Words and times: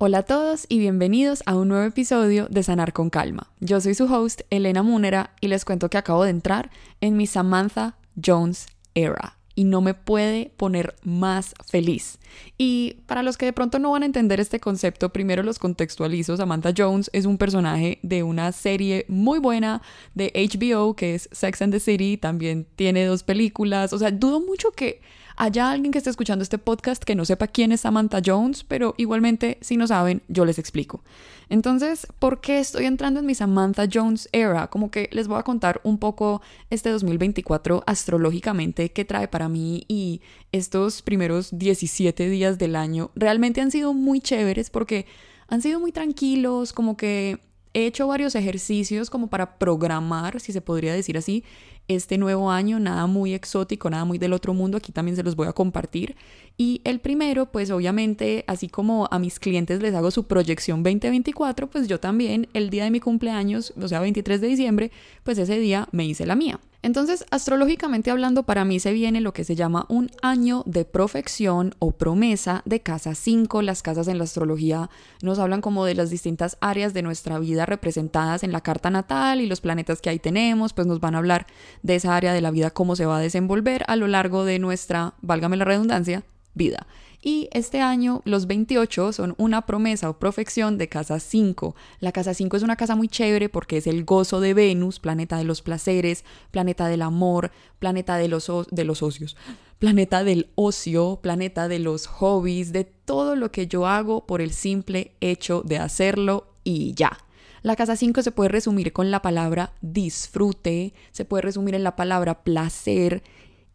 Hola 0.00 0.18
a 0.18 0.22
todos 0.22 0.66
y 0.68 0.78
bienvenidos 0.78 1.42
a 1.44 1.56
un 1.56 1.66
nuevo 1.66 1.84
episodio 1.84 2.46
de 2.48 2.62
Sanar 2.62 2.92
con 2.92 3.10
Calma. 3.10 3.50
Yo 3.58 3.80
soy 3.80 3.94
su 3.94 4.04
host, 4.04 4.42
Elena 4.48 4.84
Munera, 4.84 5.34
y 5.40 5.48
les 5.48 5.64
cuento 5.64 5.90
que 5.90 5.98
acabo 5.98 6.22
de 6.22 6.30
entrar 6.30 6.70
en 7.00 7.16
mi 7.16 7.26
Samantha 7.26 7.96
Jones 8.24 8.68
era 8.94 9.38
y 9.56 9.64
no 9.64 9.80
me 9.80 9.94
puede 9.94 10.52
poner 10.56 10.94
más 11.02 11.52
feliz. 11.66 12.20
Y 12.56 12.98
para 13.06 13.24
los 13.24 13.36
que 13.36 13.46
de 13.46 13.52
pronto 13.52 13.80
no 13.80 13.90
van 13.90 14.04
a 14.04 14.06
entender 14.06 14.38
este 14.38 14.60
concepto, 14.60 15.12
primero 15.12 15.42
los 15.42 15.58
contextualizo. 15.58 16.36
Samantha 16.36 16.72
Jones 16.76 17.10
es 17.12 17.24
un 17.26 17.36
personaje 17.36 17.98
de 18.04 18.22
una 18.22 18.52
serie 18.52 19.04
muy 19.08 19.40
buena 19.40 19.82
de 20.14 20.30
HBO 20.32 20.94
que 20.94 21.16
es 21.16 21.28
Sex 21.32 21.60
and 21.60 21.72
the 21.72 21.80
City, 21.80 22.16
también 22.16 22.68
tiene 22.76 23.04
dos 23.04 23.24
películas, 23.24 23.92
o 23.92 23.98
sea, 23.98 24.12
dudo 24.12 24.38
mucho 24.38 24.70
que 24.70 25.00
haya 25.38 25.70
alguien 25.70 25.92
que 25.92 25.98
esté 25.98 26.10
escuchando 26.10 26.42
este 26.42 26.58
podcast 26.58 27.04
que 27.04 27.14
no 27.14 27.24
sepa 27.24 27.46
quién 27.46 27.70
es 27.70 27.82
Samantha 27.82 28.20
Jones, 28.24 28.64
pero 28.64 28.94
igualmente 28.98 29.56
si 29.60 29.76
no 29.76 29.86
saben, 29.86 30.20
yo 30.26 30.44
les 30.44 30.58
explico. 30.58 31.02
Entonces, 31.48 32.08
¿por 32.18 32.40
qué 32.40 32.58
estoy 32.58 32.86
entrando 32.86 33.20
en 33.20 33.26
mi 33.26 33.36
Samantha 33.36 33.86
Jones 33.90 34.28
era? 34.32 34.66
Como 34.66 34.90
que 34.90 35.08
les 35.12 35.28
voy 35.28 35.38
a 35.38 35.44
contar 35.44 35.80
un 35.84 35.98
poco 35.98 36.42
este 36.70 36.90
2024 36.90 37.84
astrológicamente 37.86 38.90
qué 38.90 39.04
trae 39.04 39.28
para 39.28 39.48
mí 39.48 39.84
y 39.86 40.20
estos 40.50 41.02
primeros 41.02 41.56
17 41.56 42.28
días 42.28 42.58
del 42.58 42.74
año 42.74 43.12
realmente 43.14 43.60
han 43.60 43.70
sido 43.70 43.94
muy 43.94 44.20
chéveres 44.20 44.70
porque 44.70 45.06
han 45.46 45.62
sido 45.62 45.78
muy 45.78 45.92
tranquilos, 45.92 46.72
como 46.72 46.96
que 46.96 47.38
he 47.74 47.86
hecho 47.86 48.08
varios 48.08 48.34
ejercicios 48.34 49.08
como 49.08 49.28
para 49.28 49.56
programar, 49.58 50.40
si 50.40 50.52
se 50.52 50.60
podría 50.60 50.92
decir 50.92 51.16
así, 51.16 51.44
este 51.88 52.18
nuevo 52.18 52.50
año, 52.50 52.78
nada 52.78 53.06
muy 53.06 53.34
exótico, 53.34 53.90
nada 53.90 54.04
muy 54.04 54.18
del 54.18 54.32
otro 54.32 54.54
mundo, 54.54 54.76
aquí 54.76 54.92
también 54.92 55.16
se 55.16 55.22
los 55.22 55.34
voy 55.34 55.48
a 55.48 55.52
compartir. 55.52 56.16
Y 56.56 56.80
el 56.84 57.00
primero, 57.00 57.46
pues 57.46 57.70
obviamente, 57.70 58.44
así 58.46 58.68
como 58.68 59.08
a 59.10 59.18
mis 59.18 59.40
clientes 59.40 59.80
les 59.80 59.94
hago 59.94 60.10
su 60.10 60.26
proyección 60.26 60.82
2024, 60.82 61.68
pues 61.70 61.88
yo 61.88 61.98
también 61.98 62.48
el 62.52 62.70
día 62.70 62.84
de 62.84 62.90
mi 62.90 63.00
cumpleaños, 63.00 63.72
o 63.80 63.88
sea, 63.88 64.00
23 64.00 64.40
de 64.40 64.46
diciembre, 64.46 64.92
pues 65.24 65.38
ese 65.38 65.58
día 65.58 65.88
me 65.92 66.04
hice 66.04 66.26
la 66.26 66.36
mía. 66.36 66.60
Entonces, 66.80 67.24
astrológicamente 67.32 68.10
hablando, 68.10 68.44
para 68.44 68.64
mí 68.64 68.78
se 68.78 68.92
viene 68.92 69.20
lo 69.20 69.32
que 69.32 69.42
se 69.42 69.56
llama 69.56 69.84
un 69.88 70.10
año 70.22 70.62
de 70.64 70.84
profección 70.84 71.74
o 71.80 71.90
promesa 71.90 72.62
de 72.66 72.80
casa 72.80 73.16
5. 73.16 73.62
Las 73.62 73.82
casas 73.82 74.06
en 74.06 74.18
la 74.18 74.24
astrología 74.24 74.88
nos 75.20 75.40
hablan 75.40 75.60
como 75.60 75.84
de 75.84 75.96
las 75.96 76.08
distintas 76.08 76.56
áreas 76.60 76.94
de 76.94 77.02
nuestra 77.02 77.40
vida 77.40 77.66
representadas 77.66 78.44
en 78.44 78.52
la 78.52 78.60
carta 78.60 78.90
natal 78.90 79.40
y 79.40 79.46
los 79.46 79.60
planetas 79.60 80.00
que 80.00 80.10
ahí 80.10 80.20
tenemos, 80.20 80.72
pues 80.72 80.86
nos 80.86 81.00
van 81.00 81.16
a 81.16 81.18
hablar 81.18 81.46
de 81.82 81.96
esa 81.96 82.14
área 82.14 82.32
de 82.32 82.40
la 82.40 82.52
vida, 82.52 82.70
cómo 82.70 82.94
se 82.94 83.06
va 83.06 83.18
a 83.18 83.20
desenvolver 83.20 83.82
a 83.88 83.96
lo 83.96 84.06
largo 84.06 84.44
de 84.44 84.60
nuestra, 84.60 85.14
válgame 85.20 85.56
la 85.56 85.64
redundancia, 85.64 86.22
vida. 86.54 86.86
Y 87.20 87.48
este 87.52 87.80
año 87.80 88.22
los 88.24 88.46
28 88.46 89.12
son 89.12 89.34
una 89.38 89.66
promesa 89.66 90.08
o 90.08 90.18
profección 90.18 90.78
de 90.78 90.88
casa 90.88 91.18
5. 91.18 91.74
La 91.98 92.12
casa 92.12 92.32
5 92.32 92.56
es 92.56 92.62
una 92.62 92.76
casa 92.76 92.94
muy 92.94 93.08
chévere 93.08 93.48
porque 93.48 93.78
es 93.78 93.88
el 93.88 94.04
gozo 94.04 94.40
de 94.40 94.54
Venus, 94.54 95.00
planeta 95.00 95.36
de 95.36 95.44
los 95.44 95.60
placeres, 95.60 96.24
planeta 96.52 96.86
del 96.86 97.02
amor, 97.02 97.50
planeta 97.80 98.16
de 98.16 98.28
los, 98.28 98.50
de 98.70 98.84
los 98.84 99.02
ocios, 99.02 99.36
planeta 99.80 100.22
del 100.22 100.50
ocio, 100.54 101.18
planeta 101.20 101.66
de 101.66 101.80
los 101.80 102.06
hobbies, 102.06 102.72
de 102.72 102.84
todo 102.84 103.34
lo 103.34 103.50
que 103.50 103.66
yo 103.66 103.86
hago 103.86 104.24
por 104.24 104.40
el 104.40 104.52
simple 104.52 105.12
hecho 105.20 105.62
de 105.62 105.78
hacerlo 105.78 106.46
y 106.62 106.94
ya. 106.94 107.18
La 107.62 107.74
casa 107.74 107.96
5 107.96 108.22
se 108.22 108.30
puede 108.30 108.50
resumir 108.50 108.92
con 108.92 109.10
la 109.10 109.22
palabra 109.22 109.72
disfrute, 109.80 110.94
se 111.10 111.24
puede 111.24 111.42
resumir 111.42 111.74
en 111.74 111.82
la 111.82 111.96
palabra 111.96 112.44
placer 112.44 113.24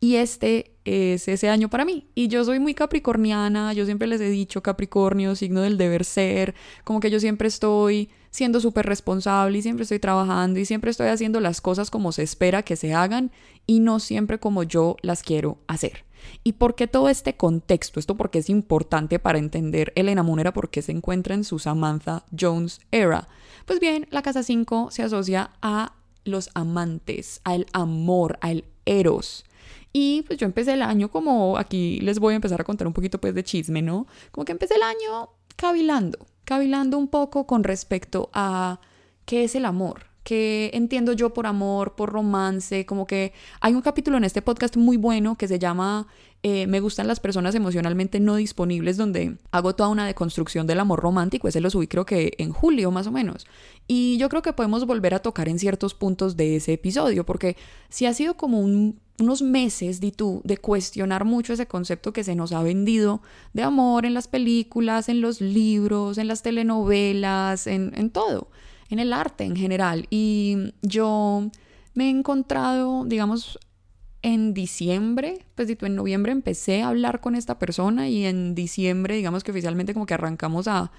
y 0.03 0.17
este 0.17 0.75
es 0.83 1.29
ese 1.29 1.47
año 1.47 1.69
para 1.69 1.85
mí. 1.85 2.09
Y 2.13 2.27
yo 2.27 2.43
soy 2.43 2.59
muy 2.59 2.73
capricorniana, 2.73 3.71
yo 3.71 3.85
siempre 3.85 4.05
les 4.05 4.19
he 4.19 4.29
dicho 4.29 4.61
Capricornio, 4.61 5.33
signo 5.33 5.61
del 5.61 5.77
deber 5.77 6.03
ser, 6.03 6.55
como 6.83 6.99
que 6.99 7.09
yo 7.09 7.21
siempre 7.21 7.47
estoy 7.47 8.09
siendo 8.29 8.59
súper 8.59 8.85
responsable 8.85 9.57
y 9.57 9.61
siempre 9.61 9.83
estoy 9.83 9.99
trabajando 9.99 10.59
y 10.59 10.65
siempre 10.65 10.91
estoy 10.91 11.07
haciendo 11.07 11.39
las 11.39 11.61
cosas 11.61 11.89
como 11.89 12.11
se 12.11 12.21
espera 12.21 12.63
que 12.63 12.75
se 12.75 12.93
hagan 12.93 13.31
y 13.65 13.79
no 13.79 14.01
siempre 14.01 14.41
como 14.41 14.63
yo 14.63 14.97
las 15.01 15.23
quiero 15.23 15.59
hacer. 15.67 16.03
¿Y 16.43 16.53
por 16.53 16.75
qué 16.75 16.87
todo 16.87 17.07
este 17.07 17.37
contexto? 17.37 17.97
Esto 17.97 18.17
porque 18.17 18.39
es 18.39 18.49
importante 18.49 19.19
para 19.19 19.39
entender 19.39 19.93
Elena 19.95 20.21
Munera 20.21 20.51
por 20.51 20.69
qué 20.69 20.81
se 20.81 20.91
encuentra 20.91 21.33
en 21.33 21.45
su 21.45 21.59
Samantha 21.59 22.25
Jones 22.37 22.81
era. 22.91 23.29
Pues 23.65 23.79
bien, 23.79 24.05
la 24.11 24.21
casa 24.21 24.43
5 24.43 24.89
se 24.91 25.03
asocia 25.03 25.51
a 25.61 25.93
los 26.25 26.49
amantes, 26.55 27.39
al 27.45 27.67
amor, 27.71 28.37
al 28.41 28.65
eros. 28.85 29.45
Y 29.93 30.23
pues 30.23 30.39
yo 30.39 30.45
empecé 30.47 30.73
el 30.73 30.81
año 30.81 31.11
como, 31.11 31.55
aquí 31.57 31.99
les 32.01 32.17
voy 32.17 32.33
a 32.33 32.37
empezar 32.37 32.59
a 32.59 32.63
contar 32.63 32.87
un 32.87 32.93
poquito 32.93 33.21
pues 33.21 33.35
de 33.35 33.43
chisme, 33.43 33.83
¿no? 33.83 34.07
Como 34.31 34.43
que 34.43 34.51
empecé 34.51 34.73
el 34.73 34.81
año 34.81 35.29
cavilando, 35.55 36.17
cavilando 36.45 36.97
un 36.97 37.07
poco 37.07 37.45
con 37.45 37.63
respecto 37.63 38.31
a 38.33 38.79
qué 39.25 39.43
es 39.43 39.53
el 39.53 39.65
amor, 39.65 40.07
qué 40.23 40.71
entiendo 40.73 41.13
yo 41.13 41.33
por 41.33 41.45
amor, 41.45 41.95
por 41.95 42.11
romance, 42.11 42.87
como 42.87 43.05
que 43.05 43.33
hay 43.61 43.75
un 43.75 43.81
capítulo 43.81 44.17
en 44.17 44.23
este 44.23 44.41
podcast 44.41 44.77
muy 44.77 44.97
bueno 44.97 45.37
que 45.37 45.47
se 45.47 45.59
llama 45.59 46.07
eh, 46.41 46.65
Me 46.65 46.79
gustan 46.79 47.07
las 47.07 47.19
personas 47.19 47.53
emocionalmente 47.53 48.19
no 48.19 48.35
disponibles, 48.35 48.97
donde 48.97 49.37
hago 49.51 49.75
toda 49.75 49.89
una 49.89 50.07
deconstrucción 50.07 50.65
del 50.65 50.79
amor 50.79 51.01
romántico, 51.01 51.47
ese 51.47 51.61
lo 51.61 51.69
subí 51.69 51.87
creo 51.87 52.05
que 52.05 52.33
en 52.39 52.51
julio 52.51 52.89
más 52.89 53.05
o 53.05 53.11
menos. 53.11 53.45
Y 53.87 54.17
yo 54.17 54.27
creo 54.27 54.41
que 54.41 54.53
podemos 54.53 54.87
volver 54.87 55.13
a 55.13 55.19
tocar 55.19 55.47
en 55.49 55.59
ciertos 55.59 55.93
puntos 55.93 56.35
de 56.35 56.55
ese 56.55 56.73
episodio, 56.73 57.25
porque 57.25 57.57
si 57.89 58.07
ha 58.07 58.13
sido 58.13 58.35
como 58.35 58.59
unos 59.19 59.41
meses, 59.41 59.99
di 59.99 60.11
tú, 60.11 60.41
de 60.43 60.57
cuestionar 60.57 61.25
mucho 61.25 61.53
ese 61.53 61.67
concepto 61.67 62.13
que 62.13 62.23
se 62.23 62.35
nos 62.35 62.51
ha 62.51 62.63
vendido 62.63 63.21
de 63.53 63.63
amor 63.63 64.05
en 64.05 64.13
las 64.13 64.27
películas, 64.27 65.07
en 65.09 65.21
los 65.21 65.39
libros, 65.39 66.17
en 66.17 66.27
las 66.27 66.41
telenovelas, 66.41 67.67
en, 67.67 67.93
en 67.95 68.09
todo, 68.09 68.49
en 68.89 68.99
el 68.99 69.13
arte 69.13 69.43
en 69.43 69.55
general. 69.55 70.07
Y 70.09 70.73
yo 70.81 71.49
me 71.93 72.05
he 72.05 72.09
encontrado, 72.09 73.05
digamos, 73.05 73.59
en 74.23 74.53
diciembre, 74.53 75.45
pues 75.55 75.69
en 75.69 75.95
noviembre 75.95 76.31
empecé 76.31 76.81
a 76.81 76.87
hablar 76.87 77.19
con 77.19 77.35
esta 77.35 77.59
persona 77.59 78.09
y 78.09 78.25
en 78.25 78.55
diciembre, 78.55 79.15
digamos 79.15 79.43
que 79.43 79.51
oficialmente 79.51 79.93
como 79.93 80.05
que 80.05 80.13
arrancamos 80.13 80.67
a, 80.67 80.91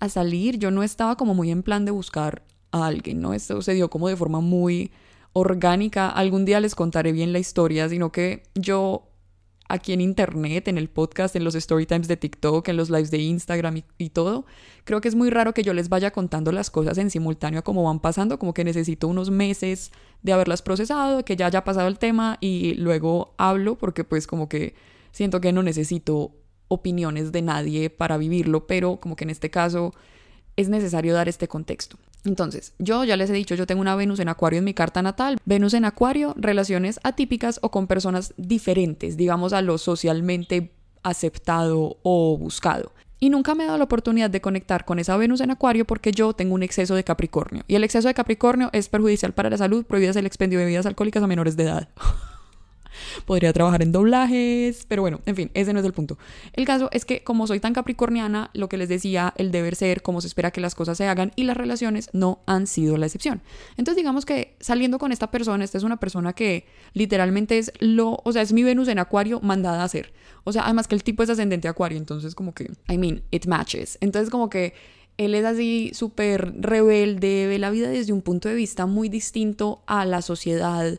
a 0.00 0.08
salir, 0.08 0.58
yo 0.58 0.70
no 0.70 0.82
estaba 0.82 1.16
como 1.16 1.34
muy 1.34 1.50
en 1.50 1.62
plan 1.62 1.84
de 1.84 1.90
buscar 1.92 2.42
a 2.72 2.86
alguien, 2.86 3.20
¿no? 3.20 3.34
Esto 3.34 3.60
se 3.62 3.74
dio 3.74 3.90
como 3.90 4.08
de 4.08 4.16
forma 4.16 4.40
muy 4.40 4.90
orgánica. 5.32 6.08
Algún 6.08 6.44
día 6.44 6.60
les 6.60 6.74
contaré 6.74 7.12
bien 7.12 7.32
la 7.32 7.38
historia, 7.38 7.88
sino 7.88 8.12
que 8.12 8.42
yo 8.54 9.10
aquí 9.70 9.92
en 9.92 10.00
internet, 10.00 10.66
en 10.66 10.78
el 10.78 10.88
podcast, 10.88 11.36
en 11.36 11.44
los 11.44 11.54
story 11.54 11.86
times 11.86 12.08
de 12.08 12.16
TikTok, 12.16 12.66
en 12.68 12.76
los 12.76 12.90
lives 12.90 13.10
de 13.12 13.18
Instagram 13.18 13.82
y, 13.98 14.10
todo. 14.10 14.44
Creo 14.84 15.00
que 15.00 15.06
es 15.06 15.14
muy 15.14 15.30
raro 15.30 15.54
que 15.54 15.62
yo 15.62 15.72
les 15.72 15.88
vaya 15.88 16.10
contando 16.10 16.50
las 16.50 16.70
cosas 16.70 16.98
en 16.98 17.08
simultáneo 17.08 17.62
como 17.62 17.84
van 17.84 18.00
pasando, 18.00 18.38
como 18.38 18.52
que 18.52 18.64
necesito 18.64 19.06
unos 19.06 19.30
meses 19.30 19.92
de 20.22 20.32
haberlas 20.32 20.60
procesado, 20.60 21.24
que 21.24 21.36
ya 21.36 21.46
haya 21.46 21.62
pasado 21.62 21.86
el 21.86 21.98
tema 21.98 22.36
y 22.40 22.74
luego 22.74 23.34
hablo 23.38 23.78
porque 23.78 24.02
pues 24.02 24.26
como 24.26 24.48
que 24.48 24.74
siento 25.12 25.40
que 25.40 25.52
no 25.52 25.62
necesito 25.62 26.34
opiniones 26.66 27.30
de 27.30 27.42
nadie 27.42 27.90
para 27.90 28.16
vivirlo, 28.16 28.66
pero 28.66 28.98
como 28.98 29.14
que 29.14 29.24
en 29.24 29.30
este 29.30 29.50
caso 29.50 29.92
es 30.56 30.68
necesario 30.68 31.14
dar 31.14 31.28
este 31.28 31.46
contexto. 31.46 31.96
Entonces, 32.24 32.74
yo 32.78 33.04
ya 33.04 33.16
les 33.16 33.30
he 33.30 33.34
dicho, 33.34 33.54
yo 33.54 33.66
tengo 33.66 33.80
una 33.80 33.96
Venus 33.96 34.20
en 34.20 34.28
Acuario 34.28 34.58
en 34.58 34.64
mi 34.64 34.74
carta 34.74 35.02
natal. 35.02 35.38
Venus 35.44 35.74
en 35.74 35.84
Acuario, 35.84 36.34
relaciones 36.36 37.00
atípicas 37.02 37.58
o 37.62 37.70
con 37.70 37.86
personas 37.86 38.34
diferentes, 38.36 39.16
digamos 39.16 39.52
a 39.52 39.62
lo 39.62 39.78
socialmente 39.78 40.72
aceptado 41.02 41.98
o 42.02 42.36
buscado. 42.36 42.92
Y 43.22 43.28
nunca 43.28 43.54
me 43.54 43.64
he 43.64 43.66
dado 43.66 43.78
la 43.78 43.84
oportunidad 43.84 44.30
de 44.30 44.40
conectar 44.40 44.86
con 44.86 44.98
esa 44.98 45.16
Venus 45.18 45.42
en 45.42 45.50
Acuario 45.50 45.86
porque 45.86 46.10
yo 46.10 46.32
tengo 46.32 46.54
un 46.54 46.62
exceso 46.62 46.94
de 46.94 47.04
Capricornio. 47.04 47.64
Y 47.68 47.74
el 47.74 47.84
exceso 47.84 48.08
de 48.08 48.14
Capricornio 48.14 48.70
es 48.72 48.88
perjudicial 48.88 49.34
para 49.34 49.50
la 49.50 49.58
salud, 49.58 49.84
prohibidas 49.84 50.16
el 50.16 50.26
expendio 50.26 50.58
de 50.58 50.64
bebidas 50.64 50.86
alcohólicas 50.86 51.22
a 51.22 51.26
menores 51.26 51.56
de 51.56 51.64
edad. 51.64 51.88
podría 53.24 53.52
trabajar 53.52 53.82
en 53.82 53.92
doblajes, 53.92 54.84
pero 54.88 55.02
bueno, 55.02 55.20
en 55.26 55.36
fin, 55.36 55.50
ese 55.54 55.72
no 55.72 55.80
es 55.80 55.86
el 55.86 55.92
punto. 55.92 56.18
El 56.52 56.64
caso 56.64 56.88
es 56.92 57.04
que 57.04 57.22
como 57.22 57.46
soy 57.46 57.60
tan 57.60 57.72
capricorniana, 57.72 58.50
lo 58.54 58.68
que 58.68 58.76
les 58.76 58.88
decía, 58.88 59.34
el 59.36 59.50
deber 59.50 59.76
ser, 59.76 60.02
cómo 60.02 60.20
se 60.20 60.26
espera 60.26 60.50
que 60.50 60.60
las 60.60 60.74
cosas 60.74 60.98
se 60.98 61.06
hagan 61.06 61.32
y 61.36 61.44
las 61.44 61.56
relaciones 61.56 62.10
no 62.12 62.40
han 62.46 62.66
sido 62.66 62.96
la 62.96 63.06
excepción. 63.06 63.42
Entonces 63.76 63.96
digamos 63.96 64.24
que 64.24 64.56
saliendo 64.60 64.98
con 64.98 65.12
esta 65.12 65.30
persona, 65.30 65.64
esta 65.64 65.78
es 65.78 65.84
una 65.84 65.98
persona 65.98 66.32
que 66.32 66.66
literalmente 66.92 67.58
es 67.58 67.72
lo, 67.80 68.20
o 68.24 68.32
sea, 68.32 68.42
es 68.42 68.52
mi 68.52 68.62
Venus 68.62 68.88
en 68.88 68.98
Acuario 68.98 69.40
mandada 69.40 69.82
a 69.82 69.84
hacer. 69.84 70.12
O 70.44 70.52
sea, 70.52 70.64
además 70.64 70.88
que 70.88 70.94
el 70.94 71.02
tipo 71.02 71.22
es 71.22 71.30
ascendente 71.30 71.68
Acuario, 71.68 71.98
entonces 71.98 72.34
como 72.34 72.54
que, 72.54 72.70
I 72.88 72.98
mean, 72.98 73.22
it 73.30 73.46
matches. 73.46 73.98
Entonces 74.00 74.30
como 74.30 74.50
que 74.50 74.74
él 75.16 75.34
es 75.34 75.44
así 75.44 75.90
súper 75.92 76.54
rebelde, 76.60 77.46
ve 77.46 77.58
la 77.58 77.70
vida 77.70 77.90
desde 77.90 78.12
un 78.12 78.22
punto 78.22 78.48
de 78.48 78.54
vista 78.54 78.86
muy 78.86 79.08
distinto 79.10 79.82
a 79.86 80.06
la 80.06 80.22
sociedad 80.22 80.98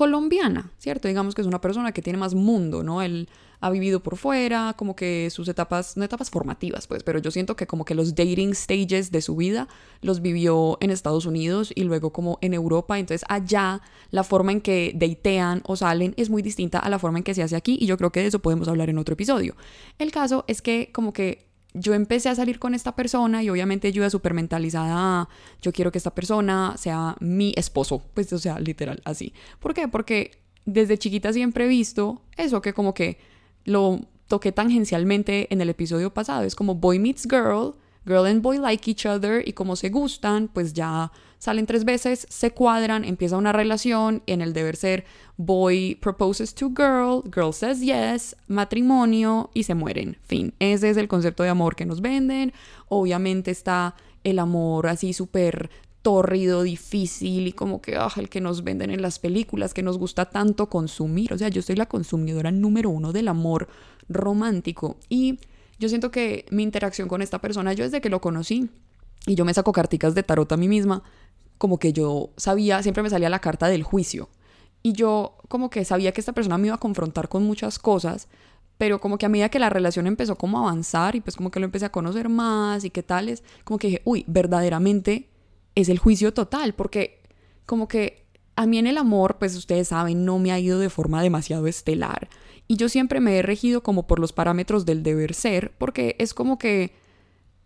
colombiana, 0.00 0.72
¿cierto? 0.78 1.08
Digamos 1.08 1.34
que 1.34 1.42
es 1.42 1.46
una 1.46 1.60
persona 1.60 1.92
que 1.92 2.00
tiene 2.00 2.18
más 2.18 2.34
mundo, 2.34 2.82
¿no? 2.82 3.02
Él 3.02 3.28
ha 3.60 3.68
vivido 3.68 4.02
por 4.02 4.16
fuera, 4.16 4.72
como 4.78 4.96
que 4.96 5.28
sus 5.28 5.46
etapas, 5.46 5.98
no 5.98 6.04
etapas 6.04 6.30
formativas, 6.30 6.86
pues, 6.86 7.02
pero 7.02 7.18
yo 7.18 7.30
siento 7.30 7.54
que 7.54 7.66
como 7.66 7.84
que 7.84 7.94
los 7.94 8.14
dating 8.14 8.54
stages 8.54 9.10
de 9.10 9.20
su 9.20 9.36
vida 9.36 9.68
los 10.00 10.22
vivió 10.22 10.78
en 10.80 10.90
Estados 10.90 11.26
Unidos 11.26 11.70
y 11.74 11.84
luego 11.84 12.14
como 12.14 12.38
en 12.40 12.54
Europa, 12.54 12.98
entonces 12.98 13.26
allá 13.28 13.82
la 14.10 14.24
forma 14.24 14.52
en 14.52 14.62
que 14.62 14.92
datean 14.94 15.60
o 15.66 15.76
salen 15.76 16.14
es 16.16 16.30
muy 16.30 16.40
distinta 16.40 16.78
a 16.78 16.88
la 16.88 16.98
forma 16.98 17.18
en 17.18 17.24
que 17.24 17.34
se 17.34 17.42
hace 17.42 17.54
aquí 17.54 17.76
y 17.78 17.84
yo 17.84 17.98
creo 17.98 18.10
que 18.10 18.20
de 18.20 18.28
eso 18.28 18.38
podemos 18.38 18.68
hablar 18.68 18.88
en 18.88 18.96
otro 18.96 19.12
episodio. 19.12 19.54
El 19.98 20.12
caso 20.12 20.46
es 20.48 20.62
que 20.62 20.92
como 20.94 21.12
que 21.12 21.49
yo 21.74 21.94
empecé 21.94 22.28
a 22.28 22.34
salir 22.34 22.58
con 22.58 22.74
esta 22.74 22.96
persona 22.96 23.42
y 23.42 23.50
obviamente 23.50 23.92
yo 23.92 24.02
iba 24.02 24.10
súper 24.10 24.34
mentalizada, 24.34 25.28
yo 25.62 25.72
quiero 25.72 25.92
que 25.92 25.98
esta 25.98 26.14
persona 26.14 26.74
sea 26.76 27.16
mi 27.20 27.52
esposo, 27.56 28.02
pues 28.14 28.32
o 28.32 28.38
sea, 28.38 28.58
literal, 28.58 29.00
así. 29.04 29.32
¿Por 29.58 29.74
qué? 29.74 29.88
Porque 29.88 30.42
desde 30.64 30.98
chiquita 30.98 31.32
siempre 31.32 31.64
he 31.64 31.68
visto 31.68 32.22
eso 32.36 32.60
que 32.60 32.72
como 32.72 32.94
que 32.94 33.18
lo 33.64 34.00
toqué 34.26 34.52
tangencialmente 34.52 35.52
en 35.52 35.60
el 35.60 35.70
episodio 35.70 36.12
pasado, 36.12 36.42
es 36.42 36.54
como 36.54 36.74
boy 36.74 36.98
meets 36.98 37.24
girl, 37.24 37.74
girl 38.06 38.26
and 38.26 38.42
boy 38.42 38.58
like 38.58 38.90
each 38.90 39.06
other 39.06 39.46
y 39.46 39.52
como 39.52 39.76
se 39.76 39.90
gustan, 39.90 40.48
pues 40.48 40.72
ya 40.72 41.12
salen 41.40 41.66
tres 41.66 41.84
veces, 41.84 42.26
se 42.28 42.52
cuadran, 42.52 43.02
empieza 43.04 43.38
una 43.38 43.52
relación, 43.52 44.22
en 44.26 44.42
el 44.42 44.52
deber 44.52 44.76
ser 44.76 45.04
boy 45.38 45.96
proposes 45.96 46.54
to 46.54 46.68
girl, 46.68 47.22
girl 47.34 47.52
says 47.52 47.80
yes, 47.80 48.36
matrimonio 48.46 49.50
y 49.54 49.64
se 49.64 49.74
mueren. 49.74 50.18
Fin, 50.22 50.52
ese 50.58 50.90
es 50.90 50.98
el 50.98 51.08
concepto 51.08 51.42
de 51.42 51.48
amor 51.48 51.76
que 51.76 51.86
nos 51.86 52.02
venden. 52.02 52.52
Obviamente 52.88 53.50
está 53.50 53.96
el 54.22 54.38
amor 54.38 54.86
así 54.86 55.14
súper 55.14 55.70
torrido, 56.02 56.62
difícil 56.62 57.46
y 57.46 57.52
como 57.52 57.80
que 57.80 57.96
ah, 57.96 58.12
el 58.16 58.28
que 58.28 58.42
nos 58.42 58.62
venden 58.62 58.90
en 58.90 59.00
las 59.00 59.18
películas, 59.18 59.72
que 59.72 59.82
nos 59.82 59.96
gusta 59.96 60.26
tanto 60.26 60.68
consumir. 60.68 61.32
O 61.32 61.38
sea, 61.38 61.48
yo 61.48 61.62
soy 61.62 61.76
la 61.76 61.86
consumidora 61.86 62.50
número 62.50 62.90
uno 62.90 63.12
del 63.12 63.28
amor 63.28 63.66
romántico 64.10 64.98
y 65.08 65.38
yo 65.78 65.88
siento 65.88 66.10
que 66.10 66.44
mi 66.50 66.62
interacción 66.62 67.08
con 67.08 67.22
esta 67.22 67.40
persona, 67.40 67.72
yo 67.72 67.84
desde 67.84 68.02
que 68.02 68.10
lo 68.10 68.20
conocí 68.20 68.68
y 69.26 69.34
yo 69.34 69.46
me 69.46 69.54
saco 69.54 69.72
carticas 69.72 70.14
de 70.14 70.22
tarot 70.22 70.52
a 70.52 70.58
mí 70.58 70.68
misma, 70.68 71.02
como 71.60 71.78
que 71.78 71.92
yo 71.92 72.30
sabía, 72.38 72.82
siempre 72.82 73.02
me 73.02 73.10
salía 73.10 73.28
la 73.28 73.40
carta 73.40 73.68
del 73.68 73.82
juicio. 73.82 74.30
Y 74.82 74.94
yo 74.94 75.36
como 75.48 75.68
que 75.68 75.84
sabía 75.84 76.10
que 76.12 76.22
esta 76.22 76.32
persona 76.32 76.56
me 76.56 76.68
iba 76.68 76.76
a 76.76 76.80
confrontar 76.80 77.28
con 77.28 77.44
muchas 77.44 77.78
cosas, 77.78 78.28
pero 78.78 78.98
como 78.98 79.18
que 79.18 79.26
a 79.26 79.28
medida 79.28 79.50
que 79.50 79.58
la 79.58 79.68
relación 79.68 80.06
empezó 80.06 80.36
como 80.36 80.56
a 80.56 80.62
avanzar 80.62 81.16
y 81.16 81.20
pues 81.20 81.36
como 81.36 81.50
que 81.50 81.60
lo 81.60 81.66
empecé 81.66 81.84
a 81.84 81.92
conocer 81.92 82.30
más 82.30 82.82
y 82.84 82.88
qué 82.88 83.02
tales, 83.02 83.44
como 83.64 83.76
que 83.76 83.88
dije, 83.88 84.02
uy, 84.06 84.24
verdaderamente 84.26 85.28
es 85.74 85.90
el 85.90 85.98
juicio 85.98 86.32
total, 86.32 86.72
porque 86.72 87.20
como 87.66 87.88
que 87.88 88.24
a 88.56 88.64
mí 88.64 88.78
en 88.78 88.86
el 88.86 88.96
amor, 88.96 89.36
pues 89.38 89.54
ustedes 89.54 89.88
saben, 89.88 90.24
no 90.24 90.38
me 90.38 90.52
ha 90.52 90.58
ido 90.58 90.78
de 90.78 90.88
forma 90.88 91.22
demasiado 91.22 91.66
estelar. 91.66 92.30
Y 92.68 92.76
yo 92.76 92.88
siempre 92.88 93.20
me 93.20 93.36
he 93.36 93.42
regido 93.42 93.82
como 93.82 94.06
por 94.06 94.18
los 94.18 94.32
parámetros 94.32 94.86
del 94.86 95.02
deber 95.02 95.34
ser, 95.34 95.74
porque 95.76 96.16
es 96.18 96.32
como 96.32 96.56
que 96.56 96.94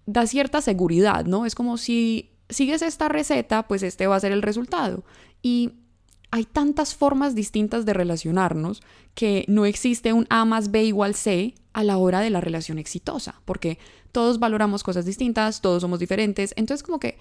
da 0.05 0.27
cierta 0.27 0.61
seguridad, 0.63 1.27
¿no? 1.27 1.47
Es 1.47 1.55
como 1.55 1.77
si 1.77 2.34
sigues 2.49 2.83
esta 2.83 3.09
receta, 3.09 3.67
pues 3.67 3.83
este 3.83 4.07
va 4.07 4.17
a 4.17 4.21
ser 4.21 4.33
el 4.33 4.43
resultado. 4.43 5.05
Y 5.43 5.73
hay 6.31 6.45
tantas 6.45 6.95
formas 6.95 7.35
distintas 7.35 7.87
de 7.87 7.93
relacionarnos 7.93 8.83
que 9.15 9.45
no 9.47 9.67
existe 9.67 10.13
un 10.13 10.27
A 10.31 10.45
más 10.45 10.71
B 10.71 10.85
igual 10.85 11.15
C 11.15 11.55
a 11.73 11.85
la 11.85 11.97
hora 11.97 12.21
de 12.21 12.31
la 12.31 12.41
relación 12.41 12.79
exitosa, 12.79 13.41
porque 13.45 13.79
todos 14.11 14.39
valoramos 14.39 14.83
cosas 14.83 15.05
distintas, 15.05 15.61
todos 15.61 15.83
somos 15.83 16.01
diferentes. 16.01 16.53
Entonces 16.57 16.83
como 16.83 16.99
que 16.99 17.19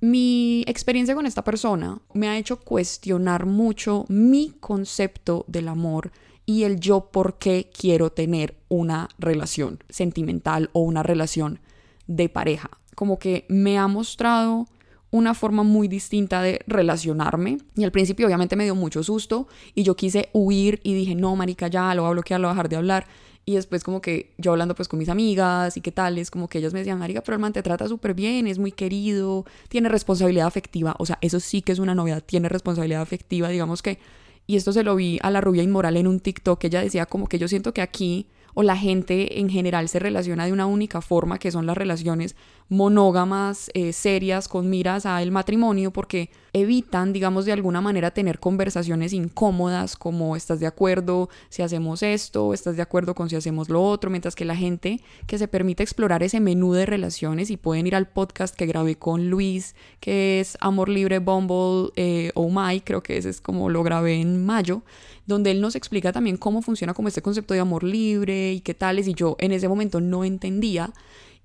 mi 0.00 0.64
experiencia 0.66 1.14
con 1.14 1.26
esta 1.26 1.44
persona 1.44 2.00
me 2.14 2.28
ha 2.28 2.38
hecho 2.38 2.60
cuestionar 2.60 3.46
mucho 3.46 4.04
mi 4.08 4.54
concepto 4.60 5.44
del 5.48 5.68
amor 5.68 6.12
y 6.46 6.62
el 6.62 6.80
yo 6.80 7.10
por 7.12 7.38
qué 7.38 7.70
quiero 7.76 8.10
tener 8.10 8.56
una 8.68 9.08
relación 9.18 9.82
sentimental 9.88 10.70
o 10.72 10.80
una 10.80 11.02
relación 11.02 11.60
de 12.06 12.28
pareja 12.28 12.70
como 12.98 13.20
que 13.20 13.44
me 13.48 13.78
ha 13.78 13.86
mostrado 13.86 14.66
una 15.12 15.32
forma 15.32 15.62
muy 15.62 15.86
distinta 15.86 16.42
de 16.42 16.62
relacionarme. 16.66 17.58
Y 17.76 17.84
al 17.84 17.92
principio 17.92 18.26
obviamente 18.26 18.56
me 18.56 18.64
dio 18.64 18.74
mucho 18.74 19.04
susto 19.04 19.46
y 19.76 19.84
yo 19.84 19.94
quise 19.94 20.30
huir 20.32 20.80
y 20.82 20.94
dije, 20.94 21.14
no, 21.14 21.36
marica, 21.36 21.68
ya, 21.68 21.94
lo 21.94 22.02
voy 22.02 22.08
a 22.08 22.12
bloquear, 22.14 22.40
lo 22.40 22.48
voy 22.48 22.50
a 22.50 22.54
dejar 22.54 22.68
de 22.68 22.74
hablar. 22.74 23.06
Y 23.44 23.54
después 23.54 23.84
como 23.84 24.00
que 24.00 24.34
yo 24.36 24.50
hablando 24.50 24.74
pues 24.74 24.88
con 24.88 24.98
mis 24.98 25.08
amigas 25.08 25.76
y 25.76 25.80
qué 25.80 25.92
tal, 25.92 26.18
es 26.18 26.32
como 26.32 26.48
que 26.48 26.58
ellas 26.58 26.72
me 26.72 26.80
decían, 26.80 26.98
marica, 26.98 27.22
pero 27.22 27.36
el 27.36 27.40
man 27.40 27.52
te 27.52 27.62
trata 27.62 27.86
súper 27.86 28.14
bien, 28.14 28.48
es 28.48 28.58
muy 28.58 28.72
querido, 28.72 29.46
tiene 29.68 29.88
responsabilidad 29.88 30.48
afectiva. 30.48 30.96
O 30.98 31.06
sea, 31.06 31.18
eso 31.20 31.38
sí 31.38 31.62
que 31.62 31.70
es 31.70 31.78
una 31.78 31.94
novedad, 31.94 32.20
tiene 32.26 32.48
responsabilidad 32.48 33.00
afectiva, 33.00 33.48
digamos 33.48 33.80
que... 33.80 34.00
Y 34.48 34.56
esto 34.56 34.72
se 34.72 34.82
lo 34.82 34.96
vi 34.96 35.20
a 35.22 35.30
la 35.30 35.40
rubia 35.40 35.62
inmoral 35.62 35.96
en 35.96 36.08
un 36.08 36.18
TikTok, 36.18 36.64
ella 36.64 36.80
decía 36.80 37.06
como 37.06 37.28
que 37.28 37.38
yo 37.38 37.46
siento 37.46 37.72
que 37.72 37.80
aquí 37.80 38.26
o 38.58 38.64
la 38.64 38.76
gente 38.76 39.38
en 39.38 39.48
general 39.48 39.88
se 39.88 40.00
relaciona 40.00 40.44
de 40.44 40.52
una 40.52 40.66
única 40.66 41.00
forma, 41.00 41.38
que 41.38 41.52
son 41.52 41.64
las 41.64 41.78
relaciones 41.78 42.34
monógamas, 42.68 43.70
eh, 43.72 43.92
serias, 43.92 44.48
con 44.48 44.68
miras 44.68 45.06
al 45.06 45.30
matrimonio, 45.30 45.92
porque 45.92 46.30
evitan, 46.52 47.12
digamos, 47.12 47.44
de 47.44 47.52
alguna 47.52 47.80
manera 47.80 48.10
tener 48.10 48.38
conversaciones 48.38 49.12
incómodas 49.12 49.96
como 49.96 50.36
estás 50.36 50.60
de 50.60 50.66
acuerdo 50.66 51.28
si 51.48 51.62
hacemos 51.62 52.02
esto, 52.02 52.54
estás 52.54 52.76
de 52.76 52.82
acuerdo 52.82 53.14
con 53.14 53.28
si 53.28 53.36
hacemos 53.36 53.68
lo 53.68 53.82
otro, 53.82 54.10
mientras 54.10 54.34
que 54.34 54.44
la 54.44 54.56
gente 54.56 55.00
que 55.26 55.38
se 55.38 55.48
permite 55.48 55.82
explorar 55.82 56.22
ese 56.22 56.40
menú 56.40 56.72
de 56.72 56.86
relaciones 56.86 57.50
y 57.50 57.56
pueden 57.56 57.86
ir 57.86 57.94
al 57.94 58.08
podcast 58.08 58.54
que 58.54 58.66
grabé 58.66 58.96
con 58.96 59.30
Luis, 59.30 59.74
que 60.00 60.40
es 60.40 60.56
Amor 60.60 60.88
Libre, 60.88 61.18
Bumble, 61.18 61.90
eh, 61.96 62.32
Oh 62.34 62.48
My, 62.50 62.80
creo 62.80 63.02
que 63.02 63.16
ese 63.16 63.30
es 63.30 63.40
como 63.40 63.68
lo 63.68 63.82
grabé 63.82 64.20
en 64.20 64.44
mayo, 64.44 64.82
donde 65.26 65.50
él 65.50 65.60
nos 65.60 65.76
explica 65.76 66.12
también 66.12 66.36
cómo 66.36 66.62
funciona 66.62 66.94
como 66.94 67.08
este 67.08 67.22
concepto 67.22 67.54
de 67.54 67.60
amor 67.60 67.84
libre 67.84 68.52
y 68.52 68.60
qué 68.60 68.74
tales, 68.74 69.06
y 69.08 69.14
yo 69.14 69.36
en 69.38 69.52
ese 69.52 69.68
momento 69.68 70.00
no 70.00 70.24
entendía. 70.24 70.90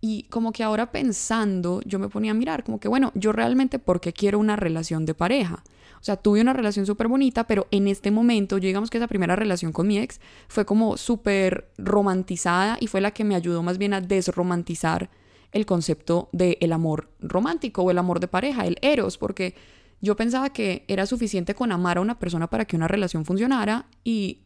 Y 0.06 0.24
como 0.24 0.52
que 0.52 0.64
ahora 0.64 0.92
pensando, 0.92 1.80
yo 1.86 1.98
me 1.98 2.10
ponía 2.10 2.32
a 2.32 2.34
mirar, 2.34 2.66
como 2.66 2.78
que 2.78 2.90
bueno, 2.90 3.14
yo 3.16 3.32
realmente 3.32 3.80
por 3.80 4.02
qué 4.02 4.12
quiero 4.12 4.38
una 4.38 4.58
relación 4.58 5.06
de 5.06 5.14
pareja. 5.14 5.64
O 6.02 6.04
sea, 6.04 6.18
tuve 6.18 6.42
una 6.42 6.52
relación 6.52 6.86
súper 6.86 7.08
bonita, 7.08 7.48
pero 7.48 7.68
en 7.72 7.88
este 7.88 8.12
momento, 8.12 8.58
yo 8.58 8.68
digamos 8.68 8.90
que 8.90 8.98
esa 8.98 9.08
primera 9.08 9.38
relación 9.38 9.72
con 9.72 9.88
mi 9.88 9.98
ex 10.00 10.20
fue 10.50 10.66
como 10.66 10.98
súper 10.98 11.70
romantizada 11.78 12.76
y 12.82 12.88
fue 12.88 13.00
la 13.00 13.12
que 13.12 13.24
me 13.24 13.34
ayudó 13.34 13.64
más 13.64 13.78
bien 13.78 13.94
a 13.94 14.02
desromantizar 14.02 15.10
el 15.54 15.66
concepto 15.66 16.28
del 16.34 16.58
el 16.60 16.74
amor 16.74 17.10
romántico 17.22 17.84
o 17.84 17.90
el 17.90 17.98
amor 17.98 18.20
de 18.20 18.28
pareja, 18.28 18.68
el 18.68 18.80
eros, 18.82 19.18
porque 19.18 19.56
yo 20.02 20.18
pensaba 20.18 20.50
que 20.50 20.84
era 20.90 21.06
suficiente 21.06 21.56
con 21.56 21.72
amar 21.72 21.98
a 21.98 22.02
una 22.02 22.20
persona 22.20 22.50
para 22.50 22.66
que 22.66 22.76
una 22.76 22.90
relación 22.90 23.24
funcionara 23.24 23.88
y 24.04 24.40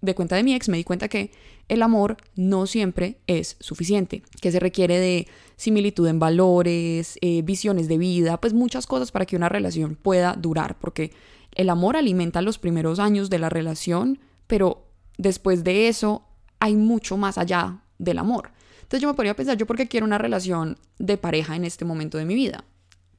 de 0.00 0.14
cuenta 0.14 0.36
de 0.36 0.42
mi 0.42 0.54
ex 0.54 0.68
me 0.68 0.76
di 0.76 0.84
cuenta 0.84 1.08
que 1.08 1.30
el 1.68 1.82
amor 1.82 2.16
no 2.34 2.66
siempre 2.66 3.18
es 3.26 3.56
suficiente, 3.60 4.22
que 4.40 4.50
se 4.50 4.60
requiere 4.60 4.98
de 4.98 5.28
similitud 5.56 6.06
en 6.08 6.18
valores, 6.18 7.18
eh, 7.20 7.42
visiones 7.42 7.86
de 7.86 7.98
vida, 7.98 8.40
pues 8.40 8.54
muchas 8.54 8.86
cosas 8.86 9.12
para 9.12 9.26
que 9.26 9.36
una 9.36 9.48
relación 9.48 9.94
pueda 9.94 10.34
durar, 10.34 10.78
porque 10.80 11.12
el 11.54 11.68
amor 11.68 11.96
alimenta 11.96 12.42
los 12.42 12.58
primeros 12.58 12.98
años 12.98 13.30
de 13.30 13.38
la 13.38 13.50
relación, 13.50 14.18
pero 14.46 14.86
después 15.18 15.62
de 15.64 15.88
eso 15.88 16.26
hay 16.58 16.76
mucho 16.76 17.16
más 17.16 17.38
allá 17.38 17.82
del 17.98 18.18
amor. 18.18 18.50
Entonces 18.82 19.02
yo 19.02 19.08
me 19.08 19.14
podría 19.14 19.36
pensar, 19.36 19.56
¿yo 19.56 19.66
por 19.66 19.76
qué 19.76 19.86
quiero 19.86 20.06
una 20.06 20.18
relación 20.18 20.76
de 20.98 21.16
pareja 21.16 21.54
en 21.54 21.64
este 21.64 21.84
momento 21.84 22.18
de 22.18 22.24
mi 22.24 22.34
vida? 22.34 22.64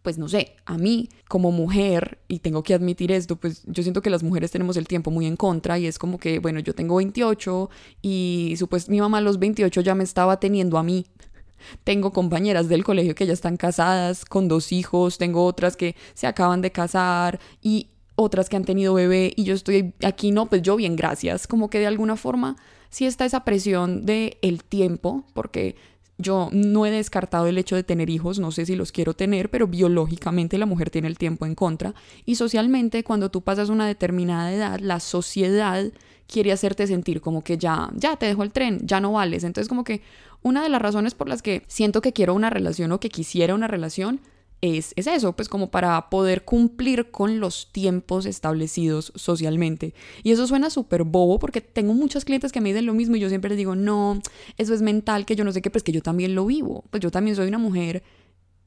Pues 0.02 0.18
no 0.18 0.28
sé, 0.28 0.56
a 0.66 0.78
mí 0.78 1.10
como 1.28 1.52
mujer, 1.52 2.20
y 2.28 2.40
tengo 2.40 2.64
que 2.64 2.74
admitir 2.74 3.12
esto, 3.12 3.36
pues 3.36 3.64
yo 3.66 3.84
siento 3.84 4.02
que 4.02 4.10
las 4.10 4.24
mujeres 4.24 4.52
tenemos 4.52 4.78
el 4.78 4.88
tiempo 4.88 5.12
muy 5.12 5.26
en 5.26 5.36
contra 5.36 5.78
y 5.78 5.86
es 5.86 6.00
como 6.00 6.18
que, 6.18 6.40
bueno, 6.40 6.60
yo 6.60 6.74
tengo 6.74 6.96
28 6.96 7.70
y 8.02 8.56
supuesto 8.58 8.92
mi 8.92 9.00
mamá 9.00 9.20
a 9.20 9.22
los 9.22 9.40
28 9.40 9.82
ya 9.82 9.96
me 9.96 10.04
estaba 10.04 10.40
teniendo 10.40 10.78
a 10.78 10.84
mí. 10.84 11.06
Tengo 11.84 12.12
compañeras 12.12 12.70
del 12.70 12.84
colegio 12.84 13.14
que 13.14 13.28
ya 13.28 13.34
están 13.34 13.56
casadas 13.58 14.26
con 14.26 14.48
dos 14.48 14.72
hijos, 14.72 15.20
tengo 15.20 15.46
otras 15.46 15.78
que 15.78 15.96
se 16.16 16.26
acaban 16.26 16.62
de 16.62 16.72
casar 16.72 17.40
y 17.62 17.90
otras 18.16 18.50
que 18.50 18.56
han 18.56 18.66
tenido 18.66 18.96
bebé 18.96 19.34
y 19.36 19.44
yo 19.44 19.54
estoy 19.54 19.94
aquí, 20.04 20.32
no, 20.32 20.48
pues 20.48 20.64
yo 20.64 20.76
bien, 20.76 20.96
gracias. 20.96 21.46
Como 21.46 21.70
que 21.70 21.80
de 21.80 21.88
alguna 21.88 22.16
forma 22.16 22.56
sí 22.90 23.06
está 23.06 23.26
esa 23.26 23.44
presión 23.44 24.06
de 24.06 24.38
el 24.42 24.64
tiempo, 24.64 25.24
porque 25.34 25.76
yo 26.22 26.50
no 26.52 26.86
he 26.86 26.92
descartado 26.92 27.48
el 27.48 27.58
hecho 27.58 27.76
de 27.76 27.84
tener 27.84 28.10
hijos, 28.10 28.40
no 28.40 28.52
sé 28.52 28.66
si 28.66 28.76
los 28.76 28.92
quiero 28.92 29.14
tener, 29.14 29.50
pero 29.50 29.68
biológicamente 29.68 30.58
la 30.58 30.66
mujer 30.66 30.90
tiene 30.90 31.08
el 31.08 31.18
tiempo 31.18 31.46
en 31.46 31.56
contra. 31.56 31.94
Y 32.26 32.36
socialmente, 32.36 33.04
cuando 33.04 33.30
tú 33.30 33.42
pasas 33.42 33.70
una 33.70 33.88
determinada 33.88 34.54
edad, 34.54 34.80
la 34.80 35.00
sociedad 35.00 35.86
quiere 36.28 36.52
hacerte 36.52 36.88
sentir 36.88 37.22
como 37.22 37.44
que 37.44 37.58
ya, 37.58 37.90
ya 37.94 38.16
te 38.16 38.26
dejo 38.26 38.44
el 38.44 38.52
tren, 38.52 38.80
ya 38.84 39.02
no 39.02 39.12
vales. 39.12 39.44
Entonces, 39.44 39.68
como 39.68 39.84
que 39.84 40.02
una 40.42 40.64
de 40.64 40.70
las 40.70 40.82
razones 40.82 41.14
por 41.14 41.28
las 41.28 41.42
que 41.42 41.64
siento 41.68 42.02
que 42.02 42.14
quiero 42.14 42.34
una 42.34 42.50
relación 42.50 42.92
o 42.92 43.00
que 43.00 43.10
quisiera 43.10 43.54
una 43.54 43.68
relación 43.68 44.22
es, 44.62 44.94
eso, 44.96 45.36
pues 45.36 45.50
como 45.50 45.72
para 45.72 46.10
poder 46.10 46.44
cumplir 46.44 47.10
con 47.10 47.40
los 47.40 47.72
tiempos 47.72 48.26
establecidos 48.26 49.12
socialmente. 49.16 49.94
Y 50.24 50.32
eso 50.32 50.46
suena 50.46 50.70
súper 50.70 51.04
bobo 51.04 51.40
porque 51.40 51.62
tengo 51.62 51.94
muchos 51.94 52.26
clientes 52.26 52.52
que 52.52 52.62
me 52.62 52.70
dicen 52.70 52.86
lo 52.86 52.94
mismo 52.94 53.16
y 53.16 53.20
yo 53.20 53.30
siempre 53.30 53.50
les 53.50 53.58
digo, 53.58 53.76
no, 53.76 54.22
eso 54.58 54.74
es 54.74 54.82
mental, 54.82 55.26
que 55.26 55.36
yo 55.36 55.44
no 55.44 55.52
sé 55.52 55.62
qué, 55.62 55.72
pues 55.72 55.84
que 55.84 55.92
yo 55.92 56.02
también 56.02 56.36
lo 56.36 56.46
vivo. 56.46 56.84
Pues 56.92 57.02
yo 57.02 57.10
también 57.10 57.36
soy 57.36 57.48
una 57.48 57.58
mujer 57.58 58.04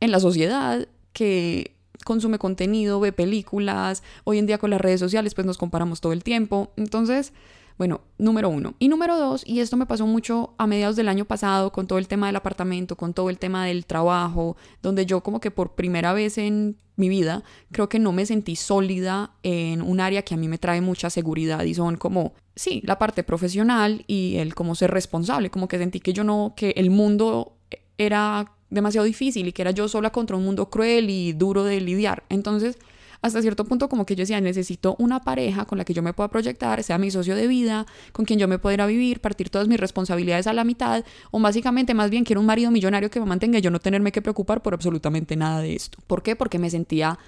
en 0.01 0.11
la 0.11 0.19
sociedad 0.19 0.89
que 1.13 1.77
consume 2.05 2.39
contenido, 2.39 2.99
ve 2.99 3.13
películas, 3.13 4.03
hoy 4.25 4.39
en 4.39 4.47
día 4.47 4.59
con 4.59 4.71
las 4.71 4.81
redes 4.81 5.01
sociales 5.01 5.35
pues 5.35 5.47
nos 5.47 5.59
comparamos 5.59 6.01
todo 6.01 6.13
el 6.13 6.25
tiempo. 6.25 6.73
Entonces, 6.77 7.33
bueno, 7.77 8.03
número 8.19 8.49
uno. 8.49 8.75
Y 8.79 8.89
número 8.89 9.19
dos, 9.19 9.43
y 9.47 9.61
esto 9.61 9.77
me 9.77 9.87
pasó 9.87 10.07
mucho 10.07 10.55
a 10.59 10.67
mediados 10.67 10.97
del 10.97 11.09
año 11.09 11.25
pasado 11.25 11.73
con 11.73 11.87
todo 11.87 11.99
el 11.99 12.09
tema 12.09 12.27
del 12.29 12.37
apartamento, 12.37 12.97
con 12.97 13.15
todo 13.15 13.31
el 13.31 13.39
tema 13.39 13.67
del 13.67 13.85
trabajo, 13.87 14.57
donde 14.83 15.07
yo 15.07 15.23
como 15.23 15.41
que 15.41 15.51
por 15.51 15.75
primera 15.75 16.13
vez 16.13 16.39
en 16.39 16.77
mi 16.97 17.09
vida 17.09 17.43
creo 17.73 17.89
que 17.89 17.99
no 17.99 18.13
me 18.13 18.25
sentí 18.25 18.55
sólida 18.55 19.33
en 19.43 19.83
un 19.83 19.99
área 19.99 20.23
que 20.23 20.35
a 20.35 20.37
mí 20.37 20.47
me 20.47 20.59
trae 20.59 20.81
mucha 20.81 21.11
seguridad 21.11 21.65
y 21.65 21.75
son 21.75 21.97
como, 21.97 22.35
sí, 22.55 22.81
la 22.85 22.99
parte 22.99 23.25
profesional 23.25 24.05
y 24.07 24.37
el 24.37 24.55
como 24.55 24.77
ser 24.77 24.93
responsable, 24.93 25.51
como 25.51 25.67
que 25.67 25.79
sentí 25.79 25.99
que 25.99 26.13
yo 26.13 26.23
no, 26.23 26.55
que 26.57 26.71
el 26.77 26.91
mundo 26.91 27.57
era 27.99 28.53
demasiado 28.71 29.05
difícil 29.05 29.49
y 29.49 29.53
que 29.53 29.63
era 29.63 29.71
yo 29.73 29.89
sola 29.89 30.11
contra 30.11 30.37
un 30.37 30.45
mundo 30.45 30.71
cruel 30.71 31.11
y 31.11 31.33
duro 31.33 31.65
de 31.65 31.81
lidiar. 31.81 32.25
Entonces, 32.29 32.79
hasta 33.25 33.41
cierto 33.41 33.65
punto 33.65 33.89
como 33.89 34.05
que 34.05 34.15
yo 34.17 34.21
decía, 34.21 34.39
necesito 34.43 34.97
una 34.99 35.21
pareja 35.21 35.65
con 35.65 35.79
la 35.79 35.87
que 35.87 35.95
yo 35.95 36.03
me 36.03 36.13
pueda 36.13 36.29
proyectar, 36.29 36.83
sea 36.83 36.99
mi 36.99 37.11
socio 37.11 37.35
de 37.35 37.47
vida, 37.47 37.87
con 38.13 38.27
quien 38.27 38.39
yo 38.39 38.47
me 38.49 38.59
pueda 38.59 38.85
vivir, 38.85 39.21
partir 39.21 39.49
todas 39.49 39.67
mis 39.67 39.81
responsabilidades 39.81 40.47
a 40.47 40.53
la 40.53 40.63
mitad, 40.63 41.07
o 41.31 41.41
básicamente 41.41 41.95
más 41.95 42.11
bien 42.11 42.25
quiero 42.25 42.41
un 42.41 42.47
marido 42.47 42.71
millonario 42.71 43.09
que 43.09 43.21
me 43.21 43.25
mantenga 43.25 43.59
y 43.59 43.63
yo 43.63 43.71
no 43.71 43.81
tenerme 43.81 44.13
que 44.13 44.21
preocupar 44.21 44.61
por 44.61 44.75
absolutamente 44.75 45.37
nada 45.37 45.63
de 45.63 45.75
esto. 45.75 45.97
¿Por 46.07 46.23
qué? 46.23 46.37
Porque 46.37 46.59
me 46.59 46.69
sentía 46.69 47.19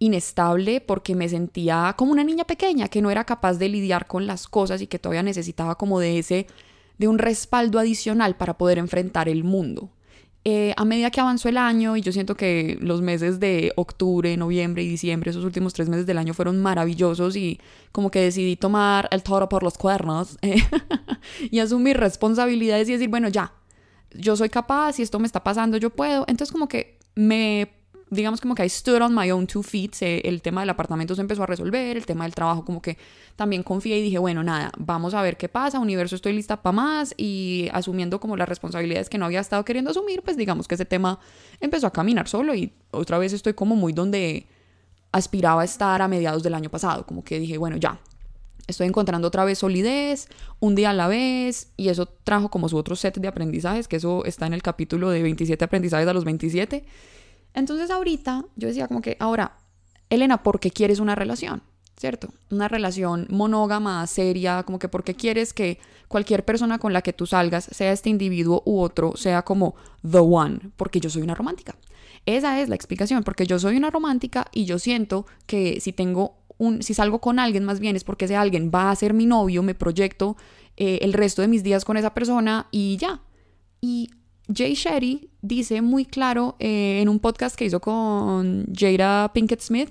inestable 0.00 0.80
porque 0.80 1.14
me 1.14 1.28
sentía 1.28 1.94
como 1.96 2.10
una 2.10 2.24
niña 2.24 2.44
pequeña 2.44 2.88
que 2.88 3.00
no 3.00 3.12
era 3.12 3.22
capaz 3.22 3.54
de 3.54 3.68
lidiar 3.68 4.08
con 4.08 4.26
las 4.26 4.48
cosas 4.48 4.82
y 4.82 4.88
que 4.88 4.98
todavía 4.98 5.22
necesitaba 5.22 5.78
como 5.78 6.00
de 6.00 6.18
ese 6.18 6.48
de 6.98 7.06
un 7.06 7.18
respaldo 7.18 7.78
adicional 7.78 8.36
para 8.36 8.58
poder 8.58 8.78
enfrentar 8.78 9.28
el 9.28 9.44
mundo. 9.44 9.90
Eh, 10.48 10.72
a 10.76 10.84
medida 10.84 11.10
que 11.10 11.20
avanzó 11.20 11.48
el 11.48 11.56
año, 11.56 11.96
y 11.96 12.02
yo 12.02 12.12
siento 12.12 12.36
que 12.36 12.78
los 12.80 13.02
meses 13.02 13.40
de 13.40 13.72
octubre, 13.74 14.36
noviembre 14.36 14.84
y 14.84 14.88
diciembre, 14.88 15.30
esos 15.32 15.42
últimos 15.44 15.74
tres 15.74 15.88
meses 15.88 16.06
del 16.06 16.18
año 16.18 16.34
fueron 16.34 16.62
maravillosos 16.62 17.34
y 17.34 17.58
como 17.90 18.12
que 18.12 18.20
decidí 18.20 18.54
tomar 18.54 19.08
el 19.10 19.24
toro 19.24 19.48
por 19.48 19.64
los 19.64 19.76
cuernos 19.76 20.38
y 21.50 21.58
asumir 21.58 21.96
responsabilidades 21.96 22.88
y 22.88 22.92
decir, 22.92 23.08
bueno, 23.08 23.28
ya, 23.28 23.54
yo 24.12 24.36
soy 24.36 24.48
capaz, 24.48 24.92
si 24.92 25.02
esto 25.02 25.18
me 25.18 25.26
está 25.26 25.42
pasando, 25.42 25.78
yo 25.78 25.90
puedo. 25.90 26.24
Entonces 26.28 26.52
como 26.52 26.68
que 26.68 27.00
me 27.16 27.68
digamos 28.08 28.40
como 28.40 28.54
que 28.54 28.64
I 28.64 28.68
stood 28.68 29.02
on 29.02 29.14
my 29.14 29.30
own 29.30 29.46
two 29.46 29.62
feet, 29.62 29.94
el 30.00 30.40
tema 30.40 30.60
del 30.60 30.70
apartamento 30.70 31.14
se 31.14 31.20
empezó 31.20 31.42
a 31.42 31.46
resolver, 31.46 31.96
el 31.96 32.06
tema 32.06 32.24
del 32.24 32.34
trabajo 32.34 32.64
como 32.64 32.80
que 32.80 32.96
también 33.34 33.62
confié 33.62 33.98
y 33.98 34.02
dije, 34.02 34.18
bueno, 34.18 34.44
nada, 34.44 34.70
vamos 34.78 35.14
a 35.14 35.22
ver 35.22 35.36
qué 35.36 35.48
pasa, 35.48 35.80
universo, 35.80 36.14
estoy 36.14 36.32
lista 36.32 36.62
para 36.62 36.72
más 36.72 37.14
y 37.16 37.68
asumiendo 37.72 38.20
como 38.20 38.36
las 38.36 38.48
responsabilidades 38.48 39.08
que 39.08 39.18
no 39.18 39.24
había 39.24 39.40
estado 39.40 39.64
queriendo 39.64 39.90
asumir, 39.90 40.22
pues 40.22 40.36
digamos 40.36 40.68
que 40.68 40.76
ese 40.76 40.84
tema 40.84 41.18
empezó 41.60 41.88
a 41.88 41.92
caminar 41.92 42.28
solo 42.28 42.54
y 42.54 42.72
otra 42.92 43.18
vez 43.18 43.32
estoy 43.32 43.54
como 43.54 43.74
muy 43.74 43.92
donde 43.92 44.46
aspiraba 45.10 45.62
a 45.62 45.64
estar 45.64 46.00
a 46.00 46.08
mediados 46.08 46.42
del 46.42 46.54
año 46.54 46.70
pasado, 46.70 47.06
como 47.06 47.24
que 47.24 47.40
dije, 47.40 47.58
bueno, 47.58 47.76
ya, 47.76 47.98
estoy 48.66 48.86
encontrando 48.86 49.28
otra 49.28 49.44
vez 49.44 49.58
solidez, 49.58 50.28
un 50.60 50.74
día 50.74 50.90
a 50.90 50.92
la 50.92 51.08
vez, 51.08 51.72
y 51.76 51.88
eso 51.88 52.06
trajo 52.06 52.50
como 52.50 52.68
su 52.68 52.76
otro 52.76 52.96
set 52.96 53.18
de 53.18 53.28
aprendizajes, 53.28 53.88
que 53.88 53.96
eso 53.96 54.24
está 54.24 54.46
en 54.46 54.52
el 54.52 54.62
capítulo 54.62 55.10
de 55.10 55.22
27 55.22 55.64
aprendizajes 55.64 56.06
a 56.06 56.12
los 56.12 56.24
27. 56.24 56.84
Entonces 57.56 57.90
ahorita 57.90 58.44
yo 58.54 58.68
decía 58.68 58.86
como 58.86 59.00
que, 59.00 59.16
ahora, 59.18 59.56
Elena, 60.10 60.42
¿por 60.42 60.60
qué 60.60 60.70
quieres 60.70 61.00
una 61.00 61.14
relación? 61.16 61.62
¿Cierto? 61.96 62.28
Una 62.50 62.68
relación 62.68 63.26
monógama, 63.30 64.06
seria, 64.06 64.62
como 64.62 64.78
que 64.78 64.88
porque 64.88 65.14
quieres 65.14 65.54
que 65.54 65.78
cualquier 66.06 66.44
persona 66.44 66.78
con 66.78 66.92
la 66.92 67.00
que 67.00 67.14
tú 67.14 67.26
salgas, 67.26 67.64
sea 67.64 67.90
este 67.92 68.10
individuo 68.10 68.62
u 68.66 68.80
otro, 68.80 69.16
sea 69.16 69.42
como 69.42 69.74
the 70.08 70.18
one, 70.18 70.60
porque 70.76 71.00
yo 71.00 71.08
soy 71.08 71.22
una 71.22 71.34
romántica. 71.34 71.74
Esa 72.26 72.60
es 72.60 72.68
la 72.68 72.74
explicación, 72.74 73.24
porque 73.24 73.46
yo 73.46 73.58
soy 73.58 73.78
una 73.78 73.90
romántica 73.90 74.46
y 74.52 74.66
yo 74.66 74.78
siento 74.78 75.24
que 75.46 75.80
si 75.80 75.94
tengo 75.94 76.36
un, 76.58 76.82
si 76.82 76.92
salgo 76.92 77.20
con 77.22 77.38
alguien 77.38 77.64
más 77.64 77.80
bien 77.80 77.96
es 77.96 78.04
porque 78.04 78.26
ese 78.26 78.36
alguien 78.36 78.70
va 78.74 78.90
a 78.90 78.96
ser 78.96 79.14
mi 79.14 79.24
novio, 79.24 79.62
me 79.62 79.74
proyecto 79.74 80.36
eh, 80.76 80.98
el 81.00 81.14
resto 81.14 81.40
de 81.40 81.48
mis 81.48 81.62
días 81.62 81.86
con 81.86 81.96
esa 81.96 82.12
persona 82.12 82.66
y 82.70 82.98
ya. 82.98 83.22
Y 83.80 84.10
Jay 84.54 84.74
Shetty 84.74 85.30
dice 85.46 85.82
muy 85.82 86.04
claro 86.04 86.56
eh, 86.58 87.00
en 87.00 87.08
un 87.08 87.18
podcast 87.18 87.56
que 87.56 87.64
hizo 87.64 87.80
con 87.80 88.66
Jada 88.74 89.32
Pinkett 89.32 89.60
Smith, 89.60 89.90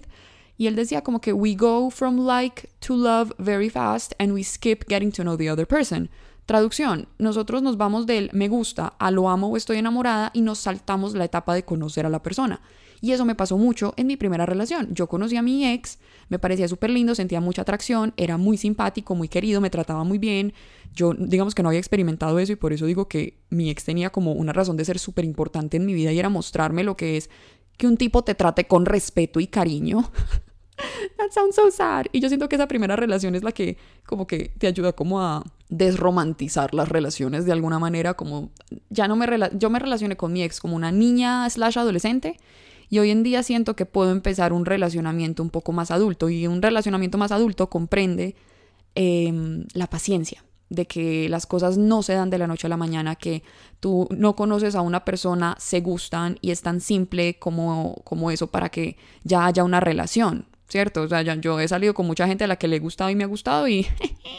y 0.57 0.67
él 0.67 0.75
decía 0.75 1.01
como 1.01 1.19
que 1.19 1.33
we 1.33 1.55
go 1.55 1.89
from 1.89 2.25
like 2.25 2.69
to 2.79 2.95
love 2.95 3.33
very 3.38 3.69
fast 3.69 4.13
and 4.19 4.31
we 4.31 4.43
skip 4.43 4.85
getting 4.88 5.12
to 5.12 5.24
know 5.24 5.35
the 5.35 5.50
other 5.50 5.67
person. 5.67 6.09
Traducción, 6.46 7.08
nosotros 7.18 7.64
nos 7.64 7.75
vamos 7.75 8.06
del 8.06 8.30
me 8.32 8.48
gusta 8.50 8.94
a 9.00 9.10
lo 9.10 9.30
amo 9.30 9.48
o 9.48 9.58
estoy 9.58 9.78
enamorada 9.78 10.30
y 10.34 10.42
nos 10.42 10.60
saltamos 10.60 11.16
la 11.16 11.25
etapa 11.25 11.56
de 11.56 11.66
conocer 11.66 12.06
a 12.06 12.10
la 12.10 12.22
persona. 12.22 12.62
Y 13.02 13.12
eso 13.12 13.25
me 13.25 13.36
pasó 13.36 13.58
mucho 13.58 13.94
en 13.98 14.08
mi 14.08 14.16
primera 14.16 14.46
relación. 14.46 14.94
Yo 14.94 15.08
conocí 15.08 15.36
a 15.38 15.42
mi 15.42 15.66
ex, 15.66 15.98
me 16.30 16.38
parecía 16.40 16.68
súper 16.68 16.92
lindo, 16.92 17.16
sentía 17.16 17.42
mucha 17.42 17.64
atracción, 17.64 18.14
era 18.16 18.38
muy 18.38 18.58
simpático, 18.58 19.16
muy 19.16 19.28
querido, 19.28 19.60
me 19.60 19.72
trataba 19.72 20.04
muy 20.04 20.20
bien. 20.20 20.54
Yo, 20.94 21.14
digamos 21.18 21.56
que 21.56 21.64
no 21.64 21.70
había 21.70 21.80
experimentado 21.80 22.38
eso 22.38 22.54
y 22.54 22.56
por 22.56 22.74
eso 22.74 22.86
digo 22.86 23.08
que 23.08 23.40
mi 23.50 23.72
ex 23.72 23.84
tenía 23.84 24.12
como 24.12 24.32
una 24.34 24.54
razón 24.54 24.78
de 24.78 24.86
ser 24.86 25.00
súper 25.00 25.25
importante 25.25 25.78
en 25.78 25.86
mi 25.86 25.94
vida 25.94 26.12
y 26.12 26.20
era 26.20 26.30
mostrarme 26.30 26.84
lo 26.84 26.96
que 26.96 27.18
es 27.18 27.30
que 27.78 27.88
un 27.88 27.98
tipo 27.98 28.24
te 28.24 28.36
trate 28.36 28.68
con 28.68 28.86
respeto 28.86 29.40
y 29.40 29.48
cariño. 29.48 30.12
That 31.17 31.32
sounds 31.32 31.55
so 31.55 31.72
sad. 31.72 32.08
Y 32.12 32.20
yo 32.20 32.27
siento 32.27 32.50
que 32.50 32.55
esa 32.55 32.67
primera 32.67 32.96
relación 32.96 33.36
es 33.36 33.44
la 33.44 33.51
que 33.51 33.77
como 34.05 34.27
que 34.27 34.51
te 34.58 34.67
ayuda 34.67 34.94
como 34.94 35.22
a 35.22 35.44
desromantizar 35.70 36.74
las 36.74 36.89
relaciones 36.89 37.46
de 37.46 37.51
alguna 37.51 37.79
manera, 37.79 38.13
como 38.13 38.51
ya 38.89 39.08
no 39.08 39.15
me 39.15 39.27
yo 39.53 39.70
me 39.70 39.79
relacioné 39.79 40.17
con 40.17 40.34
mi 40.34 40.44
ex 40.44 40.60
como 40.60 40.75
una 40.75 40.91
niña 40.91 41.50
slash 41.50 41.79
adolescente 41.79 42.38
y 42.89 43.00
hoy 43.00 43.12
en 43.12 43.24
día 43.24 43.44
siento 43.44 43.75
que 43.75 43.86
puedo 43.86 44.12
empezar 44.12 44.53
un 44.53 44.65
relacionamiento 44.65 45.41
un 45.41 45.50
poco 45.50 45.72
más 45.72 45.91
adulto 45.91 46.29
y 46.29 46.48
un 46.48 46.62
relacionamiento 46.62 47.17
más 47.17 47.32
adulto 47.32 47.70
comprende 47.70 48.36
em, 48.96 49.65
la 49.74 49.88
paciencia 49.88 50.44
de 50.70 50.88
que 50.88 51.29
las 51.29 51.46
cosas 51.46 51.77
no 51.77 52.03
se 52.03 52.13
dan 52.13 52.29
de 52.29 52.38
la 52.38 52.48
noche 52.48 52.67
a 52.67 52.70
la 52.70 52.77
mañana, 52.77 53.15
que 53.15 53.44
tú 53.79 54.08
no 54.12 54.36
conoces 54.36 54.75
a 54.75 54.82
una 54.82 55.05
persona, 55.05 55.55
se 55.60 55.82
gustan 55.82 56.38
y 56.41 56.51
es 56.51 56.62
tan 56.62 56.82
simple 56.82 57.38
como, 57.38 58.01
como 58.03 58.32
eso 58.32 58.48
para 58.48 58.70
que 58.70 58.98
ya 59.24 59.46
haya 59.46 59.63
una 59.63 59.79
relación, 59.79 60.48
¿cierto? 60.75 61.03
O 61.03 61.08
sea, 61.08 61.22
yo 61.22 61.58
he 61.62 61.67
salido 61.70 61.94
con 61.94 62.05
mucha 62.05 62.27
gente 62.27 62.44
a 62.44 62.48
la 62.48 62.58
que 62.58 62.67
le 62.67 62.75
he 62.75 62.79
gustado 62.79 63.10
y 63.10 63.15
me 63.15 63.24
ha 63.24 63.27
gustado 63.27 63.65
y 63.65 63.88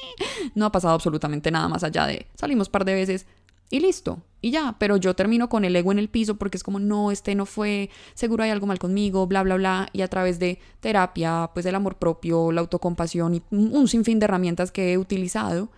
no 0.54 0.66
ha 0.66 0.70
pasado 0.70 0.92
absolutamente 0.92 1.50
nada 1.50 1.66
más 1.66 1.82
allá 1.82 2.06
de 2.06 2.26
salimos 2.34 2.68
par 2.68 2.84
de 2.84 2.92
veces, 2.92 3.24
y 3.70 3.80
listo, 3.80 4.20
y 4.42 4.50
ya, 4.50 4.76
pero 4.78 4.98
yo 4.98 5.16
termino 5.16 5.48
con 5.48 5.64
el 5.64 5.74
ego 5.74 5.92
en 5.92 5.98
el 5.98 6.10
piso 6.10 6.36
porque 6.36 6.58
es 6.58 6.62
como, 6.62 6.78
no, 6.78 7.10
este 7.10 7.34
no 7.34 7.46
fue, 7.46 7.88
seguro 8.12 8.44
hay 8.44 8.50
algo 8.50 8.66
mal 8.66 8.78
conmigo, 8.78 9.26
bla, 9.26 9.42
bla, 9.44 9.54
bla, 9.56 9.88
y 9.94 10.02
a 10.02 10.08
través 10.08 10.38
de 10.38 10.58
terapia, 10.80 11.52
pues 11.54 11.64
el 11.64 11.74
amor 11.74 11.96
propio, 11.96 12.52
la 12.52 12.60
autocompasión 12.60 13.36
y 13.36 13.42
un 13.50 13.88
sinfín 13.88 14.18
de 14.18 14.24
herramientas 14.24 14.70
que 14.70 14.92
he 14.92 14.98
utilizado, 14.98 15.70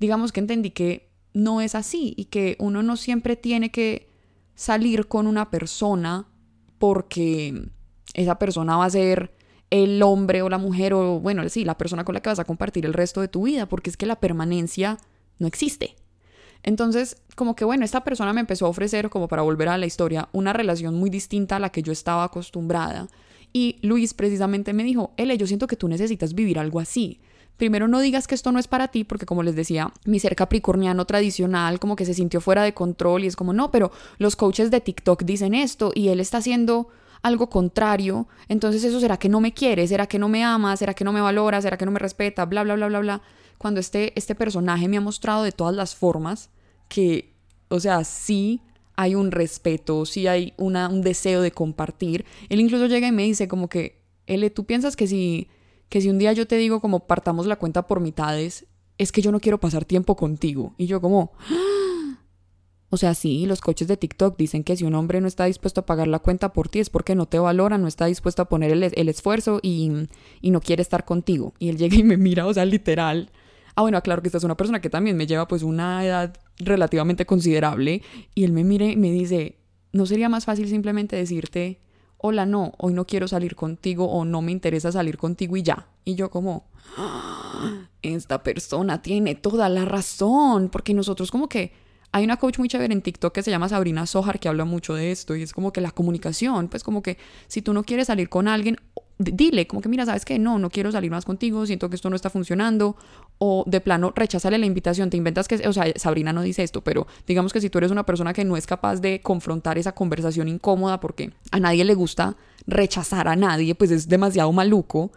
digamos 0.00 0.32
que 0.32 0.40
entendí 0.40 0.70
que 0.70 1.08
no 1.34 1.60
es 1.60 1.76
así 1.76 2.14
y 2.16 2.24
que 2.24 2.56
uno 2.58 2.82
no 2.82 2.96
siempre 2.96 3.36
tiene 3.36 3.70
que 3.70 4.08
salir 4.56 5.06
con 5.06 5.28
una 5.28 5.50
persona 5.50 6.26
porque 6.80 7.68
esa 8.14 8.40
persona 8.40 8.76
va 8.76 8.86
a 8.86 8.90
ser 8.90 9.38
el 9.70 10.02
hombre 10.02 10.42
o 10.42 10.48
la 10.48 10.58
mujer 10.58 10.92
o, 10.94 11.20
bueno, 11.20 11.48
sí, 11.48 11.64
la 11.64 11.78
persona 11.78 12.04
con 12.04 12.14
la 12.14 12.20
que 12.20 12.28
vas 12.28 12.38
a 12.38 12.44
compartir 12.44 12.84
el 12.84 12.92
resto 12.92 13.20
de 13.20 13.28
tu 13.28 13.44
vida, 13.44 13.66
porque 13.66 13.90
es 13.90 13.96
que 13.96 14.06
la 14.06 14.16
permanencia 14.16 14.98
no 15.38 15.46
existe. 15.46 15.96
Entonces, 16.62 17.16
como 17.36 17.56
que 17.56 17.64
bueno, 17.64 17.84
esta 17.84 18.04
persona 18.04 18.32
me 18.32 18.40
empezó 18.40 18.66
a 18.66 18.70
ofrecer, 18.70 19.08
como 19.08 19.28
para 19.28 19.42
volver 19.42 19.68
a 19.68 19.78
la 19.78 19.86
historia, 19.86 20.28
una 20.32 20.52
relación 20.52 20.94
muy 20.94 21.08
distinta 21.08 21.56
a 21.56 21.60
la 21.60 21.70
que 21.70 21.82
yo 21.82 21.92
estaba 21.92 22.24
acostumbrada. 22.24 23.08
Y 23.52 23.78
Luis 23.82 24.12
precisamente 24.14 24.72
me 24.72 24.84
dijo, 24.84 25.12
Ele, 25.16 25.38
yo 25.38 25.46
siento 25.46 25.66
que 25.66 25.76
tú 25.76 25.88
necesitas 25.88 26.34
vivir 26.34 26.58
algo 26.58 26.80
así. 26.80 27.20
Primero 27.56 27.88
no 27.88 28.00
digas 28.00 28.26
que 28.26 28.34
esto 28.34 28.52
no 28.52 28.58
es 28.58 28.68
para 28.68 28.88
ti, 28.88 29.04
porque 29.04 29.26
como 29.26 29.42
les 29.42 29.54
decía, 29.54 29.92
mi 30.04 30.18
ser 30.18 30.34
capricorniano 30.34 31.04
tradicional 31.04 31.78
como 31.78 31.94
que 31.94 32.06
se 32.06 32.14
sintió 32.14 32.40
fuera 32.40 32.62
de 32.62 32.72
control 32.72 33.24
y 33.24 33.26
es 33.26 33.36
como, 33.36 33.52
no, 33.52 33.70
pero 33.70 33.90
los 34.18 34.34
coaches 34.34 34.70
de 34.70 34.80
TikTok 34.80 35.24
dicen 35.24 35.54
esto 35.54 35.92
y 35.94 36.08
él 36.08 36.20
está 36.20 36.38
haciendo 36.38 36.88
algo 37.22 37.50
contrario, 37.50 38.28
entonces 38.48 38.82
eso 38.84 39.00
será 39.00 39.18
que 39.18 39.28
no 39.28 39.40
me 39.40 39.52
quiere, 39.52 39.86
será 39.86 40.06
que 40.06 40.18
no 40.18 40.28
me 40.28 40.42
ama, 40.42 40.76
será 40.76 40.94
que 40.94 41.04
no 41.04 41.12
me 41.12 41.20
valora, 41.20 41.60
será 41.60 41.76
que 41.76 41.84
no 41.84 41.92
me 41.92 41.98
respeta, 41.98 42.44
bla, 42.46 42.62
bla, 42.62 42.74
bla, 42.74 42.88
bla, 42.88 43.00
bla 43.00 43.22
cuando 43.60 43.78
este, 43.78 44.18
este 44.18 44.34
personaje 44.34 44.88
me 44.88 44.96
ha 44.96 45.02
mostrado 45.02 45.42
de 45.42 45.52
todas 45.52 45.76
las 45.76 45.94
formas 45.94 46.48
que, 46.88 47.34
o 47.68 47.78
sea, 47.78 48.04
sí 48.04 48.62
hay 48.96 49.14
un 49.14 49.32
respeto, 49.32 50.06
sí 50.06 50.26
hay 50.26 50.54
una, 50.56 50.88
un 50.88 51.02
deseo 51.02 51.42
de 51.42 51.50
compartir. 51.50 52.24
Él 52.48 52.58
incluso 52.60 52.86
llega 52.86 53.06
y 53.06 53.12
me 53.12 53.24
dice 53.24 53.48
como 53.48 53.68
que, 53.68 54.00
L, 54.26 54.48
¿tú 54.48 54.64
piensas 54.64 54.96
que 54.96 55.06
si, 55.06 55.48
que 55.90 56.00
si 56.00 56.08
un 56.08 56.18
día 56.18 56.32
yo 56.32 56.46
te 56.46 56.56
digo 56.56 56.80
como 56.80 57.00
partamos 57.00 57.46
la 57.46 57.56
cuenta 57.56 57.86
por 57.86 58.00
mitades, 58.00 58.64
es 58.96 59.12
que 59.12 59.20
yo 59.20 59.30
no 59.30 59.40
quiero 59.40 59.60
pasar 59.60 59.84
tiempo 59.84 60.16
contigo? 60.16 60.72
Y 60.78 60.86
yo 60.86 61.02
como... 61.02 61.32
O 62.92 62.96
sea, 62.96 63.14
sí, 63.14 63.46
los 63.46 63.60
coches 63.60 63.86
de 63.86 63.96
TikTok 63.96 64.36
dicen 64.36 64.64
que 64.64 64.76
si 64.76 64.84
un 64.84 64.96
hombre 64.96 65.20
no 65.20 65.28
está 65.28 65.44
dispuesto 65.44 65.82
a 65.82 65.86
pagar 65.86 66.08
la 66.08 66.18
cuenta 66.18 66.52
por 66.52 66.68
ti 66.68 66.80
es 66.80 66.90
porque 66.90 67.14
no 67.14 67.26
te 67.26 67.38
valora, 67.38 67.78
no 67.78 67.86
está 67.86 68.06
dispuesto 68.06 68.42
a 68.42 68.48
poner 68.48 68.72
el, 68.72 69.08
esfuerzo 69.08 69.60
y, 69.62 69.92
no 70.42 70.60
quiere 70.60 70.82
estar 70.82 71.04
contigo. 71.04 71.54
Y 71.60 71.68
él 71.68 71.78
llega 71.78 71.96
y 71.96 72.02
me 72.02 72.16
mira, 72.16 72.46
o 72.46 72.52
sea, 72.52 72.64
literal, 72.64 73.30
Ah, 73.76 73.82
bueno, 73.82 74.02
claro 74.02 74.20
que 74.20 74.28
esta 74.28 74.38
es 74.38 74.44
una 74.44 74.56
persona 74.56 74.80
que 74.80 74.90
también 74.90 75.16
me 75.16 75.26
lleva 75.26 75.46
pues 75.48 75.62
una 75.62 76.04
edad 76.04 76.36
relativamente 76.58 77.24
considerable 77.24 78.02
y 78.34 78.44
él 78.44 78.52
me 78.52 78.64
mire 78.64 78.90
y 78.90 78.96
me 78.96 79.10
dice, 79.12 79.58
¿no 79.92 80.06
sería 80.06 80.28
más 80.28 80.44
fácil 80.44 80.68
simplemente 80.68 81.16
decirte, 81.16 81.80
hola, 82.18 82.46
no, 82.46 82.72
hoy 82.78 82.92
no 82.92 83.06
quiero 83.06 83.28
salir 83.28 83.54
contigo 83.56 84.06
o 84.06 84.24
no 84.24 84.42
me 84.42 84.52
interesa 84.52 84.92
salir 84.92 85.16
contigo 85.16 85.56
y 85.56 85.62
ya? 85.62 85.86
Y 86.04 86.14
yo 86.14 86.30
como, 86.30 86.68
ah, 86.96 87.88
esta 88.02 88.42
persona 88.42 89.02
tiene 89.02 89.34
toda 89.34 89.68
la 89.68 89.84
razón, 89.84 90.68
porque 90.68 90.92
nosotros 90.92 91.30
como 91.30 91.48
que... 91.48 91.72
Hay 92.12 92.24
una 92.24 92.38
coach 92.38 92.58
muy 92.58 92.68
chévere 92.68 92.92
en 92.92 93.02
TikTok 93.02 93.32
que 93.32 93.42
se 93.42 93.50
llama 93.50 93.68
Sabrina 93.68 94.04
Sojar 94.06 94.40
que 94.40 94.48
habla 94.48 94.64
mucho 94.64 94.94
de 94.94 95.12
esto 95.12 95.36
y 95.36 95.42
es 95.42 95.52
como 95.52 95.72
que 95.72 95.80
la 95.80 95.92
comunicación, 95.92 96.68
pues 96.68 96.82
como 96.82 97.02
que 97.02 97.18
si 97.46 97.62
tú 97.62 97.72
no 97.72 97.84
quieres 97.84 98.08
salir 98.08 98.28
con 98.28 98.48
alguien, 98.48 98.78
dile, 99.18 99.66
como 99.66 99.80
que 99.80 99.88
mira, 99.88 100.06
sabes 100.06 100.24
que 100.24 100.38
no, 100.38 100.58
no 100.58 100.70
quiero 100.70 100.90
salir 100.90 101.10
más 101.10 101.24
contigo, 101.24 101.66
siento 101.66 101.88
que 101.88 101.96
esto 101.96 102.10
no 102.10 102.16
está 102.16 102.30
funcionando, 102.30 102.96
o 103.38 103.64
de 103.66 103.80
plano 103.80 104.12
rechazale 104.16 104.58
la 104.58 104.66
invitación, 104.66 105.10
te 105.10 105.16
inventas 105.16 105.46
que, 105.46 105.68
o 105.68 105.72
sea, 105.72 105.84
Sabrina 105.96 106.32
no 106.32 106.42
dice 106.42 106.62
esto, 106.62 106.82
pero 106.82 107.06
digamos 107.26 107.52
que 107.52 107.60
si 107.60 107.70
tú 107.70 107.78
eres 107.78 107.92
una 107.92 108.04
persona 108.04 108.32
que 108.32 108.44
no 108.44 108.56
es 108.56 108.66
capaz 108.66 109.00
de 109.00 109.20
confrontar 109.20 109.78
esa 109.78 109.92
conversación 109.92 110.48
incómoda 110.48 110.98
porque 111.00 111.32
a 111.52 111.60
nadie 111.60 111.84
le 111.84 111.94
gusta 111.94 112.36
rechazar 112.66 113.28
a 113.28 113.36
nadie, 113.36 113.74
pues 113.74 113.90
es 113.90 114.08
demasiado 114.08 114.50
maluco. 114.52 115.12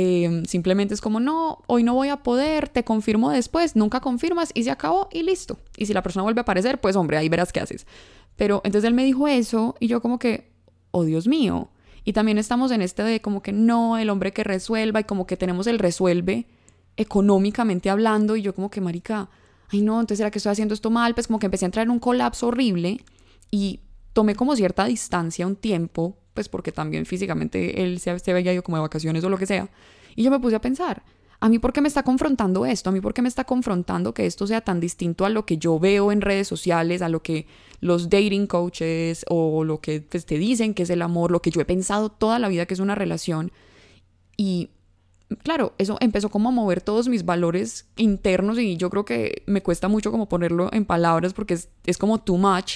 Em, 0.00 0.44
simplemente 0.44 0.94
es 0.94 1.00
como, 1.00 1.18
no, 1.18 1.64
hoy 1.66 1.82
no 1.82 1.92
voy 1.92 2.08
a 2.08 2.22
poder, 2.22 2.68
te 2.68 2.84
confirmo 2.84 3.30
después, 3.30 3.74
nunca 3.74 3.98
confirmas 3.98 4.52
y 4.54 4.62
se 4.62 4.70
acabó 4.70 5.08
y 5.10 5.24
listo. 5.24 5.58
Y 5.76 5.86
si 5.86 5.92
la 5.92 6.04
persona 6.04 6.22
vuelve 6.22 6.38
a 6.38 6.42
aparecer, 6.42 6.80
pues 6.80 6.94
hombre, 6.94 7.16
ahí 7.16 7.28
verás 7.28 7.52
qué 7.52 7.58
haces. 7.58 7.84
Pero 8.36 8.60
entonces 8.62 8.86
él 8.86 8.94
me 8.94 9.04
dijo 9.04 9.26
eso 9.26 9.74
y 9.80 9.88
yo 9.88 10.00
como 10.00 10.20
que, 10.20 10.52
oh 10.92 11.02
Dios 11.02 11.26
mío, 11.26 11.70
y 12.04 12.12
también 12.12 12.38
estamos 12.38 12.70
en 12.70 12.80
este 12.80 13.02
de 13.02 13.20
como 13.20 13.42
que 13.42 13.50
no, 13.50 13.98
el 13.98 14.08
hombre 14.10 14.32
que 14.32 14.44
resuelva 14.44 15.00
y 15.00 15.04
como 15.04 15.26
que 15.26 15.36
tenemos 15.36 15.66
el 15.66 15.80
resuelve 15.80 16.46
económicamente 16.96 17.90
hablando 17.90 18.36
y 18.36 18.42
yo 18.42 18.54
como 18.54 18.70
que, 18.70 18.80
marica, 18.80 19.28
ay 19.68 19.82
no, 19.82 19.98
entonces 19.98 20.20
era 20.20 20.30
que 20.30 20.38
estoy 20.38 20.52
haciendo 20.52 20.74
esto 20.74 20.90
mal, 20.90 21.14
pues 21.14 21.26
como 21.26 21.40
que 21.40 21.46
empecé 21.46 21.64
a 21.64 21.66
entrar 21.66 21.84
en 21.84 21.90
un 21.90 21.98
colapso 21.98 22.46
horrible 22.46 23.04
y 23.50 23.80
tomé 24.12 24.36
como 24.36 24.54
cierta 24.54 24.84
distancia 24.84 25.44
un 25.44 25.56
tiempo, 25.56 26.18
pues 26.38 26.48
porque 26.48 26.70
también 26.70 27.04
físicamente 27.04 27.82
él 27.82 27.98
se, 27.98 28.16
se 28.20 28.32
veía 28.32 28.52
yo 28.54 28.62
como 28.62 28.76
de 28.76 28.82
vacaciones 28.82 29.24
o 29.24 29.28
lo 29.28 29.38
que 29.38 29.44
sea. 29.44 29.68
Y 30.14 30.22
yo 30.22 30.30
me 30.30 30.38
puse 30.38 30.54
a 30.54 30.60
pensar, 30.60 31.02
a 31.40 31.48
mí 31.48 31.58
por 31.58 31.72
qué 31.72 31.80
me 31.80 31.88
está 31.88 32.04
confrontando 32.04 32.64
esto, 32.64 32.90
a 32.90 32.92
mí 32.92 33.00
por 33.00 33.12
qué 33.12 33.22
me 33.22 33.28
está 33.28 33.42
confrontando 33.42 34.14
que 34.14 34.24
esto 34.24 34.46
sea 34.46 34.60
tan 34.60 34.78
distinto 34.78 35.24
a 35.24 35.30
lo 35.30 35.44
que 35.44 35.58
yo 35.58 35.80
veo 35.80 36.12
en 36.12 36.20
redes 36.20 36.46
sociales, 36.46 37.02
a 37.02 37.08
lo 37.08 37.24
que 37.24 37.48
los 37.80 38.08
dating 38.08 38.46
coaches 38.46 39.24
o 39.28 39.64
lo 39.64 39.80
que 39.80 40.00
pues, 40.00 40.26
te 40.26 40.38
dicen 40.38 40.74
que 40.74 40.84
es 40.84 40.90
el 40.90 41.02
amor, 41.02 41.32
lo 41.32 41.42
que 41.42 41.50
yo 41.50 41.60
he 41.60 41.64
pensado 41.64 42.08
toda 42.08 42.38
la 42.38 42.46
vida 42.46 42.66
que 42.66 42.74
es 42.74 42.80
una 42.80 42.94
relación. 42.94 43.50
Y 44.36 44.70
claro, 45.42 45.72
eso 45.78 45.96
empezó 45.98 46.28
como 46.28 46.50
a 46.50 46.52
mover 46.52 46.82
todos 46.82 47.08
mis 47.08 47.24
valores 47.24 47.88
internos 47.96 48.60
y 48.60 48.76
yo 48.76 48.90
creo 48.90 49.04
que 49.04 49.42
me 49.46 49.60
cuesta 49.60 49.88
mucho 49.88 50.12
como 50.12 50.28
ponerlo 50.28 50.68
en 50.72 50.84
palabras 50.84 51.34
porque 51.34 51.54
es, 51.54 51.68
es 51.84 51.98
como 51.98 52.18
too 52.20 52.38
much. 52.38 52.74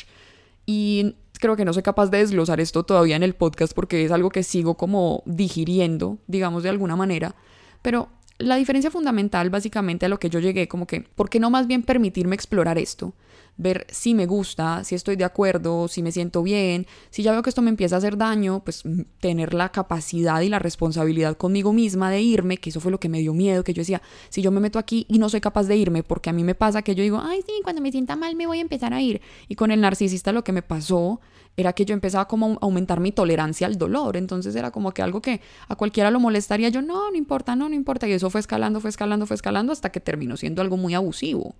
Y 0.66 1.14
creo 1.42 1.56
que 1.56 1.64
no 1.64 1.72
soy 1.72 1.82
capaz 1.82 2.08
de 2.08 2.18
desglosar 2.18 2.60
esto 2.60 2.84
todavía 2.84 3.16
en 3.16 3.24
el 3.24 3.34
podcast 3.34 3.74
porque 3.74 4.04
es 4.04 4.12
algo 4.12 4.30
que 4.30 4.44
sigo 4.44 4.76
como 4.76 5.24
digiriendo, 5.26 6.18
digamos 6.28 6.62
de 6.62 6.70
alguna 6.70 6.94
manera. 6.94 7.34
Pero 7.82 8.08
la 8.38 8.56
diferencia 8.56 8.92
fundamental 8.92 9.50
básicamente 9.50 10.06
a 10.06 10.08
lo 10.08 10.20
que 10.20 10.30
yo 10.30 10.38
llegué, 10.38 10.68
como 10.68 10.86
que, 10.86 11.00
¿por 11.00 11.28
qué 11.28 11.40
no 11.40 11.50
más 11.50 11.66
bien 11.66 11.82
permitirme 11.82 12.36
explorar 12.36 12.78
esto? 12.78 13.12
Ver 13.56 13.86
si 13.90 14.14
me 14.14 14.26
gusta, 14.26 14.82
si 14.82 14.94
estoy 14.94 15.16
de 15.16 15.24
acuerdo, 15.24 15.86
si 15.88 16.02
me 16.02 16.10
siento 16.10 16.42
bien, 16.42 16.86
si 17.10 17.22
ya 17.22 17.32
veo 17.32 17.42
que 17.42 17.50
esto 17.50 17.62
me 17.62 17.70
empieza 17.70 17.96
a 17.96 17.98
hacer 17.98 18.16
daño, 18.16 18.62
pues 18.64 18.84
mm, 18.84 19.02
tener 19.20 19.54
la 19.54 19.70
capacidad 19.70 20.40
y 20.40 20.48
la 20.48 20.58
responsabilidad 20.58 21.36
conmigo 21.36 21.72
misma 21.72 22.10
de 22.10 22.22
irme, 22.22 22.56
que 22.56 22.70
eso 22.70 22.80
fue 22.80 22.90
lo 22.90 22.98
que 22.98 23.08
me 23.08 23.20
dio 23.20 23.34
miedo, 23.34 23.62
que 23.62 23.74
yo 23.74 23.80
decía, 23.80 24.02
si 24.30 24.42
yo 24.42 24.50
me 24.50 24.60
meto 24.60 24.78
aquí 24.78 25.06
y 25.08 25.18
no 25.18 25.28
soy 25.28 25.40
capaz 25.40 25.64
de 25.64 25.76
irme, 25.76 26.02
porque 26.02 26.30
a 26.30 26.32
mí 26.32 26.44
me 26.44 26.54
pasa 26.54 26.82
que 26.82 26.94
yo 26.94 27.02
digo, 27.02 27.20
ay, 27.22 27.42
sí, 27.46 27.52
cuando 27.62 27.82
me 27.82 27.92
sienta 27.92 28.16
mal 28.16 28.34
me 28.36 28.46
voy 28.46 28.58
a 28.58 28.62
empezar 28.62 28.94
a 28.94 29.00
ir. 29.00 29.20
Y 29.48 29.54
con 29.54 29.70
el 29.70 29.80
narcisista 29.80 30.32
lo 30.32 30.44
que 30.44 30.52
me 30.52 30.62
pasó 30.62 31.20
era 31.56 31.72
que 31.72 31.84
yo 31.84 31.92
empezaba 31.92 32.26
como 32.26 32.52
a 32.54 32.58
aumentar 32.62 33.00
mi 33.00 33.12
tolerancia 33.12 33.66
al 33.66 33.76
dolor. 33.76 34.16
Entonces 34.16 34.54
era 34.56 34.70
como 34.70 34.92
que 34.92 35.02
algo 35.02 35.20
que 35.20 35.40
a 35.68 35.76
cualquiera 35.76 36.10
lo 36.10 36.20
molestaría. 36.20 36.68
Yo, 36.68 36.82
no, 36.82 37.10
no 37.10 37.16
importa, 37.16 37.56
no, 37.56 37.68
no 37.68 37.74
importa. 37.74 38.08
Y 38.08 38.12
eso 38.12 38.30
fue 38.30 38.40
escalando, 38.40 38.80
fue 38.80 38.90
escalando, 38.90 39.26
fue 39.26 39.34
escalando 39.34 39.72
hasta 39.72 39.90
que 39.90 40.00
terminó 40.00 40.36
siendo 40.36 40.62
algo 40.62 40.76
muy 40.76 40.94
abusivo. 40.94 41.54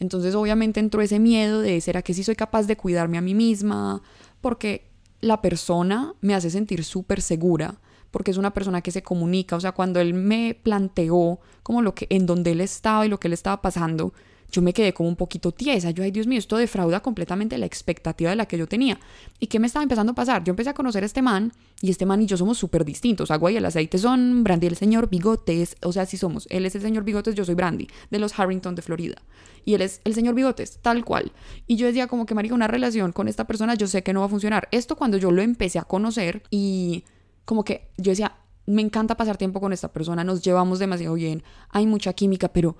Entonces 0.00 0.34
obviamente 0.34 0.80
entró 0.80 1.02
ese 1.02 1.18
miedo 1.18 1.60
de, 1.60 1.80
¿será 1.80 2.02
que 2.02 2.14
sí 2.14 2.24
soy 2.24 2.36
capaz 2.36 2.66
de 2.66 2.76
cuidarme 2.76 3.18
a 3.18 3.20
mí 3.20 3.34
misma? 3.34 4.02
Porque 4.40 4.90
la 5.20 5.40
persona 5.40 6.14
me 6.20 6.34
hace 6.34 6.50
sentir 6.50 6.84
súper 6.84 7.22
segura 7.22 7.80
porque 8.14 8.30
es 8.30 8.36
una 8.36 8.54
persona 8.54 8.80
que 8.80 8.92
se 8.92 9.02
comunica, 9.02 9.56
o 9.56 9.60
sea, 9.60 9.72
cuando 9.72 9.98
él 9.98 10.14
me 10.14 10.56
planteó 10.62 11.40
como 11.64 11.82
lo 11.82 11.96
que 11.96 12.06
en 12.10 12.26
donde 12.26 12.52
él 12.52 12.60
estaba 12.60 13.04
y 13.04 13.08
lo 13.08 13.18
que 13.18 13.28
le 13.28 13.34
estaba 13.34 13.60
pasando, 13.60 14.12
yo 14.50 14.62
me 14.62 14.72
quedé 14.72 14.92
como 14.92 15.08
un 15.08 15.16
poquito 15.16 15.52
tiesa. 15.52 15.90
Yo, 15.90 16.04
ay 16.04 16.10
Dios 16.10 16.26
mío, 16.26 16.38
esto 16.38 16.56
defrauda 16.56 17.00
completamente 17.00 17.58
la 17.58 17.66
expectativa 17.66 18.30
de 18.30 18.36
la 18.36 18.46
que 18.46 18.58
yo 18.58 18.66
tenía. 18.66 18.98
¿Y 19.40 19.48
qué 19.48 19.58
me 19.58 19.66
estaba 19.66 19.82
empezando 19.82 20.12
a 20.12 20.14
pasar? 20.14 20.44
Yo 20.44 20.50
empecé 20.50 20.70
a 20.70 20.74
conocer 20.74 21.02
a 21.02 21.06
este 21.06 21.22
man 21.22 21.52
y 21.80 21.90
este 21.90 22.06
man 22.06 22.22
y 22.22 22.26
yo 22.26 22.36
somos 22.36 22.58
súper 22.58 22.84
distintos. 22.84 23.30
Agua 23.30 23.52
y 23.52 23.56
el 23.56 23.64
aceite 23.64 23.98
son 23.98 24.44
Brandy 24.44 24.66
el 24.66 24.76
señor 24.76 25.08
Bigotes. 25.08 25.76
O 25.82 25.92
sea, 25.92 26.06
sí 26.06 26.16
somos. 26.16 26.46
Él 26.50 26.66
es 26.66 26.74
el 26.74 26.82
señor 26.82 27.04
Bigotes, 27.04 27.34
yo 27.34 27.44
soy 27.44 27.54
Brandy, 27.54 27.88
de 28.10 28.18
los 28.18 28.38
Harrington 28.38 28.74
de 28.74 28.82
Florida. 28.82 29.16
Y 29.64 29.74
él 29.74 29.82
es 29.82 30.00
el 30.04 30.14
señor 30.14 30.34
Bigotes, 30.34 30.78
tal 30.82 31.04
cual. 31.04 31.32
Y 31.66 31.76
yo 31.76 31.86
decía 31.86 32.06
como 32.06 32.26
que, 32.26 32.34
marica, 32.34 32.54
una 32.54 32.68
relación 32.68 33.12
con 33.12 33.28
esta 33.28 33.46
persona 33.46 33.74
yo 33.74 33.86
sé 33.86 34.02
que 34.02 34.12
no 34.12 34.20
va 34.20 34.26
a 34.26 34.28
funcionar. 34.28 34.68
Esto 34.70 34.96
cuando 34.96 35.16
yo 35.16 35.30
lo 35.30 35.42
empecé 35.42 35.78
a 35.78 35.84
conocer 35.84 36.42
y 36.50 37.04
como 37.44 37.64
que 37.64 37.88
yo 37.96 38.10
decía, 38.10 38.36
me 38.66 38.82
encanta 38.82 39.16
pasar 39.16 39.36
tiempo 39.36 39.60
con 39.60 39.72
esta 39.72 39.92
persona, 39.92 40.24
nos 40.24 40.42
llevamos 40.42 40.78
demasiado 40.78 41.14
bien, 41.14 41.42
hay 41.70 41.86
mucha 41.86 42.12
química, 42.12 42.48
pero 42.48 42.76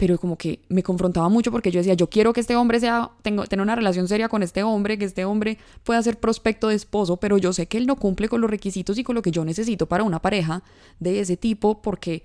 pero 0.00 0.16
como 0.18 0.38
que 0.38 0.60
me 0.70 0.82
confrontaba 0.82 1.28
mucho 1.28 1.52
porque 1.52 1.70
yo 1.70 1.78
decía, 1.78 1.92
yo 1.92 2.08
quiero 2.08 2.32
que 2.32 2.40
este 2.40 2.56
hombre 2.56 2.80
sea, 2.80 3.10
tengo, 3.20 3.44
tener 3.44 3.62
una 3.62 3.76
relación 3.76 4.08
seria 4.08 4.30
con 4.30 4.42
este 4.42 4.62
hombre, 4.62 4.96
que 4.96 5.04
este 5.04 5.26
hombre 5.26 5.58
pueda 5.84 6.02
ser 6.02 6.18
prospecto 6.18 6.68
de 6.68 6.74
esposo, 6.74 7.18
pero 7.18 7.36
yo 7.36 7.52
sé 7.52 7.66
que 7.66 7.76
él 7.76 7.86
no 7.86 7.96
cumple 7.96 8.30
con 8.30 8.40
los 8.40 8.48
requisitos 8.48 8.96
y 8.96 9.04
con 9.04 9.14
lo 9.14 9.20
que 9.20 9.30
yo 9.30 9.44
necesito 9.44 9.84
para 9.84 10.02
una 10.02 10.22
pareja 10.22 10.62
de 11.00 11.20
ese 11.20 11.36
tipo, 11.36 11.82
porque 11.82 12.22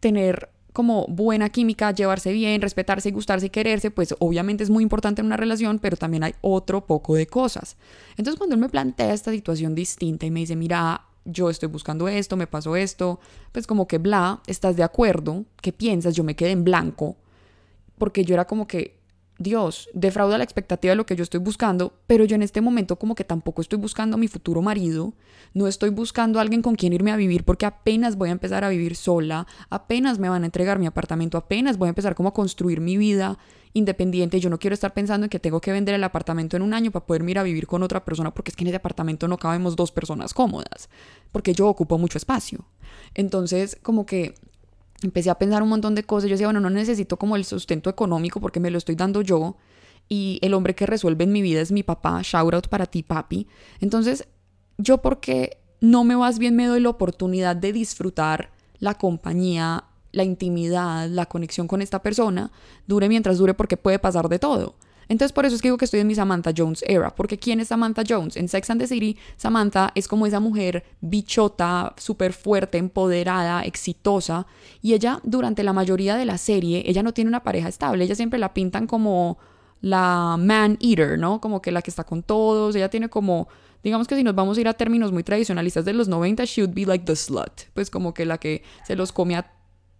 tener 0.00 0.48
como 0.72 1.06
buena 1.08 1.50
química, 1.50 1.90
llevarse 1.90 2.32
bien, 2.32 2.62
respetarse 2.62 3.10
gustarse 3.10 3.46
y 3.46 3.50
quererse, 3.50 3.90
pues 3.90 4.14
obviamente 4.18 4.64
es 4.64 4.70
muy 4.70 4.82
importante 4.82 5.20
en 5.20 5.26
una 5.26 5.36
relación, 5.36 5.78
pero 5.78 5.98
también 5.98 6.24
hay 6.24 6.34
otro 6.40 6.86
poco 6.86 7.16
de 7.16 7.26
cosas. 7.26 7.76
Entonces 8.16 8.38
cuando 8.38 8.54
él 8.54 8.62
me 8.62 8.70
plantea 8.70 9.12
esta 9.12 9.30
situación 9.30 9.74
distinta 9.74 10.24
y 10.24 10.30
me 10.30 10.40
dice, 10.40 10.56
mira, 10.56 11.02
yo 11.24 11.50
estoy 11.50 11.68
buscando 11.68 12.08
esto, 12.08 12.36
me 12.36 12.46
pasó 12.46 12.76
esto, 12.76 13.20
pues 13.52 13.66
como 13.66 13.86
que 13.86 13.98
bla, 13.98 14.40
¿estás 14.46 14.76
de 14.76 14.82
acuerdo? 14.82 15.44
¿Qué 15.60 15.72
piensas? 15.72 16.14
Yo 16.14 16.24
me 16.24 16.36
quedé 16.36 16.50
en 16.50 16.64
blanco, 16.64 17.16
porque 17.98 18.24
yo 18.24 18.34
era 18.34 18.46
como 18.46 18.66
que, 18.66 18.99
Dios, 19.40 19.88
defrauda 19.94 20.36
la 20.36 20.44
expectativa 20.44 20.92
de 20.92 20.96
lo 20.96 21.06
que 21.06 21.16
yo 21.16 21.22
estoy 21.22 21.40
buscando, 21.40 21.94
pero 22.06 22.26
yo 22.26 22.34
en 22.34 22.42
este 22.42 22.60
momento 22.60 22.96
como 22.96 23.14
que 23.14 23.24
tampoco 23.24 23.62
estoy 23.62 23.78
buscando 23.78 24.16
a 24.16 24.18
mi 24.18 24.28
futuro 24.28 24.60
marido, 24.60 25.14
no 25.54 25.66
estoy 25.66 25.88
buscando 25.88 26.38
a 26.38 26.42
alguien 26.42 26.60
con 26.60 26.74
quien 26.74 26.92
irme 26.92 27.10
a 27.10 27.16
vivir 27.16 27.44
porque 27.44 27.64
apenas 27.64 28.16
voy 28.16 28.28
a 28.28 28.32
empezar 28.32 28.64
a 28.64 28.68
vivir 28.68 28.96
sola, 28.96 29.46
apenas 29.70 30.18
me 30.18 30.28
van 30.28 30.42
a 30.42 30.44
entregar 30.44 30.78
mi 30.78 30.84
apartamento, 30.84 31.38
apenas 31.38 31.78
voy 31.78 31.86
a 31.86 31.88
empezar 31.88 32.14
como 32.14 32.28
a 32.28 32.34
construir 32.34 32.82
mi 32.82 32.98
vida 32.98 33.38
independiente, 33.72 34.40
yo 34.40 34.50
no 34.50 34.58
quiero 34.58 34.74
estar 34.74 34.92
pensando 34.92 35.24
en 35.24 35.30
que 35.30 35.38
tengo 35.38 35.62
que 35.62 35.72
vender 35.72 35.94
el 35.94 36.04
apartamento 36.04 36.58
en 36.58 36.62
un 36.62 36.74
año 36.74 36.90
para 36.90 37.06
poder 37.06 37.26
ir 37.26 37.38
a 37.38 37.42
vivir 37.42 37.66
con 37.66 37.82
otra 37.82 38.04
persona 38.04 38.34
porque 38.34 38.50
es 38.50 38.56
que 38.56 38.64
en 38.64 38.68
ese 38.68 38.76
apartamento 38.76 39.26
no 39.26 39.38
cabemos 39.38 39.74
dos 39.74 39.90
personas 39.90 40.34
cómodas, 40.34 40.90
porque 41.32 41.54
yo 41.54 41.66
ocupo 41.66 41.96
mucho 41.96 42.18
espacio. 42.18 42.66
Entonces, 43.14 43.78
como 43.82 44.04
que 44.04 44.34
empecé 45.02 45.30
a 45.30 45.38
pensar 45.38 45.62
un 45.62 45.68
montón 45.68 45.94
de 45.94 46.04
cosas. 46.04 46.28
Yo 46.28 46.34
decía, 46.34 46.46
bueno, 46.46 46.60
no 46.60 46.70
necesito 46.70 47.16
como 47.16 47.36
el 47.36 47.44
sustento 47.44 47.90
económico 47.90 48.40
porque 48.40 48.60
me 48.60 48.70
lo 48.70 48.78
estoy 48.78 48.94
dando 48.94 49.22
yo. 49.22 49.56
Y 50.08 50.38
el 50.42 50.54
hombre 50.54 50.74
que 50.74 50.86
resuelve 50.86 51.24
en 51.24 51.32
mi 51.32 51.42
vida 51.42 51.60
es 51.60 51.72
mi 51.72 51.82
papá. 51.82 52.20
Shout 52.22 52.54
out 52.54 52.68
para 52.68 52.86
ti, 52.86 53.02
papi. 53.02 53.46
Entonces, 53.80 54.26
yo 54.76 54.98
porque 54.98 55.58
no 55.80 56.04
me 56.04 56.14
vas 56.14 56.38
bien 56.38 56.56
me 56.56 56.66
doy 56.66 56.80
la 56.80 56.90
oportunidad 56.90 57.56
de 57.56 57.72
disfrutar 57.72 58.50
la 58.78 58.94
compañía, 58.94 59.84
la 60.12 60.24
intimidad, 60.24 61.08
la 61.08 61.26
conexión 61.26 61.68
con 61.68 61.82
esta 61.82 62.02
persona, 62.02 62.50
dure 62.86 63.08
mientras 63.08 63.38
dure 63.38 63.54
porque 63.54 63.76
puede 63.76 63.98
pasar 63.98 64.28
de 64.28 64.38
todo. 64.38 64.74
Entonces 65.10 65.32
por 65.32 65.44
eso 65.44 65.56
es 65.56 65.60
que 65.60 65.66
digo 65.66 65.76
que 65.76 65.86
estoy 65.86 65.98
en 65.98 66.06
mi 66.06 66.14
Samantha 66.14 66.52
Jones 66.56 66.84
era, 66.86 67.12
porque 67.12 67.36
¿quién 67.36 67.58
es 67.58 67.68
Samantha 67.68 68.04
Jones? 68.08 68.36
En 68.36 68.48
Sex 68.48 68.70
and 68.70 68.80
the 68.80 68.86
City, 68.86 69.18
Samantha 69.36 69.90
es 69.96 70.06
como 70.06 70.24
esa 70.24 70.38
mujer 70.38 70.84
bichota, 71.00 71.94
súper 71.98 72.32
fuerte, 72.32 72.78
empoderada, 72.78 73.62
exitosa, 73.62 74.46
y 74.80 74.94
ella 74.94 75.18
durante 75.24 75.64
la 75.64 75.72
mayoría 75.72 76.14
de 76.14 76.26
la 76.26 76.38
serie, 76.38 76.84
ella 76.86 77.02
no 77.02 77.12
tiene 77.12 77.26
una 77.26 77.42
pareja 77.42 77.68
estable, 77.68 78.04
ella 78.04 78.14
siempre 78.14 78.38
la 78.38 78.54
pintan 78.54 78.86
como 78.86 79.38
la 79.80 80.36
man 80.38 80.78
eater, 80.80 81.18
¿no? 81.18 81.40
Como 81.40 81.60
que 81.60 81.72
la 81.72 81.82
que 81.82 81.90
está 81.90 82.04
con 82.04 82.22
todos, 82.22 82.76
ella 82.76 82.88
tiene 82.88 83.08
como 83.08 83.48
digamos 83.82 84.06
que 84.06 84.14
si 84.14 84.22
nos 84.22 84.36
vamos 84.36 84.58
a 84.58 84.60
ir 84.60 84.68
a 84.68 84.74
términos 84.74 85.10
muy 85.10 85.24
tradicionalistas 85.24 85.84
de 85.84 85.92
los 85.92 86.06
90, 86.06 86.44
she 86.44 86.62
would 86.62 86.72
be 86.72 86.86
like 86.86 87.04
the 87.04 87.16
slut, 87.16 87.62
pues 87.74 87.90
como 87.90 88.14
que 88.14 88.26
la 88.26 88.38
que 88.38 88.62
se 88.86 88.94
los 88.94 89.10
come 89.10 89.34
a, 89.34 89.52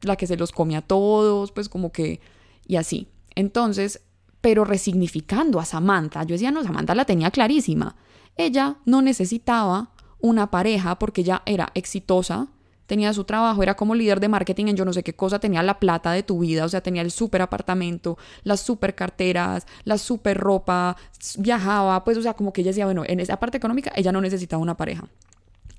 la 0.03 0.15
que 0.15 0.29
se 0.29 0.37
los 0.37 0.53
come 0.53 0.77
a 0.77 0.83
todos, 0.83 1.51
pues 1.51 1.69
como 1.69 1.91
que, 1.91 2.21
y 2.65 2.77
así. 2.77 3.09
Entonces, 3.35 4.03
pero 4.41 4.65
resignificando 4.65 5.61
a 5.61 5.65
Samantha. 5.65 6.23
Yo 6.25 6.35
decía, 6.35 6.51
no, 6.51 6.63
Samantha 6.63 6.95
la 6.95 7.05
tenía 7.05 7.31
clarísima. 7.31 7.97
Ella 8.37 8.77
no 8.85 9.03
necesitaba 9.03 9.91
una 10.19 10.51
pareja 10.51 10.99
porque 10.99 11.23
ella 11.23 11.43
era 11.47 11.71
exitosa, 11.75 12.49
tenía 12.87 13.13
su 13.13 13.25
trabajo, 13.25 13.63
era 13.63 13.77
como 13.77 13.95
líder 13.95 14.19
de 14.19 14.29
marketing 14.29 14.67
en 14.67 14.77
yo 14.77 14.85
no 14.85 14.93
sé 14.93 15.03
qué 15.03 15.15
cosa, 15.15 15.39
tenía 15.39 15.63
la 15.63 15.79
plata 15.79 16.11
de 16.13 16.23
tu 16.23 16.41
vida, 16.41 16.65
o 16.65 16.69
sea, 16.69 16.81
tenía 16.81 17.03
el 17.03 17.11
super 17.11 17.41
apartamento, 17.43 18.19
las 18.43 18.61
super 18.61 18.95
carteras, 18.95 19.67
la 19.85 19.97
super 19.97 20.37
ropa, 20.37 20.97
viajaba, 21.39 22.03
pues, 22.03 22.17
o 22.17 22.23
sea, 22.23 22.35
como 22.35 22.53
que 22.53 22.63
ella 22.63 22.71
decía, 22.71 22.87
bueno, 22.87 23.05
en 23.07 23.21
esa 23.21 23.39
parte 23.39 23.59
económica 23.59 23.93
ella 23.95 24.11
no 24.11 24.21
necesitaba 24.21 24.61
una 24.61 24.77
pareja. 24.77 25.09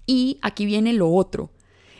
Y 0.06 0.39
aquí 0.41 0.65
viene 0.65 0.93
lo 0.93 1.12
otro, 1.12 1.52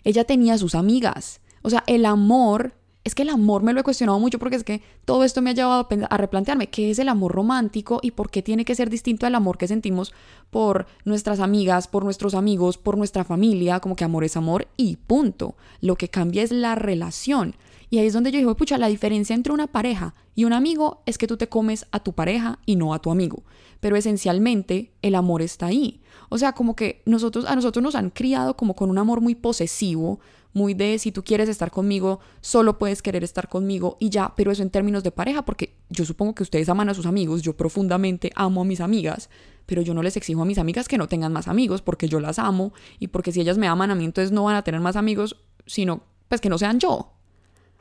ella 0.04 0.24
tenía 0.24 0.58
sus 0.58 0.76
amigas, 0.76 1.42
o 1.62 1.70
sea, 1.70 1.84
el 1.88 2.06
amor 2.06 2.74
es 3.04 3.16
que 3.16 3.24
el 3.24 3.30
amor 3.30 3.64
me 3.64 3.74
lo 3.74 3.80
he 3.80 3.84
cuestionado 3.84 4.20
mucho 4.20 4.38
porque 4.38 4.56
es 4.56 4.64
que 4.64 4.82
todo 5.06 5.24
esto 5.24 5.42
me 5.42 5.50
ha 5.50 5.54
llevado 5.54 5.88
a 6.10 6.18
replantearme 6.18 6.68
qué 6.68 6.92
es 6.92 7.00
el 7.00 7.10
amor 7.10 7.32
romántico 7.32 8.00
y 8.04 8.12
por 8.12 8.30
qué 8.30 8.42
tiene 8.44 8.64
que 8.64 8.76
ser 8.76 8.90
distinto 8.90 9.26
al 9.26 9.34
amor 9.34 9.58
que 9.58 9.68
sentimos 9.68 10.14
por 10.52 10.86
nuestras 11.04 11.40
amigas, 11.40 11.88
por 11.88 12.04
nuestros 12.04 12.36
amigos, 12.36 12.78
por 12.78 12.98
nuestra 12.98 13.24
familia, 13.24 13.80
como 13.80 13.96
que 13.96 14.04
amor 14.04 14.24
es 14.24 14.38
amor 14.38 14.68
y 14.78 14.98
punto. 14.98 15.56
Lo 15.80 15.96
que 15.96 16.10
cambia 16.10 16.44
es 16.44 16.52
la 16.52 16.76
relación. 16.76 17.56
Y 17.90 17.98
ahí 17.98 18.08
es 18.08 18.14
donde 18.14 18.32
yo 18.32 18.38
digo, 18.38 18.56
pucha, 18.56 18.78
la 18.78 18.88
diferencia 18.88 19.36
entre 19.36 19.52
una 19.52 19.68
pareja 19.68 20.14
y 20.36 20.46
un 20.46 20.54
amigo 20.54 21.02
es 21.06 21.18
que 21.18 21.28
tú 21.28 21.36
te 21.38 21.50
comes 21.50 21.88
a 21.92 22.00
tu 22.00 22.14
pareja 22.14 22.60
y 22.66 22.78
no 22.78 22.94
a 22.94 23.00
tu 23.00 23.12
amigo. 23.12 23.44
Pero 23.82 23.98
esencialmente 23.98 24.92
el 25.02 25.16
amor 25.16 25.42
está 25.42 25.66
ahí. 25.66 26.02
O 26.30 26.38
sea, 26.38 26.54
como 26.54 26.76
que 26.76 27.02
nosotros, 27.06 27.46
a 27.46 27.56
nosotros 27.56 27.84
nos 27.84 27.96
han 27.96 28.12
criado 28.12 28.56
como 28.56 28.76
con 28.76 28.90
un 28.90 28.98
amor 28.98 29.20
muy 29.20 29.36
posesivo, 29.36 30.22
muy 30.54 30.74
de 30.74 31.00
si 31.00 31.12
tú 31.12 31.24
quieres 31.24 31.50
estar 31.50 31.72
conmigo, 31.72 32.20
solo 32.42 32.78
puedes 32.78 33.02
querer 33.02 33.24
estar 33.24 33.48
conmigo 33.48 33.98
y 34.00 34.10
ya, 34.10 34.34
pero 34.36 34.52
eso 34.52 34.64
en 34.64 34.70
términos 34.70 35.04
de 35.04 35.12
pareja, 35.12 35.46
porque 35.46 35.76
yo 35.90 36.06
supongo 36.06 36.36
que 36.36 36.44
ustedes 36.44 36.70
aman 36.70 36.90
a 36.90 36.94
sus 36.94 37.06
amigos, 37.06 37.42
yo 37.42 37.56
profundamente 37.56 38.32
amo 38.36 38.62
a 38.62 38.66
mis 38.66 38.82
amigas, 38.82 39.30
pero 39.66 39.82
yo 39.82 39.94
no 39.94 40.04
les 40.04 40.18
exijo 40.18 40.42
a 40.42 40.46
mis 40.46 40.58
amigas 40.58 40.88
que 40.88 40.98
no 40.98 41.08
tengan 41.08 41.32
más 41.32 41.48
amigos 41.48 41.82
porque 41.82 42.08
yo 42.08 42.20
las 42.20 42.40
amo 42.40 42.74
y 43.00 43.08
porque 43.08 43.32
si 43.32 43.42
ellas 43.42 43.58
me 43.58 43.68
aman 43.68 43.92
a 43.92 43.96
mí 43.96 44.04
entonces 44.04 44.32
no 44.32 44.44
van 44.44 44.56
a 44.56 44.64
tener 44.64 44.82
más 44.82 44.96
amigos, 44.96 45.38
sino 45.66 46.04
pues 46.28 46.42
que 46.42 46.50
no 46.50 46.58
sean 46.58 46.80
yo. 46.80 47.14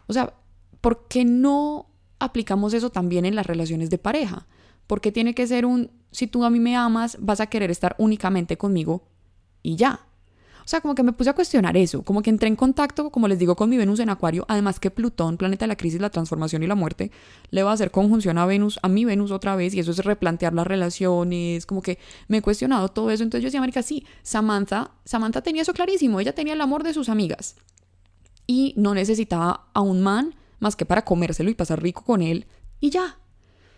O 0.07 0.13
sea, 0.13 0.35
¿por 0.81 1.09
qué 1.09 1.25
no 1.25 1.87
aplicamos 2.19 2.75
eso 2.75 2.91
también 2.91 3.25
en 3.25 3.35
las 3.35 3.47
relaciones 3.47 3.91
de 3.91 3.99
pareja? 3.99 4.47
¿Por 4.87 5.01
qué 5.01 5.13
tiene 5.13 5.35
que 5.35 5.47
ser 5.47 5.67
un, 5.67 5.91
si 6.11 6.27
tú 6.27 6.45
a 6.45 6.51
mí 6.51 6.61
me 6.61 6.77
amas, 6.77 7.17
vas 7.21 7.41
a 7.41 7.47
querer 7.47 7.71
estar 7.71 7.95
únicamente 7.99 8.57
conmigo 8.57 9.09
y 9.63 9.77
ya? 9.77 10.07
Sea, 10.71 10.81
como 10.81 10.95
que 10.95 11.03
me 11.03 11.13
puse 11.13 11.29
a 11.29 11.33
cuestionar 11.33 11.77
eso, 11.77 12.05
como 12.05 12.23
que 12.23 12.31
entré 12.31 12.47
en 12.47 12.55
contacto, 12.55 13.11
como 13.11 13.27
les 13.27 13.41
digo, 13.41 13.57
con 13.57 13.69
mi 13.69 13.77
Venus 13.77 13.99
en 13.99 14.09
Acuario, 14.09 14.45
además 14.47 14.79
que 14.79 14.93
Plutón, 14.93 15.37
planeta 15.37 15.65
de 15.65 15.67
la 15.67 15.75
crisis, 15.75 16.01
la 16.01 16.11
transformación 16.11 16.63
y 16.63 16.69
la 16.69 16.77
muerte, 16.77 17.11
le 17.51 17.65
va 17.65 17.73
a 17.73 17.75
hacer 17.75 17.91
conjunción 17.91 18.39
a 18.39 18.47
Venus, 18.47 18.79
a 18.85 18.89
mi 18.89 19.05
Venus 19.05 19.33
otra 19.33 19.57
vez, 19.57 19.75
y 19.75 19.81
eso 19.81 19.91
es 19.91 20.05
replantear 20.05 20.53
las 20.53 20.65
relaciones, 20.65 21.67
como 21.67 21.83
que 21.83 21.99
me 22.29 22.37
he 22.37 22.41
cuestionado 22.43 22.87
todo 22.87 23.11
eso. 23.11 23.25
Entonces 23.25 23.43
yo 23.43 23.47
decía, 23.49 23.59
América, 23.59 23.83
sí, 23.83 24.07
Samantha, 24.23 24.93
Samantha 25.05 25.43
tenía 25.43 25.63
eso 25.63 25.73
clarísimo, 25.73 26.21
ella 26.21 26.37
tenía 26.37 26.53
el 26.53 26.61
amor 26.61 26.85
de 26.85 26.95
sus 26.95 27.09
amigas 27.09 27.57
y 28.47 28.73
no 28.77 28.95
necesitaba 28.95 29.67
a 29.75 29.81
un 29.81 30.03
man 30.03 30.37
más 30.61 30.77
que 30.77 30.87
para 30.87 31.05
comérselo 31.05 31.51
y 31.51 31.55
pasar 31.55 31.83
rico 31.83 32.05
con 32.05 32.23
él 32.23 32.47
y 32.79 32.91
ya. 32.91 33.19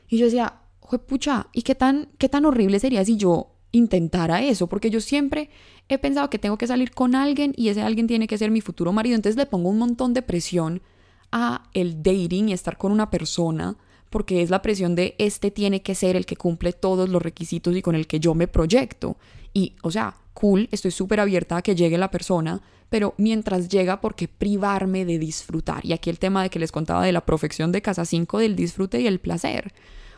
Y 0.08 0.18
yo 0.18 0.26
decía, 0.26 0.60
pucha, 1.08 1.46
¿y 1.54 1.62
qué 1.62 1.74
tan, 1.74 2.10
qué 2.18 2.28
tan 2.28 2.44
horrible 2.44 2.78
sería 2.80 3.02
si 3.02 3.16
yo 3.16 3.54
intentara 3.70 4.42
eso? 4.42 4.66
Porque 4.66 4.90
yo 4.90 5.00
siempre 5.00 5.48
he 5.94 5.98
pensado 5.98 6.30
que 6.30 6.38
tengo 6.38 6.58
que 6.58 6.66
salir 6.66 6.92
con 6.92 7.14
alguien 7.14 7.52
y 7.56 7.68
ese 7.68 7.82
alguien 7.82 8.06
tiene 8.06 8.26
que 8.26 8.38
ser 8.38 8.50
mi 8.50 8.60
futuro 8.60 8.92
marido. 8.92 9.16
Entonces 9.16 9.36
le 9.36 9.46
pongo 9.46 9.68
un 9.68 9.78
montón 9.78 10.14
de 10.14 10.22
presión 10.22 10.82
a 11.30 11.68
el 11.72 12.02
dating 12.02 12.48
y 12.48 12.52
estar 12.52 12.76
con 12.76 12.92
una 12.92 13.10
persona 13.10 13.76
porque 14.12 14.42
es 14.42 14.50
la 14.50 14.60
presión 14.60 14.94
de 14.94 15.14
este 15.18 15.50
tiene 15.50 15.80
que 15.80 15.94
ser 15.94 16.16
el 16.16 16.26
que 16.26 16.36
cumple 16.36 16.74
todos 16.74 17.08
los 17.08 17.22
requisitos 17.22 17.74
y 17.74 17.80
con 17.80 17.94
el 17.94 18.06
que 18.06 18.20
yo 18.20 18.34
me 18.34 18.46
proyecto. 18.46 19.16
Y, 19.54 19.74
o 19.82 19.90
sea, 19.90 20.16
cool, 20.34 20.68
estoy 20.70 20.90
súper 20.90 21.18
abierta 21.18 21.56
a 21.56 21.62
que 21.62 21.74
llegue 21.74 21.96
la 21.96 22.10
persona, 22.10 22.60
pero 22.90 23.14
mientras 23.16 23.70
llega, 23.70 24.02
¿por 24.02 24.14
qué 24.14 24.28
privarme 24.28 25.06
de 25.06 25.18
disfrutar? 25.18 25.84
Y 25.86 25.94
aquí 25.94 26.10
el 26.10 26.18
tema 26.18 26.42
de 26.42 26.50
que 26.50 26.58
les 26.58 26.70
contaba 26.70 27.02
de 27.04 27.12
la 27.12 27.24
profección 27.24 27.72
de 27.72 27.80
Casa 27.80 28.04
5 28.04 28.38
del 28.38 28.54
disfrute 28.54 29.00
y 29.00 29.06
el 29.06 29.18
placer. 29.18 29.72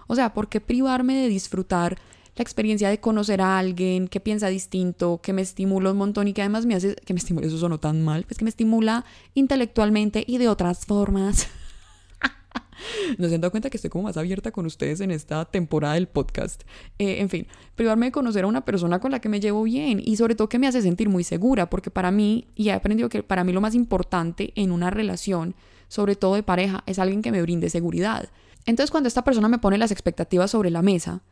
O 0.08 0.16
sea, 0.16 0.34
¿por 0.34 0.48
qué 0.48 0.60
privarme 0.60 1.14
de 1.14 1.28
disfrutar 1.28 1.96
la 2.36 2.42
experiencia 2.42 2.88
de 2.88 2.98
conocer 2.98 3.40
a 3.40 3.58
alguien 3.58 4.08
que 4.08 4.20
piensa 4.20 4.48
distinto, 4.48 5.20
que 5.22 5.32
me 5.32 5.42
estimula 5.42 5.92
un 5.92 5.98
montón 5.98 6.28
y 6.28 6.32
que 6.32 6.42
además 6.42 6.66
me 6.66 6.74
hace, 6.74 6.96
que 6.96 7.14
me 7.14 7.18
estimula, 7.18 7.46
eso 7.46 7.58
sonó 7.58 7.78
tan 7.78 8.02
mal, 8.02 8.24
pues 8.24 8.38
que 8.38 8.44
me 8.44 8.50
estimula 8.50 9.04
intelectualmente 9.34 10.24
y 10.26 10.38
de 10.38 10.48
otras 10.48 10.84
formas. 10.86 11.48
no 13.18 13.28
se 13.28 13.34
han 13.34 13.40
dado 13.40 13.50
cuenta 13.50 13.70
que 13.70 13.76
estoy 13.76 13.90
como 13.90 14.04
más 14.04 14.16
abierta 14.16 14.50
con 14.50 14.66
ustedes 14.66 15.00
en 15.00 15.10
esta 15.10 15.44
temporada 15.44 15.94
del 15.94 16.08
podcast. 16.08 16.62
Eh, 16.98 17.20
en 17.20 17.28
fin, 17.28 17.46
privarme 17.74 18.06
de 18.06 18.12
conocer 18.12 18.44
a 18.44 18.46
una 18.46 18.64
persona 18.64 18.98
con 18.98 19.10
la 19.10 19.20
que 19.20 19.28
me 19.28 19.40
llevo 19.40 19.62
bien 19.62 20.00
y 20.04 20.16
sobre 20.16 20.34
todo 20.34 20.48
que 20.48 20.58
me 20.58 20.66
hace 20.66 20.82
sentir 20.82 21.08
muy 21.08 21.24
segura, 21.24 21.70
porque 21.70 21.90
para 21.90 22.10
mí, 22.10 22.48
y 22.54 22.68
he 22.68 22.72
aprendido 22.72 23.08
que 23.08 23.22
para 23.22 23.44
mí 23.44 23.52
lo 23.52 23.60
más 23.60 23.74
importante 23.74 24.52
en 24.56 24.72
una 24.72 24.90
relación, 24.90 25.54
sobre 25.88 26.16
todo 26.16 26.34
de 26.34 26.42
pareja, 26.42 26.82
es 26.86 26.98
alguien 26.98 27.22
que 27.22 27.32
me 27.32 27.42
brinde 27.42 27.70
seguridad. 27.70 28.28
Entonces 28.66 28.90
cuando 28.90 29.08
esta 29.08 29.22
persona 29.22 29.48
me 29.48 29.58
pone 29.58 29.78
las 29.78 29.90
expectativas 29.90 30.50
sobre 30.50 30.70
la 30.70 30.82
mesa, 30.82 31.22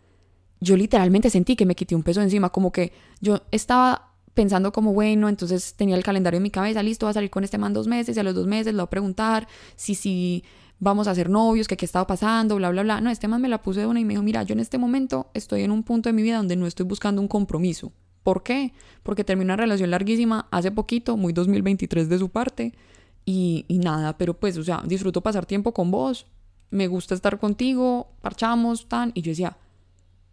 yo 0.62 0.77
literalmente 0.77 1.29
sentí 1.29 1.57
que 1.57 1.66
me 1.66 1.75
quité 1.75 1.96
un 1.96 2.05
peso 2.05 2.22
encima, 2.22 2.51
como 2.51 2.70
que 2.70 2.92
yo 3.20 3.42
estaba 3.51 4.12
pensando 4.33 4.72
como, 4.72 4.92
bueno, 4.92 5.29
entonces 5.29 5.75
tenía 5.75 5.96
el 5.96 6.05
calendario 6.05 6.37
en 6.37 6.44
mi 6.44 6.51
cabeza, 6.51 6.83
listo, 6.85 7.07
va 7.07 7.11
a 7.11 7.14
salir 7.14 7.31
con 7.31 7.42
este 7.42 7.59
man 7.59 7.72
dos 7.72 7.88
meses 7.88 8.16
y 8.16 8.20
a 8.20 8.22
los 8.22 8.35
dos 8.35 8.46
meses 8.46 8.72
le 8.72 8.79
voy 8.79 8.85
a 8.85 8.90
preguntar 8.90 9.48
si, 9.75 9.96
si 9.96 10.44
vamos 10.79 11.09
a 11.09 11.14
ser 11.16 11.29
novios, 11.29 11.66
que 11.66 11.77
qué 11.77 11.85
estaba 11.85 12.07
pasando, 12.07 12.57
bla, 12.57 12.70
bla, 12.70 12.85
bla. 12.85 13.01
No, 13.01 13.11
este 13.11 13.27
man 13.27 13.42
me 13.42 13.48
la 13.48 13.61
puse 13.61 13.81
de 13.81 13.87
una 13.87 13.98
y 13.98 14.05
me 14.05 14.14
dijo, 14.14 14.22
mira, 14.22 14.44
yo 14.44 14.53
en 14.53 14.61
este 14.61 14.79
momento 14.79 15.31
estoy 15.35 15.62
en 15.62 15.72
un 15.72 15.83
punto 15.83 16.09
de 16.09 16.12
mi 16.12 16.22
vida 16.22 16.37
donde 16.37 16.55
no 16.55 16.68
estoy 16.68 16.87
buscando 16.87 17.20
un 17.20 17.29
compromiso. 17.29 17.92
¿Por 18.22 18.44
qué? 18.44 18.72
Porque 19.03 19.25
terminé 19.25 19.46
una 19.46 19.57
relación 19.57 19.90
larguísima 19.90 20.46
hace 20.53 20.70
poquito, 20.70 21.16
muy 21.16 21.33
2023 21.33 22.09
de 22.09 22.18
su 22.18 22.29
parte, 22.29 22.72
y, 23.25 23.64
y 23.66 23.79
nada, 23.79 24.16
pero 24.16 24.35
pues, 24.35 24.57
o 24.59 24.62
sea, 24.62 24.81
disfruto 24.87 25.22
pasar 25.22 25.44
tiempo 25.44 25.75
con 25.75 25.90
vos, 25.90 26.27
me 26.70 26.87
gusta 26.87 27.16
estar 27.16 27.40
contigo, 27.40 28.12
parchamos, 28.20 28.88
tan, 28.88 29.11
y 29.14 29.22
yo 29.22 29.31
decía, 29.31 29.57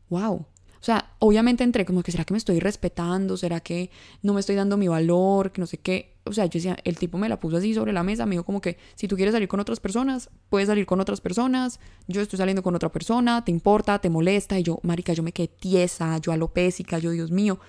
wow, 0.10 0.46
o 0.82 0.84
sea, 0.84 1.14
obviamente 1.20 1.66
entré 1.66 1.86
como 1.86 2.04
que, 2.04 2.12
¿será 2.12 2.24
que 2.24 2.34
me 2.34 2.38
estoy 2.38 2.60
respetando? 2.62 3.36
¿Será 3.36 3.60
que 3.60 3.90
no 4.22 4.34
me 4.34 4.40
estoy 4.40 4.56
dando 4.56 4.78
mi 4.78 4.88
valor? 4.88 5.52
Que 5.52 5.60
no 5.60 5.68
sé 5.68 5.78
qué. 5.78 6.16
O 6.24 6.32
sea, 6.32 6.46
yo 6.46 6.52
decía, 6.54 6.78
el 6.86 6.98
tipo 6.98 7.18
me 7.18 7.28
la 7.28 7.38
puso 7.38 7.58
así 7.58 7.74
sobre 7.74 7.92
la 7.92 8.02
mesa, 8.02 8.26
me 8.26 8.32
dijo 8.32 8.46
como 8.46 8.62
que, 8.62 8.78
si 8.96 9.08
tú 9.08 9.18
quieres 9.18 9.34
salir 9.34 9.50
con 9.50 9.60
otras 9.60 9.82
personas, 9.82 10.30
puedes 10.48 10.68
salir 10.68 10.86
con 10.86 11.02
otras 11.02 11.20
personas, 11.20 11.82
yo 12.08 12.22
estoy 12.22 12.38
saliendo 12.38 12.64
con 12.64 12.76
otra 12.76 12.90
persona, 12.90 13.44
te 13.44 13.52
importa, 13.52 14.00
te 14.00 14.10
molesta, 14.10 14.58
y 14.58 14.64
yo, 14.64 14.80
marica, 14.84 15.12
yo 15.12 15.24
me 15.24 15.34
quedé 15.34 15.48
tiesa, 15.48 16.18
yo 16.20 16.32
alopésica, 16.32 16.98
yo, 17.00 17.12
Dios 17.12 17.32
mío. 17.32 17.60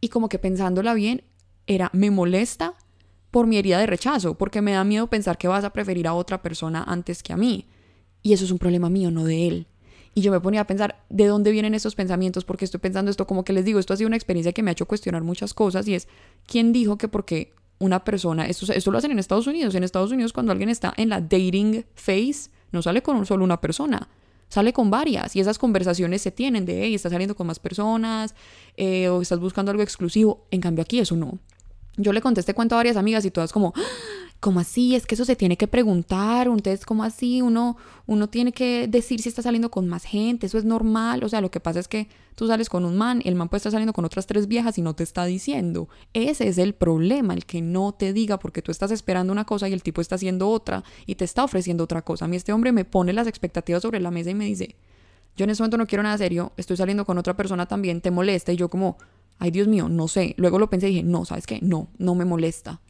Y 0.00 0.08
como 0.08 0.28
que 0.28 0.38
pensándola 0.38 0.92
bien, 0.94 1.22
era, 1.66 1.90
me 1.94 2.10
molesta 2.10 2.74
por 3.30 3.46
mi 3.46 3.56
herida 3.56 3.78
de 3.78 3.86
rechazo, 3.86 4.36
porque 4.36 4.60
me 4.60 4.72
da 4.72 4.84
miedo 4.84 5.06
pensar 5.06 5.38
que 5.38 5.48
vas 5.48 5.64
a 5.64 5.72
preferir 5.72 6.06
a 6.06 6.14
otra 6.14 6.42
persona 6.42 6.82
antes 6.82 7.22
que 7.22 7.32
a 7.32 7.36
mí. 7.36 7.66
Y 8.22 8.32
eso 8.32 8.44
es 8.44 8.50
un 8.50 8.58
problema 8.58 8.90
mío, 8.90 9.10
no 9.10 9.24
de 9.24 9.48
él. 9.48 9.66
Y 10.18 10.20
yo 10.20 10.32
me 10.32 10.40
ponía 10.40 10.62
a 10.62 10.66
pensar 10.66 11.04
de 11.10 11.28
dónde 11.28 11.52
vienen 11.52 11.74
esos 11.74 11.94
pensamientos, 11.94 12.44
porque 12.44 12.64
estoy 12.64 12.80
pensando 12.80 13.08
esto, 13.08 13.24
como 13.24 13.44
que 13.44 13.52
les 13.52 13.64
digo, 13.64 13.78
esto 13.78 13.94
ha 13.94 13.96
sido 13.96 14.08
una 14.08 14.16
experiencia 14.16 14.52
que 14.52 14.64
me 14.64 14.70
ha 14.70 14.72
hecho 14.72 14.84
cuestionar 14.84 15.22
muchas 15.22 15.54
cosas 15.54 15.86
y 15.86 15.94
es, 15.94 16.08
¿quién 16.44 16.72
dijo 16.72 16.98
que 16.98 17.06
porque 17.06 17.52
una 17.78 18.02
persona, 18.02 18.48
esto, 18.48 18.72
esto 18.72 18.90
lo 18.90 18.98
hacen 18.98 19.12
en 19.12 19.20
Estados 19.20 19.46
Unidos, 19.46 19.76
en 19.76 19.84
Estados 19.84 20.10
Unidos 20.10 20.32
cuando 20.32 20.50
alguien 20.50 20.70
está 20.70 20.92
en 20.96 21.10
la 21.10 21.20
dating 21.20 21.84
phase, 21.94 22.50
no 22.72 22.82
sale 22.82 23.00
con 23.00 23.24
solo 23.26 23.44
una 23.44 23.60
persona, 23.60 24.08
sale 24.48 24.72
con 24.72 24.90
varias 24.90 25.36
y 25.36 25.40
esas 25.40 25.56
conversaciones 25.56 26.20
se 26.20 26.32
tienen 26.32 26.66
de, 26.66 26.82
hey, 26.82 26.96
estás 26.96 27.12
saliendo 27.12 27.36
con 27.36 27.46
más 27.46 27.60
personas 27.60 28.34
eh, 28.76 29.08
o 29.08 29.22
estás 29.22 29.38
buscando 29.38 29.70
algo 29.70 29.84
exclusivo, 29.84 30.48
en 30.50 30.60
cambio 30.60 30.82
aquí 30.82 30.98
eso 30.98 31.14
no. 31.14 31.38
Yo 31.96 32.12
le 32.12 32.20
conté 32.20 32.40
este 32.40 32.54
cuento 32.54 32.74
a 32.74 32.78
varias 32.78 32.96
amigas 32.96 33.24
y 33.24 33.30
todas 33.30 33.52
como, 33.52 33.72
¿Cómo 34.40 34.60
así? 34.60 34.94
Es 34.94 35.04
que 35.04 35.16
eso 35.16 35.24
se 35.24 35.34
tiene 35.34 35.56
que 35.56 35.66
preguntar. 35.66 36.46
Entonces, 36.46 36.86
¿cómo 36.86 37.02
así? 37.02 37.42
Uno, 37.42 37.76
uno 38.06 38.28
tiene 38.28 38.52
que 38.52 38.86
decir 38.86 39.20
si 39.20 39.28
está 39.28 39.42
saliendo 39.42 39.70
con 39.70 39.88
más 39.88 40.04
gente. 40.04 40.46
Eso 40.46 40.58
es 40.58 40.64
normal. 40.64 41.24
O 41.24 41.28
sea, 41.28 41.40
lo 41.40 41.50
que 41.50 41.58
pasa 41.58 41.80
es 41.80 41.88
que 41.88 42.08
tú 42.36 42.46
sales 42.46 42.68
con 42.68 42.84
un 42.84 42.96
man, 42.96 43.20
el 43.24 43.34
man 43.34 43.48
puede 43.48 43.58
estar 43.58 43.72
saliendo 43.72 43.92
con 43.92 44.04
otras 44.04 44.28
tres 44.28 44.46
viejas 44.46 44.78
y 44.78 44.82
no 44.82 44.94
te 44.94 45.02
está 45.02 45.24
diciendo. 45.24 45.88
Ese 46.12 46.46
es 46.46 46.58
el 46.58 46.72
problema, 46.72 47.34
el 47.34 47.46
que 47.46 47.60
no 47.60 47.92
te 47.92 48.12
diga 48.12 48.38
porque 48.38 48.62
tú 48.62 48.70
estás 48.70 48.92
esperando 48.92 49.32
una 49.32 49.44
cosa 49.44 49.68
y 49.68 49.72
el 49.72 49.82
tipo 49.82 50.00
está 50.00 50.14
haciendo 50.14 50.48
otra 50.48 50.84
y 51.04 51.16
te 51.16 51.24
está 51.24 51.42
ofreciendo 51.42 51.82
otra 51.82 52.02
cosa. 52.02 52.26
A 52.26 52.28
mí 52.28 52.36
este 52.36 52.52
hombre 52.52 52.70
me 52.70 52.84
pone 52.84 53.12
las 53.12 53.26
expectativas 53.26 53.82
sobre 53.82 53.98
la 53.98 54.12
mesa 54.12 54.30
y 54.30 54.36
me 54.36 54.44
dice, 54.44 54.76
yo 55.36 55.44
en 55.44 55.50
ese 55.50 55.62
momento 55.62 55.78
no 55.78 55.86
quiero 55.88 56.04
nada 56.04 56.16
serio, 56.16 56.52
estoy 56.56 56.76
saliendo 56.76 57.04
con 57.04 57.18
otra 57.18 57.36
persona 57.36 57.66
también, 57.66 58.00
te 58.00 58.12
molesta 58.12 58.52
y 58.52 58.56
yo 58.56 58.68
como, 58.68 58.98
ay 59.40 59.50
Dios 59.50 59.66
mío, 59.66 59.88
no 59.88 60.06
sé. 60.06 60.34
Luego 60.36 60.60
lo 60.60 60.70
pensé 60.70 60.86
y 60.86 60.90
dije, 60.90 61.02
no, 61.02 61.24
¿sabes 61.24 61.44
qué? 61.44 61.58
No, 61.60 61.88
no 61.98 62.14
me 62.14 62.24
molesta. 62.24 62.80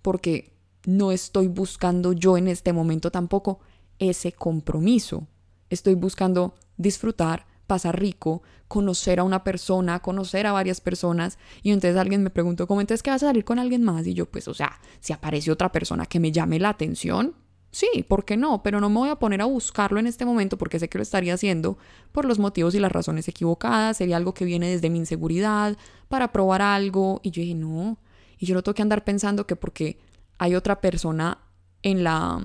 Porque 0.00 0.51
no 0.86 1.12
estoy 1.12 1.48
buscando 1.48 2.12
yo 2.12 2.36
en 2.36 2.48
este 2.48 2.72
momento 2.72 3.10
tampoco 3.10 3.60
ese 3.98 4.32
compromiso. 4.32 5.26
Estoy 5.70 5.94
buscando 5.94 6.54
disfrutar, 6.76 7.46
pasar 7.66 7.98
rico, 7.98 8.42
conocer 8.68 9.20
a 9.20 9.24
una 9.24 9.44
persona, 9.44 10.00
conocer 10.00 10.46
a 10.46 10.52
varias 10.52 10.80
personas. 10.80 11.38
Y 11.62 11.70
entonces 11.70 11.96
alguien 11.96 12.22
me 12.22 12.30
preguntó, 12.30 12.66
¿cómo 12.66 12.80
entonces 12.80 13.02
que 13.02 13.10
vas 13.10 13.22
a 13.22 13.28
salir 13.28 13.44
con 13.44 13.58
alguien 13.58 13.82
más? 13.82 14.06
Y 14.06 14.14
yo, 14.14 14.26
pues, 14.26 14.48
o 14.48 14.54
sea, 14.54 14.80
si 15.00 15.12
aparece 15.12 15.50
otra 15.50 15.72
persona 15.72 16.06
que 16.06 16.20
me 16.20 16.32
llame 16.32 16.58
la 16.58 16.70
atención, 16.70 17.34
sí, 17.70 18.04
¿por 18.08 18.24
qué 18.24 18.36
no? 18.36 18.62
Pero 18.62 18.80
no 18.80 18.90
me 18.90 18.98
voy 18.98 19.08
a 19.08 19.16
poner 19.16 19.40
a 19.40 19.46
buscarlo 19.46 20.00
en 20.00 20.06
este 20.06 20.24
momento 20.24 20.58
porque 20.58 20.78
sé 20.78 20.88
que 20.88 20.98
lo 20.98 21.02
estaría 21.02 21.34
haciendo 21.34 21.78
por 22.12 22.24
los 22.24 22.38
motivos 22.38 22.74
y 22.74 22.80
las 22.80 22.92
razones 22.92 23.28
equivocadas. 23.28 23.96
Sería 23.96 24.16
algo 24.16 24.34
que 24.34 24.44
viene 24.44 24.68
desde 24.68 24.90
mi 24.90 24.98
inseguridad 24.98 25.76
para 26.08 26.32
probar 26.32 26.60
algo. 26.60 27.20
Y 27.22 27.30
yo 27.30 27.40
dije, 27.40 27.54
no. 27.54 27.98
Y 28.38 28.46
yo 28.46 28.54
no 28.54 28.62
tengo 28.62 28.74
que 28.74 28.82
andar 28.82 29.04
pensando 29.04 29.46
que 29.46 29.56
porque 29.56 29.98
hay 30.42 30.56
otra 30.56 30.80
persona 30.80 31.38
en 31.82 32.02
la 32.02 32.42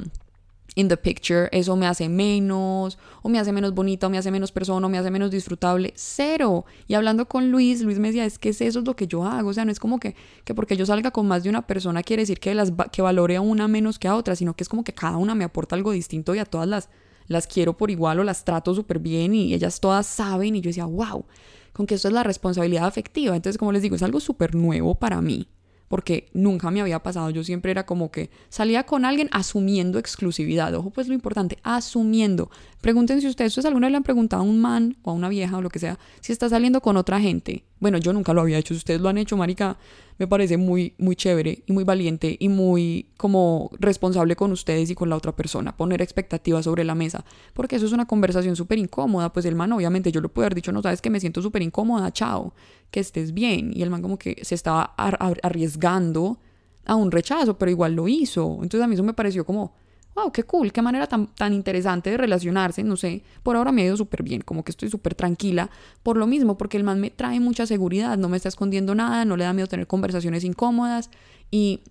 in 0.76 0.88
the 0.88 0.98
picture, 0.98 1.50
eso 1.52 1.76
me 1.76 1.88
hace 1.88 2.08
menos, 2.08 3.00
o 3.24 3.30
me 3.30 3.40
hace 3.40 3.52
menos 3.52 3.74
bonita, 3.74 4.06
o 4.06 4.10
me 4.12 4.20
hace 4.20 4.30
menos 4.30 4.52
persona, 4.52 4.86
o 4.86 4.90
me 4.90 5.00
hace 5.00 5.10
menos 5.10 5.32
disfrutable. 5.32 5.94
Cero. 5.96 6.66
Y 6.88 6.94
hablando 6.94 7.28
con 7.28 7.50
Luis, 7.50 7.82
Luis 7.82 7.98
me 7.98 8.10
decía, 8.10 8.26
es 8.26 8.38
que 8.38 8.50
eso 8.50 8.64
es 8.64 8.76
lo 8.76 8.96
que 8.96 9.08
yo 9.08 9.24
hago. 9.24 9.50
O 9.50 9.54
sea, 9.54 9.66
no 9.66 9.72
es 9.72 9.80
como 9.80 10.00
que, 10.00 10.16
que 10.44 10.54
porque 10.54 10.78
yo 10.78 10.86
salga 10.86 11.10
con 11.10 11.28
más 11.28 11.42
de 11.42 11.50
una 11.50 11.66
persona 11.66 12.04
quiere 12.04 12.22
decir 12.22 12.40
que, 12.40 12.54
las, 12.54 12.72
que 12.92 13.02
valore 13.02 13.38
a 13.38 13.42
una 13.42 13.68
menos 13.68 13.98
que 13.98 14.08
a 14.08 14.16
otra, 14.16 14.36
sino 14.36 14.54
que 14.56 14.64
es 14.64 14.70
como 14.70 14.84
que 14.84 14.94
cada 14.94 15.18
una 15.18 15.34
me 15.34 15.44
aporta 15.44 15.76
algo 15.76 15.92
distinto 15.92 16.36
y 16.36 16.40
a 16.40 16.46
todas 16.46 16.68
las, 16.68 16.90
las 17.26 17.48
quiero 17.48 17.76
por 17.76 17.90
igual 17.90 18.20
o 18.20 18.24
las 18.24 18.46
trato 18.46 18.76
súper 18.76 19.00
bien 19.00 19.34
y 19.34 19.56
ellas 19.56 19.80
todas 19.80 20.06
saben. 20.06 20.56
Y 20.56 20.62
yo 20.62 20.70
decía, 20.70 20.86
wow, 20.86 21.26
con 21.74 21.88
que 21.88 21.96
esto 21.96 22.08
es 22.08 22.14
la 22.14 22.22
responsabilidad 22.22 22.86
afectiva. 22.86 23.36
Entonces, 23.36 23.58
como 23.58 23.72
les 23.72 23.82
digo, 23.82 23.96
es 23.96 24.04
algo 24.04 24.20
súper 24.20 24.54
nuevo 24.54 24.94
para 24.94 25.24
mí 25.24 25.48
porque 25.88 26.30
nunca 26.34 26.72
me 26.72 26.82
había 26.82 27.04
pasado. 27.04 27.30
Yo 27.30 27.44
siempre 27.44 27.72
era 27.72 27.86
como 27.86 28.12
que 28.12 28.30
salía 28.50 28.84
con 28.86 29.06
alguien 29.06 29.30
asumiendo 29.32 30.00
exclusividad. 30.00 30.74
Ojo, 30.76 30.90
pues 30.90 31.08
lo 31.08 31.14
importante, 31.14 31.58
asumiendo. 31.64 32.50
Pregúntense 32.88 33.20
si 33.20 33.28
ustedes, 33.28 33.66
alguna 33.66 33.88
vez 33.88 33.92
le 33.92 33.98
han 33.98 34.04
preguntado 34.04 34.42
a 34.42 34.46
un 34.46 34.62
man 34.62 34.96
o 35.04 35.12
a 35.12 35.14
una 35.14 35.28
vieja 35.28 35.58
o 35.58 35.62
lo 35.62 35.70
que 35.70 35.78
sea, 35.78 36.00
si 36.22 36.32
está 36.32 36.48
saliendo 36.48 36.80
con 36.80 36.96
otra 36.96 37.20
gente. 37.20 37.66
Bueno, 37.82 37.98
yo 37.98 38.14
nunca 38.14 38.34
lo 38.34 38.40
había 38.40 38.58
hecho. 38.58 38.74
Ustedes 38.74 39.02
lo 39.02 39.10
han 39.10 39.18
hecho, 39.18 39.36
marica, 39.36 39.78
me 40.18 40.26
parece 40.26 40.56
muy, 40.56 40.94
muy 40.98 41.18
chévere 41.18 41.64
y 41.66 41.74
muy 41.74 41.84
valiente 41.84 42.38
y 42.40 42.48
muy 42.48 43.10
como 43.18 43.72
responsable 43.78 44.38
con 44.38 44.54
ustedes 44.54 44.90
y 44.90 44.96
con 44.96 45.10
la 45.10 45.18
otra 45.18 45.36
persona. 45.36 45.76
Poner 45.76 46.02
expectativas 46.02 46.64
sobre 46.64 46.86
la 46.86 46.96
mesa. 46.96 47.26
Porque 47.54 47.76
eso 47.76 47.86
es 47.86 47.92
una 47.92 48.06
conversación 48.06 48.56
súper 48.56 48.78
incómoda. 48.78 49.34
Pues 49.34 49.46
el 49.46 49.56
man, 49.56 49.74
obviamente, 49.74 50.14
yo 50.14 50.22
le 50.22 50.30
puedo 50.30 50.46
haber 50.46 50.56
dicho, 50.56 50.72
no 50.72 50.82
sabes 50.82 51.02
que 51.02 51.10
me 51.10 51.20
siento 51.20 51.42
súper 51.42 51.64
incómoda, 51.64 52.14
chao, 52.14 52.54
que 52.90 53.02
estés 53.02 53.34
bien. 53.34 53.74
Y 53.76 53.82
el 53.82 53.90
man 53.90 54.02
como 54.02 54.18
que 54.18 54.40
se 54.44 54.56
estaba 54.56 54.94
arriesgando 54.96 56.40
a 56.86 56.96
un 56.96 57.12
rechazo, 57.12 57.58
pero 57.58 57.70
igual 57.70 57.96
lo 57.96 58.08
hizo. 58.08 58.60
Entonces 58.62 58.82
a 58.82 58.88
mí 58.88 58.94
eso 58.94 59.04
me 59.04 59.14
pareció 59.14 59.46
como 59.46 59.74
wow, 60.18 60.32
qué 60.32 60.44
cool, 60.44 60.74
qué 60.74 60.82
manera 60.82 61.06
tan, 61.06 61.28
tan 61.28 61.54
interesante 61.54 62.10
de 62.10 62.18
relacionarse, 62.18 62.84
no 62.84 62.98
sé, 62.98 63.24
por 63.44 63.56
ahora 63.56 63.72
me 63.72 63.84
ha 63.84 63.86
ido 63.86 63.98
súper 63.98 64.24
bien, 64.24 64.42
como 64.42 64.64
que 64.64 64.72
estoy 64.72 64.90
súper 64.90 65.14
tranquila 65.14 65.70
por 66.02 66.18
lo 66.18 66.26
mismo, 66.26 66.58
porque 66.58 66.76
el 66.76 66.84
man 66.84 67.00
me 67.00 67.12
trae 67.12 67.40
mucha 67.40 67.68
seguridad, 67.68 68.18
no 68.18 68.28
me 68.28 68.38
está 68.38 68.50
escondiendo 68.50 68.96
nada, 68.96 69.26
no 69.26 69.38
le 69.38 69.44
da 69.44 69.54
miedo 69.54 69.68
tener 69.68 69.86
conversaciones 69.86 70.44
incómodas 70.44 71.12
y 71.52 71.82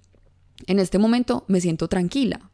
en 0.67 0.81
este 0.81 0.99
momento 0.99 1.45
me 1.47 1.61
siento 1.61 1.87
tranquila. 1.87 2.51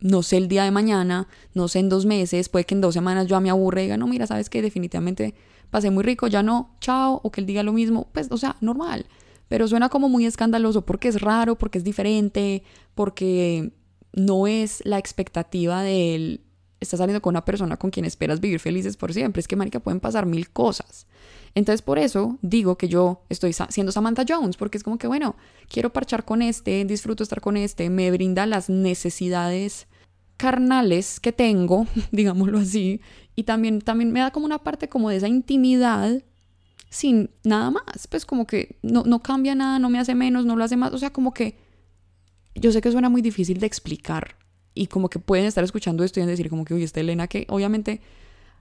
No 0.00 0.22
sé 0.24 0.36
el 0.36 0.48
día 0.48 0.64
de 0.64 0.72
mañana, 0.72 1.28
no 1.54 1.68
sé 1.68 1.78
en 1.78 1.88
dos 1.88 2.06
meses, 2.06 2.48
puede 2.48 2.64
que 2.64 2.74
en 2.74 2.80
dos 2.80 2.94
semanas 2.94 3.28
yo 3.28 3.40
me 3.40 3.50
aburre 3.50 3.82
y 3.82 3.84
diga, 3.84 3.96
no, 3.96 4.08
mira, 4.08 4.26
sabes 4.26 4.50
que 4.50 4.62
definitivamente 4.62 5.34
pasé 5.70 5.90
muy 5.90 6.02
rico, 6.02 6.26
ya 6.26 6.42
no, 6.42 6.74
chao, 6.80 7.20
o 7.22 7.30
que 7.30 7.40
él 7.40 7.46
diga 7.46 7.62
lo 7.62 7.72
mismo, 7.72 8.08
pues, 8.12 8.26
o 8.32 8.36
sea, 8.36 8.56
normal. 8.60 9.06
Pero 9.48 9.68
suena 9.68 9.88
como 9.88 10.08
muy 10.08 10.26
escandaloso 10.26 10.84
porque 10.84 11.08
es 11.08 11.20
raro, 11.20 11.56
porque 11.56 11.78
es 11.78 11.84
diferente, 11.84 12.64
porque 12.94 13.72
no 14.14 14.46
es 14.46 14.82
la 14.84 14.98
expectativa 14.98 15.82
de 15.82 16.14
él, 16.14 16.40
estás 16.80 16.98
saliendo 16.98 17.20
con 17.20 17.32
una 17.32 17.44
persona 17.44 17.76
con 17.76 17.90
quien 17.90 18.06
esperas 18.06 18.40
vivir 18.40 18.60
felices 18.60 18.96
por 18.96 19.12
siempre, 19.12 19.40
es 19.40 19.48
que, 19.48 19.56
marica, 19.56 19.80
pueden 19.80 20.00
pasar 20.00 20.26
mil 20.26 20.50
cosas. 20.50 21.06
Entonces, 21.54 21.82
por 21.82 21.98
eso 21.98 22.38
digo 22.42 22.76
que 22.76 22.88
yo 22.88 23.22
estoy 23.28 23.54
siendo 23.68 23.92
Samantha 23.92 24.24
Jones, 24.28 24.56
porque 24.56 24.78
es 24.78 24.84
como 24.84 24.98
que, 24.98 25.06
bueno, 25.06 25.36
quiero 25.68 25.92
parchar 25.92 26.24
con 26.24 26.42
este, 26.42 26.84
disfruto 26.84 27.22
estar 27.22 27.40
con 27.40 27.56
este, 27.56 27.90
me 27.90 28.10
brinda 28.10 28.46
las 28.46 28.68
necesidades 28.68 29.86
carnales 30.36 31.20
que 31.20 31.32
tengo, 31.32 31.86
digámoslo 32.12 32.58
así, 32.58 33.00
y 33.36 33.44
también, 33.44 33.80
también 33.80 34.12
me 34.12 34.20
da 34.20 34.30
como 34.30 34.46
una 34.46 34.58
parte 34.58 34.88
como 34.88 35.10
de 35.10 35.16
esa 35.16 35.28
intimidad 35.28 36.22
sin 36.90 37.30
nada 37.42 37.72
más, 37.72 38.06
pues 38.08 38.24
como 38.24 38.46
que 38.46 38.78
no, 38.82 39.02
no 39.02 39.20
cambia 39.20 39.56
nada, 39.56 39.80
no 39.80 39.90
me 39.90 39.98
hace 39.98 40.14
menos, 40.14 40.46
no 40.46 40.54
lo 40.54 40.62
hace 40.62 40.76
más, 40.76 40.92
o 40.92 40.98
sea, 40.98 41.12
como 41.12 41.34
que 41.34 41.58
yo 42.54 42.72
sé 42.72 42.80
que 42.80 42.92
suena 42.92 43.08
muy 43.08 43.22
difícil 43.22 43.58
de 43.58 43.66
explicar 43.66 44.36
y 44.74 44.88
como 44.88 45.08
que 45.08 45.18
pueden 45.18 45.46
estar 45.46 45.64
escuchando 45.64 46.04
esto 46.04 46.20
y 46.20 46.26
decir 46.26 46.50
como 46.50 46.64
que, 46.64 46.74
oye, 46.74 46.84
esta 46.84 47.00
Elena, 47.00 47.28
que 47.28 47.46
obviamente 47.48 48.00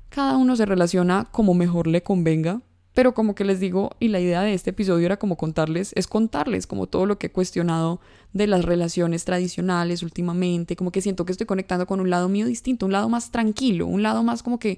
cada 0.10 0.38
uno 0.38 0.56
se 0.56 0.66
relaciona 0.66 1.28
como 1.32 1.54
mejor 1.54 1.88
le 1.88 2.04
convenga, 2.04 2.62
pero 2.94 3.16
como 3.16 3.34
que 3.34 3.44
les 3.44 3.60
digo, 3.60 3.92
y 4.00 4.10
la 4.10 4.20
idea 4.20 4.42
de 4.42 4.54
este 4.54 4.70
episodio 4.70 5.08
era 5.08 5.18
como 5.18 5.36
contarles, 5.36 5.94
es 5.96 6.06
contarles 6.06 6.68
como 6.68 6.86
todo 6.86 7.08
lo 7.08 7.18
que 7.18 7.28
he 7.28 7.32
cuestionado 7.32 8.00
de 8.34 8.46
las 8.46 8.64
relaciones 8.64 9.26
tradicionales 9.26 10.04
últimamente, 10.04 10.76
como 10.76 10.92
que 10.92 11.02
siento 11.02 11.26
que 11.26 11.32
estoy 11.32 11.48
conectando 11.48 11.88
con 11.88 12.00
un 12.00 12.12
lado 12.12 12.30
mío 12.30 12.46
distinto, 12.46 12.86
un 12.86 12.92
lado 12.92 13.10
más 13.10 13.32
tranquilo, 13.32 13.88
un 13.88 14.04
lado 14.04 14.22
más 14.22 14.44
como 14.44 14.60
que 14.60 14.78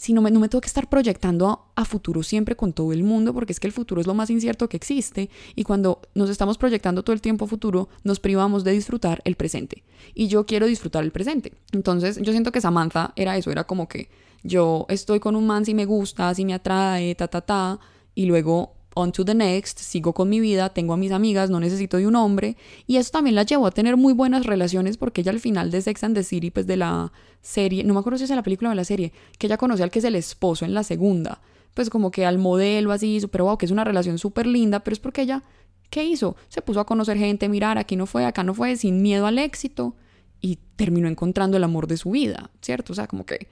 si 0.00 0.14
no 0.14 0.22
me, 0.22 0.30
tengo 0.30 0.62
que 0.62 0.66
estar 0.66 0.88
proyectando 0.88 1.66
a, 1.76 1.84
futuro 1.84 2.22
siempre 2.22 2.56
con 2.56 2.72
todo 2.72 2.94
el 2.94 3.04
mundo, 3.04 3.34
porque 3.34 3.52
es 3.52 3.60
que 3.60 3.66
el 3.66 3.72
futuro 3.74 4.00
es 4.00 4.06
lo 4.06 4.14
más 4.14 4.30
incierto 4.30 4.66
que 4.66 4.78
existe, 4.78 5.28
y 5.54 5.62
cuando 5.62 6.00
nos 6.14 6.30
estamos 6.30 6.56
proyectando 6.56 7.02
todo 7.02 7.12
el 7.12 7.20
tiempo 7.20 7.44
a 7.44 7.48
futuro, 7.48 7.90
nos 8.02 8.18
privamos 8.18 8.64
de 8.64 8.72
disfrutar 8.72 9.20
el 9.26 9.36
presente. 9.36 9.84
Y 10.14 10.28
yo 10.28 10.46
quiero 10.46 10.64
disfrutar 10.64 11.04
el 11.04 11.12
presente. 11.12 11.52
Entonces, 11.72 12.18
yo 12.22 12.32
siento 12.32 12.50
que 12.50 12.62
Samantha 12.62 13.12
era 13.14 13.36
eso, 13.36 13.50
era 13.50 13.64
como 13.64 13.88
que 13.88 14.08
yo 14.42 14.86
estoy 14.88 15.20
con 15.20 15.36
un 15.36 15.46
man 15.46 15.66
si 15.66 15.74
me 15.74 15.84
gusta, 15.84 16.34
si 16.34 16.46
me 16.46 16.54
atrae, 16.54 17.14
ta, 17.14 17.28
ta, 17.28 17.42
ta, 17.42 17.78
y 18.14 18.24
luego 18.24 18.72
on 18.94 19.12
to 19.12 19.24
the 19.24 19.34
next, 19.34 19.78
sigo 19.78 20.12
con 20.12 20.28
mi 20.28 20.40
vida, 20.40 20.70
tengo 20.70 20.94
a 20.94 20.96
mis 20.96 21.12
amigas, 21.12 21.50
no 21.50 21.60
necesito 21.60 21.96
de 21.96 22.06
un 22.06 22.16
hombre. 22.16 22.56
Y 22.86 22.96
eso 22.96 23.10
también 23.10 23.34
la 23.36 23.44
llevó 23.44 23.66
a 23.66 23.70
tener 23.70 23.96
muy 23.96 24.12
buenas 24.12 24.46
relaciones 24.46 24.96
porque 24.96 25.20
ella 25.20 25.32
al 25.32 25.40
final 25.40 25.70
de 25.70 25.80
Sex 25.80 26.04
and 26.04 26.14
the 26.14 26.24
City, 26.24 26.50
pues 26.50 26.66
de 26.66 26.76
la 26.76 27.12
serie, 27.40 27.84
no 27.84 27.94
me 27.94 28.00
acuerdo 28.00 28.18
si 28.18 28.24
es 28.24 28.30
la 28.30 28.42
película 28.42 28.70
o 28.70 28.72
en 28.72 28.76
la 28.76 28.84
serie, 28.84 29.12
que 29.38 29.46
ella 29.46 29.56
conoce 29.56 29.82
al 29.82 29.90
que 29.90 30.00
es 30.00 30.04
el 30.04 30.16
esposo 30.16 30.64
en 30.64 30.74
la 30.74 30.82
segunda. 30.82 31.40
Pues 31.74 31.88
como 31.88 32.10
que 32.10 32.26
al 32.26 32.38
modelo 32.38 32.92
así, 32.92 33.20
súper 33.20 33.42
wow, 33.42 33.56
que 33.56 33.66
es 33.66 33.72
una 33.72 33.84
relación 33.84 34.18
súper 34.18 34.46
linda, 34.46 34.80
pero 34.80 34.92
es 34.92 35.00
porque 35.00 35.22
ella, 35.22 35.44
¿qué 35.88 36.04
hizo? 36.04 36.36
Se 36.48 36.62
puso 36.62 36.80
a 36.80 36.86
conocer 36.86 37.16
gente, 37.16 37.48
mirar, 37.48 37.78
aquí 37.78 37.96
no 37.96 38.06
fue, 38.06 38.24
acá 38.24 38.42
no 38.42 38.54
fue, 38.54 38.76
sin 38.76 39.02
miedo 39.02 39.26
al 39.26 39.38
éxito 39.38 39.94
y 40.40 40.58
terminó 40.76 41.06
encontrando 41.06 41.56
el 41.56 41.64
amor 41.64 41.86
de 41.86 41.96
su 41.96 42.10
vida, 42.10 42.50
¿cierto? 42.60 42.92
O 42.92 42.96
sea, 42.96 43.06
como 43.06 43.24
que 43.24 43.48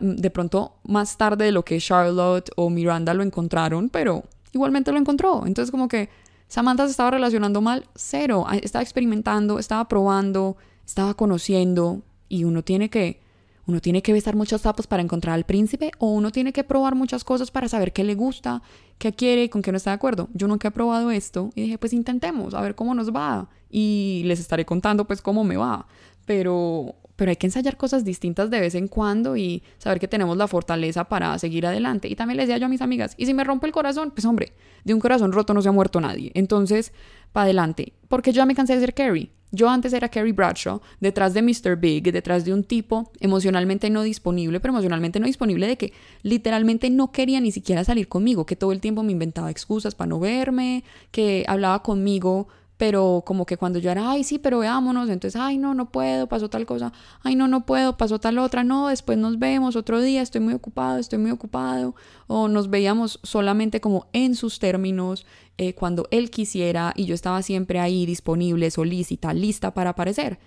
de 0.00 0.30
pronto 0.30 0.76
más 0.84 1.18
tarde 1.18 1.44
de 1.44 1.52
lo 1.52 1.62
que 1.62 1.78
Charlotte 1.78 2.50
o 2.56 2.70
Miranda 2.70 3.12
lo 3.12 3.22
encontraron, 3.22 3.90
pero 3.90 4.24
igualmente 4.56 4.92
lo 4.92 4.98
encontró. 4.98 5.46
Entonces 5.46 5.70
como 5.70 5.88
que 5.88 6.08
Samantha 6.48 6.84
se 6.84 6.92
estaba 6.92 7.10
relacionando 7.10 7.60
mal, 7.60 7.86
cero. 7.94 8.44
Ah, 8.46 8.56
estaba 8.56 8.82
experimentando, 8.82 9.58
estaba 9.58 9.88
probando, 9.88 10.56
estaba 10.84 11.14
conociendo 11.14 12.02
y 12.28 12.44
uno 12.44 12.62
tiene 12.62 12.90
que 12.90 13.20
uno 13.68 13.80
tiene 13.80 14.00
que 14.00 14.12
besar 14.12 14.36
muchos 14.36 14.60
sapos 14.60 14.86
para 14.86 15.02
encontrar 15.02 15.34
al 15.34 15.44
príncipe 15.44 15.90
o 15.98 16.12
uno 16.12 16.30
tiene 16.30 16.52
que 16.52 16.62
probar 16.62 16.94
muchas 16.94 17.24
cosas 17.24 17.50
para 17.50 17.68
saber 17.68 17.92
qué 17.92 18.04
le 18.04 18.14
gusta, 18.14 18.62
qué 18.96 19.12
quiere 19.12 19.44
y 19.44 19.48
con 19.48 19.60
qué 19.60 19.72
no 19.72 19.76
está 19.76 19.90
de 19.90 19.96
acuerdo. 19.96 20.28
Yo 20.34 20.46
nunca 20.46 20.68
he 20.68 20.70
probado 20.70 21.10
esto 21.10 21.50
y 21.56 21.62
dije, 21.62 21.76
pues 21.76 21.92
intentemos, 21.92 22.54
a 22.54 22.60
ver 22.60 22.76
cómo 22.76 22.94
nos 22.94 23.12
va 23.12 23.48
y 23.68 24.22
les 24.24 24.38
estaré 24.38 24.64
contando 24.64 25.04
pues 25.04 25.20
cómo 25.20 25.42
me 25.42 25.56
va. 25.56 25.88
Pero 26.26 26.94
pero 27.16 27.30
hay 27.30 27.36
que 27.36 27.46
ensayar 27.46 27.76
cosas 27.76 28.04
distintas 28.04 28.50
de 28.50 28.60
vez 28.60 28.74
en 28.74 28.88
cuando 28.88 29.36
y 29.36 29.62
saber 29.78 29.98
que 29.98 30.08
tenemos 30.08 30.36
la 30.36 30.46
fortaleza 30.46 31.04
para 31.04 31.38
seguir 31.38 31.66
adelante. 31.66 32.08
Y 32.08 32.14
también 32.14 32.36
les 32.36 32.46
decía 32.46 32.58
yo 32.58 32.66
a 32.66 32.68
mis 32.68 32.82
amigas, 32.82 33.14
y 33.16 33.26
si 33.26 33.34
me 33.34 33.44
rompe 33.44 33.66
el 33.66 33.72
corazón, 33.72 34.12
pues 34.12 34.24
hombre, 34.24 34.52
de 34.84 34.94
un 34.94 35.00
corazón 35.00 35.32
roto 35.32 35.54
no 35.54 35.62
se 35.62 35.68
ha 35.68 35.72
muerto 35.72 36.00
nadie. 36.00 36.30
Entonces, 36.34 36.92
para 37.32 37.44
adelante. 37.44 37.92
Porque 38.08 38.32
yo 38.32 38.38
ya 38.38 38.46
me 38.46 38.54
cansé 38.54 38.74
de 38.74 38.80
ser 38.80 38.94
Carrie. 38.94 39.30
Yo 39.52 39.70
antes 39.70 39.92
era 39.92 40.08
Carrie 40.08 40.32
Bradshaw, 40.32 40.80
detrás 41.00 41.32
de 41.32 41.40
Mr. 41.40 41.76
Big, 41.76 42.12
detrás 42.12 42.44
de 42.44 42.52
un 42.52 42.64
tipo 42.64 43.12
emocionalmente 43.20 43.90
no 43.90 44.02
disponible, 44.02 44.58
pero 44.58 44.72
emocionalmente 44.72 45.20
no 45.20 45.26
disponible 45.26 45.66
de 45.66 45.76
que 45.76 45.92
literalmente 46.22 46.90
no 46.90 47.12
quería 47.12 47.40
ni 47.40 47.52
siquiera 47.52 47.84
salir 47.84 48.08
conmigo, 48.08 48.44
que 48.44 48.56
todo 48.56 48.72
el 48.72 48.80
tiempo 48.80 49.02
me 49.02 49.12
inventaba 49.12 49.50
excusas 49.50 49.94
para 49.94 50.08
no 50.08 50.18
verme, 50.18 50.82
que 51.12 51.44
hablaba 51.46 51.82
conmigo 51.82 52.48
pero 52.76 53.22
como 53.24 53.46
que 53.46 53.56
cuando 53.56 53.78
yo 53.78 53.90
era, 53.90 54.10
ay, 54.10 54.22
sí, 54.22 54.38
pero 54.38 54.58
veámonos, 54.58 55.08
entonces, 55.08 55.40
ay, 55.40 55.56
no, 55.56 55.74
no 55.74 55.90
puedo, 55.90 56.26
pasó 56.26 56.50
tal 56.50 56.66
cosa, 56.66 56.92
ay, 57.22 57.34
no, 57.34 57.48
no 57.48 57.64
puedo, 57.64 57.96
pasó 57.96 58.18
tal 58.18 58.38
otra, 58.38 58.64
no, 58.64 58.88
después 58.88 59.16
nos 59.16 59.38
vemos 59.38 59.76
otro 59.76 60.00
día, 60.00 60.20
estoy 60.20 60.42
muy 60.42 60.54
ocupado, 60.54 60.98
estoy 60.98 61.18
muy 61.18 61.30
ocupado, 61.30 61.94
o 62.26 62.48
nos 62.48 62.68
veíamos 62.68 63.18
solamente 63.22 63.80
como 63.80 64.06
en 64.12 64.34
sus 64.34 64.58
términos, 64.58 65.24
eh, 65.58 65.74
cuando 65.74 66.06
él 66.10 66.30
quisiera 66.30 66.92
y 66.96 67.06
yo 67.06 67.14
estaba 67.14 67.40
siempre 67.42 67.80
ahí 67.80 68.04
disponible, 68.04 68.70
solícita, 68.70 69.32
lista 69.32 69.72
para 69.72 69.90
aparecer. 69.90 70.38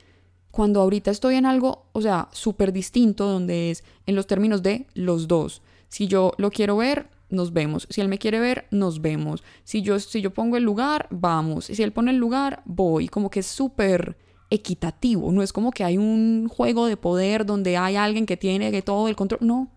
Cuando 0.52 0.82
ahorita 0.82 1.10
estoy 1.12 1.36
en 1.36 1.46
algo, 1.46 1.88
o 1.94 2.02
sea, 2.02 2.28
súper 2.32 2.74
distinto, 2.74 3.28
donde 3.28 3.72
es 3.72 3.84
en 4.06 4.15
los 4.15 4.28
términos 4.28 4.62
de 4.62 4.88
los 4.94 5.28
dos. 5.28 5.62
Si 5.88 6.08
yo 6.08 6.34
lo 6.38 6.52
quiero 6.52 6.78
ver, 6.78 7.10
nos 7.30 7.54
vemos. 7.54 7.88
Si 7.89 8.02
él 8.02 8.08
me 8.08 8.18
quiere 8.18 8.39
ver, 8.39 8.65
nos 8.72 9.02
vemos. 9.02 9.44
Si 9.63 9.82
yo, 9.82 10.00
si 10.00 10.22
yo 10.22 10.34
pongo 10.34 10.58
el 10.58 10.63
lugar, 10.63 11.08
vamos. 11.12 11.65
Si 11.65 11.82
él 11.82 11.92
pone 11.92 12.12
el 12.12 12.18
lugar, 12.18 12.62
voy. 12.65 13.08
Como 13.08 13.30
que 13.30 13.42
es 13.42 13.48
súper 13.48 14.18
equitativo. 14.50 15.32
No 15.32 15.42
es 15.44 15.54
como 15.54 15.72
que 15.72 15.84
hay 15.84 15.98
un 15.98 16.48
juego 16.50 16.88
de 16.88 16.98
poder 16.98 17.46
donde 17.46 17.78
hay 17.78 17.96
alguien 17.96 18.26
que 18.26 18.38
tiene 18.38 18.72
que 18.72 18.82
todo 18.82 19.08
el 19.08 19.15
control. 19.15 19.39
No. 19.42 19.72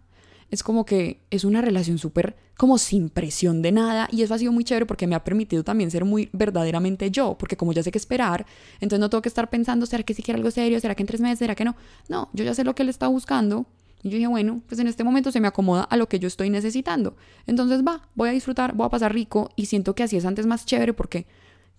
Es 0.51 0.63
como 0.63 0.85
que 0.85 1.23
es 1.31 1.45
una 1.45 1.63
relación 1.63 1.97
súper 1.97 2.37
como 2.59 2.77
sin 2.77 3.09
presión 3.09 3.63
de 3.63 3.73
nada 3.73 4.07
y 4.13 4.21
eso 4.21 4.35
ha 4.35 4.39
sido 4.39 4.53
muy 4.53 4.65
chévere 4.65 4.85
porque 4.85 5.07
me 5.07 5.15
ha 5.15 5.25
permitido 5.25 5.65
también 5.65 5.91
ser 5.91 6.05
muy 6.05 6.29
verdaderamente 6.35 7.11
yo, 7.11 7.37
porque 7.39 7.57
como 7.57 7.73
ya 7.73 7.83
sé 7.83 7.91
qué 7.91 7.97
esperar, 7.97 8.45
entonces 8.75 9.01
no 9.01 9.09
tengo 9.09 9.23
que 9.23 9.31
estar 9.31 9.49
pensando, 9.49 9.87
¿será 9.87 10.03
que 10.03 10.13
si 10.13 10.23
quiere 10.23 10.37
algo 10.37 10.51
serio? 10.51 10.79
¿Será 10.79 10.95
que 10.95 11.03
en 11.03 11.07
tres 11.07 11.23
meses? 11.23 11.39
¿Será 11.39 11.55
que 11.55 11.65
no? 11.65 11.75
No, 12.11 12.29
yo 12.35 12.45
ya 12.45 12.55
sé 12.55 12.65
lo 12.65 12.75
que 12.75 12.83
él 12.83 12.91
está 12.91 13.09
buscando 13.09 13.65
y 14.03 14.11
yo 14.11 14.17
dije, 14.17 14.27
bueno, 14.27 14.63
pues 14.67 14.81
en 14.81 14.89
este 14.89 15.05
momento 15.05 15.31
se 15.31 15.41
me 15.41 15.49
acomoda 15.49 15.85
a 15.85 15.97
lo 15.97 16.09
que 16.09 16.19
yo 16.19 16.27
estoy 16.27 16.51
necesitando. 16.51 17.17
Entonces 17.47 17.83
va, 17.87 18.09
voy 18.15 18.29
a 18.29 18.33
disfrutar, 18.33 18.75
voy 18.75 18.87
a 18.87 18.91
pasar 18.91 19.15
rico 19.15 19.51
y 19.55 19.67
siento 19.67 19.95
que 19.95 20.03
así 20.03 20.17
es 20.17 20.25
antes 20.25 20.47
más 20.47 20.67
chévere 20.67 20.93
porque 20.93 21.27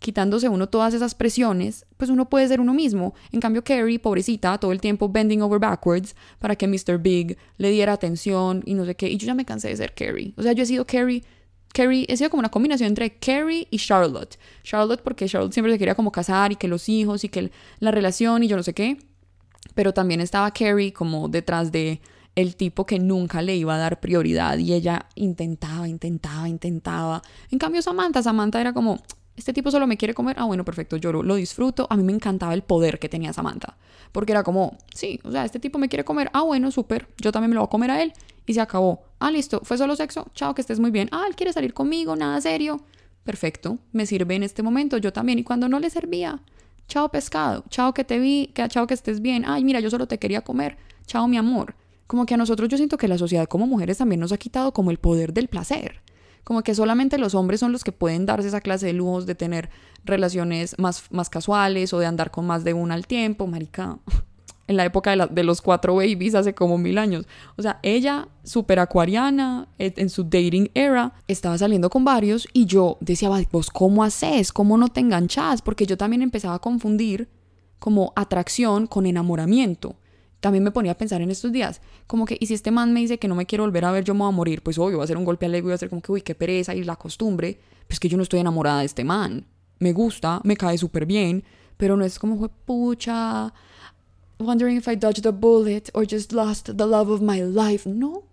quitándose 0.04 0.50
uno 0.50 0.68
todas 0.68 0.94
esas 0.94 1.16
presiones, 1.16 1.86
pues 1.98 2.10
uno 2.10 2.30
puede 2.30 2.48
ser 2.48 2.60
uno 2.62 2.74
mismo. 2.74 3.14
En 3.32 3.40
cambio, 3.40 3.64
Carrie, 3.64 4.00
pobrecita, 4.00 4.58
todo 4.58 4.72
el 4.72 4.82
tiempo 4.82 5.10
bending 5.10 5.42
over 5.42 5.60
backwards 5.60 6.16
para 6.40 6.56
que 6.56 6.68
Mr. 6.68 7.00
Big 7.00 7.38
le 7.58 7.72
diera 7.72 7.94
atención 7.94 8.62
y 8.66 8.74
no 8.74 8.86
sé 8.86 8.96
qué. 8.96 9.10
Y 9.10 9.18
yo 9.18 9.28
ya 9.28 9.34
me 9.34 9.46
cansé 9.46 9.70
de 9.70 9.78
ser 9.78 9.94
Carrie. 9.94 10.34
O 10.38 10.44
sea, 10.44 10.54
yo 10.54 10.64
he 10.64 10.66
sido 10.66 10.86
Carrie. 10.86 11.24
Carrie, 11.74 12.06
he 12.08 12.18
sido 12.18 12.30
como 12.30 12.40
una 12.40 12.52
combinación 12.52 12.90
entre 12.90 13.18
Carrie 13.18 13.68
y 13.72 13.78
Charlotte. 13.78 14.38
Charlotte 14.62 15.02
porque 15.02 15.26
Charlotte 15.26 15.54
siempre 15.54 15.72
se 15.72 15.80
quería 15.80 15.96
como 15.96 16.12
casar 16.12 16.52
y 16.52 16.56
que 16.58 16.68
los 16.68 16.88
hijos 16.88 17.24
y 17.24 17.30
que 17.30 17.52
la 17.80 17.92
relación 17.92 18.44
y 18.44 18.48
yo 18.48 18.58
no 18.58 18.64
sé 18.64 18.74
qué. 18.74 18.98
Pero 19.74 19.94
también 19.94 20.22
estaba 20.22 20.52
Carrie 20.52 20.94
como 20.94 21.30
detrás 21.30 21.72
de 21.72 22.02
el 22.36 22.56
tipo 22.56 22.86
que 22.86 23.00
nunca 23.00 23.41
le 23.41 23.56
iba 23.56 23.76
a 23.76 23.78
dar 23.78 24.00
prioridad 24.00 24.58
y 24.58 24.74
ella 24.74 25.08
intentaba, 25.15 25.88
intentaba, 25.88 26.50
intentaba. 26.50 27.22
En 27.52 27.60
cambio 27.60 27.82
Samantha, 27.82 28.24
Samantha 28.24 28.60
era 28.60 28.74
como, 28.74 29.00
este 29.36 29.54
tipo 29.54 29.72
solo 29.72 29.88
me 29.88 29.98
quiere 29.98 30.13
comer, 30.13 30.36
ah 30.39 30.46
bueno, 30.46 30.65
perfecto, 30.65 30.98
yo 30.98 31.12
lo, 31.12 31.36
disfruto. 31.36 31.88
A 31.89 31.98
mí 31.98 32.04
me 32.04 32.13
encantaba 32.13 32.54
el 32.54 32.63
poder 32.63 33.00
que 33.00 33.10
tenía 33.10 33.34
Samantha, 33.34 33.78
porque 34.12 34.32
era 34.32 34.43
como, 34.43 34.78
sí, 34.93 35.19
o 35.24 35.32
sea, 35.32 35.46
este 35.46 35.60
tipo 35.60 35.78
me 35.78 35.89
quiere 35.89 36.04
comer, 36.04 36.30
ah 36.34 36.41
bueno, 36.41 36.72
súper, 36.72 37.08
yo 37.17 37.32
también 37.32 37.50
me 37.50 37.56
lo 37.56 37.62
voy 37.62 37.67
a 37.67 37.69
comer 37.69 37.91
a 37.91 38.02
él 38.02 38.13
y 38.46 38.54
se 38.54 38.62
acabó. 38.62 39.04
Ah, 39.19 39.32
listo, 39.32 39.62
fue 39.63 39.78
solo 39.78 39.96
sexo, 39.96 40.28
chao, 40.34 40.54
que 40.54 40.62
estés 40.62 40.80
muy 40.80 40.91
bien. 40.91 41.10
Ah, 41.12 41.26
él 41.28 41.36
quiere 41.36 41.54
salir 41.54 41.74
conmigo, 41.74 42.15
nada 42.15 42.41
serio. 42.41 42.82
Perfecto, 43.24 43.78
me 43.93 44.06
sirve 44.06 44.36
en 44.36 44.43
este 44.43 44.63
momento, 44.63 44.98
yo 44.98 45.13
también. 45.13 45.39
Y 45.39 45.43
cuando 45.43 45.69
no 45.69 45.80
le 45.80 45.89
servía, 45.89 46.41
chao 46.88 47.10
pescado, 47.10 47.63
chao 47.69 47.93
que 47.93 48.04
te 48.04 48.19
vi, 48.19 48.48
que, 48.54 48.67
chao 48.67 48.86
que 48.86 48.93
estés 48.93 49.22
bien. 49.22 49.46
Ay, 49.48 49.63
mira, 49.63 49.80
yo 49.80 49.89
solo 49.89 50.08
te 50.08 50.19
quería 50.19 50.41
comer, 50.41 50.78
chao 51.06 51.28
mi 51.28 51.38
amor. 51.38 51.76
Como 52.08 52.26
que 52.26 52.34
a 52.34 52.38
nosotros 52.38 52.70
yo 52.70 52.78
siento 52.78 52.98
que 52.98 53.08
la 53.08 53.18
sociedad 53.18 53.48
como 53.48 53.68
mujeres 53.68 53.98
también 53.98 54.20
nos 54.20 54.32
ha 54.32 54.38
quitado 54.38 54.74
como 54.74 54.92
el 54.92 54.98
poder 54.98 55.34
del 55.34 55.48
placer 55.48 56.02
como 56.44 56.62
que 56.62 56.76
solamente 56.76 57.18
los 57.18 57.36
hombres 57.36 57.60
son 57.60 57.72
los 57.72 57.84
que 57.84 57.92
pueden 57.92 58.26
darse 58.26 58.48
esa 58.48 58.62
clase 58.62 58.88
de 58.88 58.94
lujos 58.94 59.26
de 59.26 59.36
tener 59.36 59.70
relaciones 60.04 60.76
más, 60.78 61.06
más 61.12 61.30
casuales 61.30 61.94
o 61.94 62.00
de 62.00 62.06
andar 62.06 62.32
con 62.32 62.46
más 62.46 62.63
de 62.63 62.74
una 62.74 62.96
al 62.96 63.08
tiempo, 63.08 63.48
marica. 63.48 64.00
En 64.66 64.78
la 64.78 64.86
época 64.86 65.13
de, 65.13 65.28
de 65.30 65.44
los 65.44 65.62
cuatro 65.62 65.96
babies 65.96 66.36
hace 66.36 66.56
como 66.56 66.78
mil 66.78 66.98
años. 66.98 67.26
O 67.58 67.62
sea, 67.62 67.82
ella, 67.84 68.30
súper 68.46 68.80
acuariana, 68.80 69.68
en 69.78 70.10
su 70.10 70.24
dating 70.24 70.72
era, 70.74 71.16
estaba 71.28 71.58
saliendo 71.58 71.89
con 71.89 72.06
varios 72.06 72.48
y 72.54 72.66
yo 72.66 72.98
decía, 73.02 73.30
vos, 73.52 73.70
¿cómo 73.70 74.06
haces? 74.06 74.54
¿Cómo 74.54 74.78
no 74.78 74.88
te 74.88 75.02
enganchas? 75.02 75.62
Porque 75.62 75.86
yo 75.86 75.98
también 75.98 76.22
empezaba 76.22 76.56
a 76.56 76.60
confundir 76.60 77.28
como 77.78 78.13
atracción 78.16 78.88
con 78.88 79.06
enamoramiento 79.06 79.98
también 80.43 80.62
me 80.62 80.71
ponía 80.71 80.91
a 80.91 80.97
pensar 80.97 81.21
en 81.21 81.32
estos 81.32 81.53
días, 81.53 81.79
como 82.06 82.25
que, 82.25 82.36
y 82.38 82.47
si 82.47 82.53
este 82.53 82.69
man 82.69 82.91
me 82.91 82.99
dice 82.99 83.17
que 83.17 83.29
no 83.29 83.36
me 83.36 83.45
quiero 83.45 83.63
volver 83.63 83.86
a 83.86 83.93
ver, 83.93 84.03
yo 84.03 84.13
me 84.13 84.19
voy 84.19 84.27
a 84.27 84.32
morir, 84.32 84.62
pues 84.62 84.77
obvio, 84.77 84.97
va 84.97 85.06
a 85.06 85.08
ser 85.08 85.15
un 85.15 85.23
golpe 85.23 85.45
al 85.45 85.56
ego 85.56 85.69
va 85.69 85.75
a 85.75 85.77
ser 85.77 85.88
como 85.88 86.01
que, 86.01 86.12
uy, 86.12 86.21
qué 86.21 86.36
pereza 86.36 86.75
y 86.75 86.84
la 86.84 86.97
costumbre, 86.97 87.62
pues 87.88 87.97
que 87.97 88.10
yo 88.10 88.17
no 88.17 88.23
estoy 88.23 88.41
enamorada 88.41 88.82
de 88.82 88.86
este 88.88 89.06
man. 89.06 89.45
Me 89.79 89.93
gusta, 89.93 90.41
me 90.43 90.58
cae 90.58 90.77
súper 90.77 91.06
bien, 91.06 91.45
pero 91.77 91.95
no 91.95 92.03
es 92.03 92.19
como, 92.19 92.45
pucha, 92.65 93.53
wondering 94.38 94.75
if 94.75 94.88
I 94.89 94.97
dodged 94.97 95.25
a 95.25 95.32
bullet 95.32 95.84
or 95.93 96.06
just 96.06 96.34
lost 96.34 96.65
the 96.65 96.86
love 96.86 97.10
of 97.10 97.21
my 97.21 97.41
life. 97.41 97.89
No, 97.89 98.23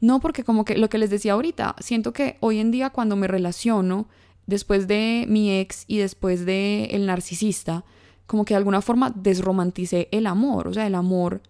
no, 0.00 0.18
porque 0.18 0.42
como 0.42 0.64
que 0.64 0.76
lo 0.76 0.88
que 0.88 0.98
les 0.98 1.10
decía 1.10 1.34
ahorita, 1.34 1.76
siento 1.78 2.12
que 2.12 2.36
hoy 2.40 2.58
en 2.58 2.72
día 2.72 2.90
cuando 2.90 3.14
me 3.14 3.28
relaciono, 3.28 4.08
después 4.48 4.88
de 4.88 5.24
mi 5.28 5.56
ex 5.56 5.84
y 5.86 5.98
después 5.98 6.46
de 6.46 6.86
el 6.86 7.06
narcisista, 7.06 7.84
como 8.26 8.44
que 8.44 8.54
de 8.54 8.58
alguna 8.58 8.82
forma 8.82 9.12
desromanticé 9.14 10.08
el 10.10 10.26
amor, 10.26 10.68
o 10.68 10.74
sea, 10.74 10.86
el 10.86 10.94
amor 10.94 11.42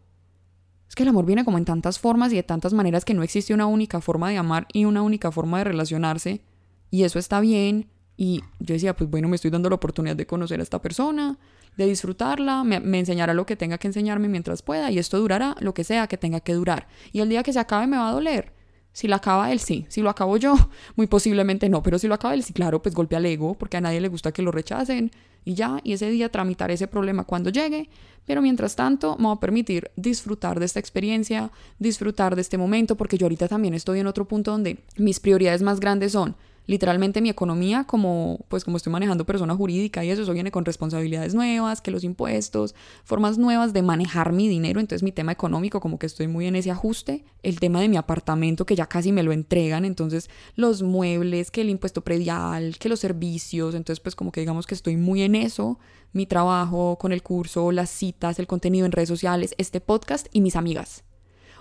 es 0.88 0.94
que 0.94 1.02
el 1.02 1.08
amor 1.08 1.24
viene 1.24 1.44
como 1.44 1.58
en 1.58 1.64
tantas 1.64 1.98
formas 1.98 2.32
y 2.32 2.36
de 2.36 2.42
tantas 2.42 2.72
maneras 2.72 3.04
que 3.04 3.14
no 3.14 3.22
existe 3.22 3.54
una 3.54 3.66
única 3.66 4.00
forma 4.00 4.30
de 4.30 4.36
amar 4.36 4.66
y 4.72 4.84
una 4.84 5.02
única 5.02 5.30
forma 5.30 5.58
de 5.58 5.64
relacionarse 5.64 6.42
y 6.90 7.02
eso 7.02 7.18
está 7.18 7.40
bien 7.40 7.88
y 8.16 8.42
yo 8.60 8.74
decía, 8.74 8.94
pues 8.94 9.10
bueno, 9.10 9.28
me 9.28 9.36
estoy 9.36 9.50
dando 9.50 9.68
la 9.68 9.74
oportunidad 9.74 10.14
de 10.14 10.26
conocer 10.26 10.60
a 10.60 10.62
esta 10.62 10.80
persona, 10.80 11.38
de 11.76 11.86
disfrutarla, 11.86 12.62
me, 12.62 12.76
enseñará 12.98 13.34
lo 13.34 13.46
que 13.46 13.56
tenga 13.56 13.78
que 13.78 13.88
enseñarme 13.88 14.28
mientras 14.28 14.62
pueda 14.62 14.90
y 14.90 14.98
esto 14.98 15.18
durará 15.18 15.56
lo 15.60 15.74
que 15.74 15.82
sea 15.82 16.06
que 16.06 16.16
tenga 16.16 16.40
que 16.40 16.54
durar. 16.54 16.86
Y 17.12 17.20
el 17.20 17.28
día 17.28 17.42
que 17.42 17.52
se 17.52 17.58
acabe 17.58 17.86
me 17.86 17.96
va 17.96 18.08
a 18.08 18.12
doler. 18.12 18.52
Si 18.94 19.08
lo 19.08 19.16
acaba 19.16 19.50
él, 19.50 19.58
sí. 19.58 19.84
Si 19.88 20.00
lo 20.00 20.08
acabo 20.08 20.36
yo, 20.36 20.54
muy 20.96 21.08
posiblemente 21.08 21.68
no. 21.68 21.82
Pero 21.82 21.98
si 21.98 22.06
lo 22.06 22.14
acaba 22.14 22.32
él, 22.32 22.44
sí, 22.44 22.52
claro, 22.52 22.80
pues 22.80 22.94
golpea 22.94 23.18
al 23.18 23.26
ego, 23.26 23.54
porque 23.54 23.76
a 23.76 23.80
nadie 23.80 24.00
le 24.00 24.08
gusta 24.08 24.32
que 24.32 24.40
lo 24.40 24.52
rechacen 24.52 25.10
y 25.44 25.54
ya, 25.54 25.80
y 25.82 25.92
ese 25.92 26.08
día 26.10 26.30
tramitar 26.30 26.70
ese 26.70 26.86
problema 26.86 27.24
cuando 27.24 27.50
llegue, 27.50 27.90
pero 28.24 28.40
mientras 28.40 28.76
tanto 28.76 29.16
me 29.18 29.26
va 29.26 29.32
a 29.32 29.40
permitir 29.40 29.90
disfrutar 29.96 30.58
de 30.58 30.64
esta 30.64 30.80
experiencia, 30.80 31.50
disfrutar 31.78 32.34
de 32.34 32.40
este 32.40 32.56
momento, 32.56 32.96
porque 32.96 33.18
yo 33.18 33.26
ahorita 33.26 33.48
también 33.48 33.74
estoy 33.74 33.98
en 33.98 34.06
otro 34.06 34.24
punto 34.24 34.52
donde 34.52 34.78
mis 34.96 35.20
prioridades 35.20 35.60
más 35.60 35.80
grandes 35.80 36.12
son 36.12 36.34
literalmente 36.66 37.20
mi 37.20 37.28
economía 37.28 37.84
como 37.84 38.44
pues 38.48 38.64
como 38.64 38.76
estoy 38.76 38.92
manejando 38.92 39.26
persona 39.26 39.54
jurídica 39.54 40.04
y 40.04 40.10
eso, 40.10 40.22
eso 40.22 40.32
viene 40.32 40.50
con 40.50 40.64
responsabilidades 40.64 41.34
nuevas, 41.34 41.80
que 41.80 41.90
los 41.90 42.04
impuestos, 42.04 42.74
formas 43.04 43.38
nuevas 43.38 43.72
de 43.72 43.82
manejar 43.82 44.32
mi 44.32 44.48
dinero, 44.48 44.80
entonces 44.80 45.02
mi 45.02 45.12
tema 45.12 45.32
económico 45.32 45.80
como 45.80 45.98
que 45.98 46.06
estoy 46.06 46.28
muy 46.28 46.46
en 46.46 46.56
ese 46.56 46.70
ajuste, 46.70 47.24
el 47.42 47.60
tema 47.60 47.80
de 47.80 47.88
mi 47.88 47.96
apartamento 47.96 48.66
que 48.66 48.76
ya 48.76 48.86
casi 48.86 49.12
me 49.12 49.22
lo 49.22 49.32
entregan, 49.32 49.84
entonces 49.84 50.30
los 50.56 50.82
muebles, 50.82 51.50
que 51.50 51.60
el 51.60 51.70
impuesto 51.70 52.02
predial, 52.02 52.78
que 52.78 52.88
los 52.88 53.00
servicios, 53.00 53.74
entonces 53.74 54.00
pues 54.00 54.14
como 54.14 54.32
que 54.32 54.40
digamos 54.40 54.66
que 54.66 54.74
estoy 54.74 54.96
muy 54.96 55.22
en 55.22 55.34
eso, 55.34 55.78
mi 56.12 56.26
trabajo 56.26 56.96
con 56.98 57.12
el 57.12 57.22
curso, 57.22 57.72
las 57.72 57.90
citas, 57.90 58.38
el 58.38 58.46
contenido 58.46 58.86
en 58.86 58.92
redes 58.92 59.08
sociales, 59.08 59.54
este 59.58 59.80
podcast 59.80 60.26
y 60.32 60.40
mis 60.40 60.56
amigas. 60.56 61.04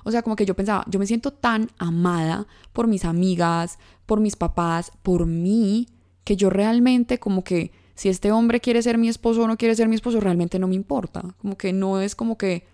O 0.03 0.11
sea, 0.11 0.21
como 0.21 0.35
que 0.35 0.45
yo 0.45 0.55
pensaba, 0.55 0.85
yo 0.87 0.99
me 0.99 1.07
siento 1.07 1.31
tan 1.31 1.69
amada 1.77 2.47
por 2.71 2.87
mis 2.87 3.05
amigas, 3.05 3.79
por 4.05 4.19
mis 4.19 4.35
papás, 4.35 4.91
por 5.01 5.25
mí, 5.25 5.87
que 6.23 6.35
yo 6.35 6.49
realmente 6.49 7.19
como 7.19 7.43
que 7.43 7.71
si 7.95 8.09
este 8.09 8.31
hombre 8.31 8.59
quiere 8.59 8.81
ser 8.81 8.97
mi 8.97 9.07
esposo 9.07 9.43
o 9.43 9.47
no 9.47 9.57
quiere 9.57 9.75
ser 9.75 9.87
mi 9.87 9.95
esposo, 9.95 10.19
realmente 10.19 10.59
no 10.59 10.67
me 10.67 10.75
importa. 10.75 11.35
Como 11.37 11.57
que 11.57 11.73
no 11.73 12.01
es 12.01 12.15
como 12.15 12.37
que 12.37 12.65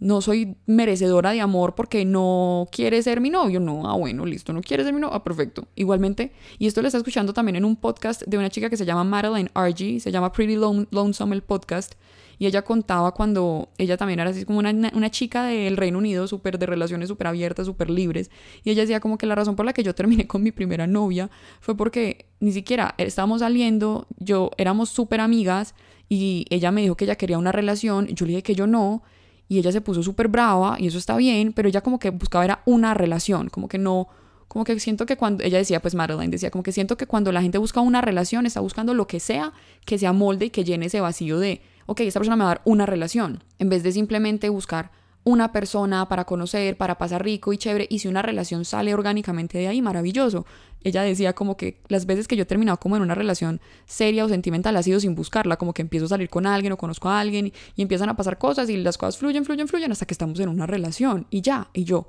no 0.00 0.22
soy 0.22 0.56
merecedora 0.66 1.30
de 1.30 1.40
amor 1.40 1.74
porque 1.74 2.04
no 2.04 2.66
quiere 2.72 3.02
ser 3.02 3.20
mi 3.20 3.30
novio. 3.30 3.60
No, 3.60 3.88
ah, 3.88 3.96
bueno, 3.96 4.26
listo, 4.26 4.52
no 4.52 4.62
quiere 4.62 4.82
ser 4.82 4.92
mi 4.92 5.00
novio. 5.00 5.14
Ah, 5.14 5.22
perfecto. 5.22 5.68
Igualmente, 5.76 6.32
y 6.58 6.66
esto 6.66 6.80
lo 6.82 6.88
está 6.88 6.98
escuchando 6.98 7.32
también 7.32 7.56
en 7.56 7.64
un 7.64 7.76
podcast 7.76 8.22
de 8.26 8.38
una 8.38 8.50
chica 8.50 8.70
que 8.70 8.76
se 8.76 8.86
llama 8.86 9.04
Madeline 9.04 9.50
RG, 9.54 10.00
se 10.00 10.10
llama 10.10 10.32
Pretty 10.32 10.56
Lonesome 10.56 11.36
el 11.36 11.42
podcast. 11.42 11.94
Y 12.40 12.46
ella 12.46 12.62
contaba 12.62 13.12
cuando 13.12 13.68
ella 13.76 13.98
también 13.98 14.18
era 14.18 14.30
así 14.30 14.46
como 14.46 14.60
una, 14.60 14.72
una 14.94 15.10
chica 15.10 15.44
del 15.44 15.76
Reino 15.76 15.98
Unido, 15.98 16.26
súper 16.26 16.58
de 16.58 16.64
relaciones 16.64 17.10
súper 17.10 17.26
abiertas, 17.26 17.66
súper 17.66 17.90
libres. 17.90 18.30
Y 18.64 18.70
ella 18.70 18.80
decía 18.80 18.98
como 18.98 19.18
que 19.18 19.26
la 19.26 19.34
razón 19.34 19.56
por 19.56 19.66
la 19.66 19.74
que 19.74 19.82
yo 19.82 19.94
terminé 19.94 20.26
con 20.26 20.42
mi 20.42 20.50
primera 20.50 20.86
novia 20.86 21.28
fue 21.60 21.76
porque 21.76 22.24
ni 22.40 22.52
siquiera 22.52 22.94
estábamos 22.96 23.40
saliendo, 23.40 24.06
yo 24.16 24.52
éramos 24.56 24.88
súper 24.88 25.20
amigas 25.20 25.74
y 26.08 26.46
ella 26.48 26.72
me 26.72 26.80
dijo 26.80 26.96
que 26.96 27.04
ella 27.04 27.16
quería 27.16 27.36
una 27.36 27.52
relación, 27.52 28.06
yo 28.06 28.24
le 28.24 28.30
dije 28.30 28.42
que 28.42 28.54
yo 28.54 28.66
no. 28.66 29.02
Y 29.46 29.58
ella 29.58 29.70
se 29.70 29.82
puso 29.82 30.02
súper 30.02 30.28
brava 30.28 30.78
y 30.80 30.86
eso 30.86 30.96
está 30.96 31.18
bien, 31.18 31.52
pero 31.52 31.68
ella 31.68 31.82
como 31.82 31.98
que 31.98 32.08
buscaba 32.08 32.46
era 32.46 32.62
una 32.64 32.94
relación, 32.94 33.50
como 33.50 33.68
que 33.68 33.76
no, 33.76 34.08
como 34.48 34.64
que 34.64 34.80
siento 34.80 35.04
que 35.04 35.18
cuando, 35.18 35.44
ella 35.44 35.58
decía, 35.58 35.80
pues 35.82 35.94
Madeline 35.94 36.30
decía, 36.30 36.50
como 36.50 36.62
que 36.62 36.72
siento 36.72 36.96
que 36.96 37.06
cuando 37.06 37.32
la 37.32 37.42
gente 37.42 37.58
busca 37.58 37.80
una 37.80 38.00
relación, 38.00 38.46
está 38.46 38.60
buscando 38.60 38.94
lo 38.94 39.06
que 39.06 39.20
sea 39.20 39.52
que 39.84 39.98
se 39.98 40.06
amolde 40.06 40.46
y 40.46 40.50
que 40.50 40.64
llene 40.64 40.86
ese 40.86 41.00
vacío 41.00 41.38
de, 41.38 41.60
ok, 41.86 42.00
esta 42.00 42.20
persona 42.20 42.36
me 42.36 42.44
va 42.44 42.50
a 42.50 42.54
dar 42.54 42.62
una 42.64 42.86
relación, 42.86 43.44
en 43.58 43.68
vez 43.68 43.82
de 43.82 43.92
simplemente 43.92 44.48
buscar 44.48 44.90
una 45.22 45.52
persona 45.52 46.08
para 46.08 46.24
conocer, 46.24 46.76
para 46.76 46.96
pasar 46.96 47.22
rico 47.22 47.52
y 47.52 47.58
chévere, 47.58 47.86
y 47.90 47.98
si 47.98 48.08
una 48.08 48.22
relación 48.22 48.64
sale 48.64 48.94
orgánicamente 48.94 49.58
de 49.58 49.68
ahí, 49.68 49.82
maravilloso. 49.82 50.46
Ella 50.82 51.02
decía 51.02 51.34
como 51.34 51.56
que 51.58 51.80
las 51.88 52.06
veces 52.06 52.26
que 52.26 52.36
yo 52.36 52.44
he 52.44 52.46
terminado 52.46 52.80
como 52.80 52.96
en 52.96 53.02
una 53.02 53.14
relación 53.14 53.60
seria 53.84 54.24
o 54.24 54.28
sentimental 54.28 54.76
ha 54.76 54.82
sido 54.82 54.98
sin 54.98 55.14
buscarla, 55.14 55.56
como 55.56 55.74
que 55.74 55.82
empiezo 55.82 56.06
a 56.06 56.08
salir 56.08 56.30
con 56.30 56.46
alguien 56.46 56.72
o 56.72 56.78
conozco 56.78 57.10
a 57.10 57.20
alguien 57.20 57.52
y, 57.76 57.82
empiezan 57.82 58.08
a 58.08 58.16
pasar 58.16 58.38
cosas 58.38 58.70
y 58.70 58.76
las 58.78 58.96
cosas 58.96 59.18
fluyen, 59.18 59.44
fluyen, 59.44 59.68
fluyen 59.68 59.92
hasta 59.92 60.06
que 60.06 60.14
estamos 60.14 60.40
en 60.40 60.48
una 60.48 60.66
relación 60.66 61.26
y 61.28 61.42
ya, 61.42 61.68
y 61.74 61.84
yo, 61.84 62.08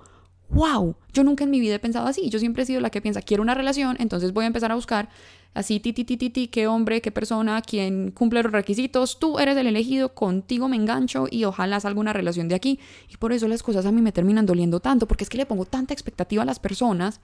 wow, 0.52 0.96
yo 1.14 1.24
nunca 1.24 1.44
en 1.44 1.50
mi 1.50 1.60
vida 1.60 1.76
he 1.76 1.80
pensado 1.80 2.08
así, 2.08 2.30
yo 2.30 2.40
siempre 2.40 2.64
he 2.64 2.66
sido 2.66 2.82
la 2.82 2.90
que 2.90 3.02
piensa, 3.02 3.22
quiero 3.22 3.44
una 3.44 3.56
relación, 3.56 3.96
entonces 4.00 4.34
voy 4.34 4.44
a 4.44 4.48
empezar 4.48 4.72
a 4.72 4.76
buscar 4.76 5.10
así, 5.54 5.80
ti, 5.80 5.94
ti, 5.94 6.04
ti, 6.04 6.18
ti, 6.18 6.48
qué 6.48 6.68
hombre, 6.68 7.02
qué 7.02 7.12
persona, 7.12 7.62
quién 7.62 8.12
cumple 8.12 8.44
los 8.44 8.52
requisitos, 8.52 9.20
tú 9.20 9.40
eres 9.40 9.58
el 9.58 9.68
elegido, 9.68 10.14
contigo 10.14 10.68
me 10.68 10.76
engancho 10.76 11.28
y 11.30 11.44
ojalá 11.46 11.80
salga 11.80 12.00
una 12.00 12.14
relación 12.14 12.48
de 12.48 12.56
aquí. 12.56 12.80
Y 13.10 13.18
por 13.18 13.34
eso 13.34 13.48
las 13.48 13.64
cosas 13.64 13.86
a 13.86 13.92
mí 13.92 14.02
me 14.02 14.12
terminan 14.12 14.46
doliendo 14.46 14.80
tanto, 14.80 15.08
porque 15.08 15.24
es 15.24 15.30
que 15.30 15.38
le 15.38 15.46
pongo 15.46 15.66
tanta 15.66 15.94
expectativa 15.94 16.44
a 16.44 16.46
las 16.46 16.60
personas 16.60 17.20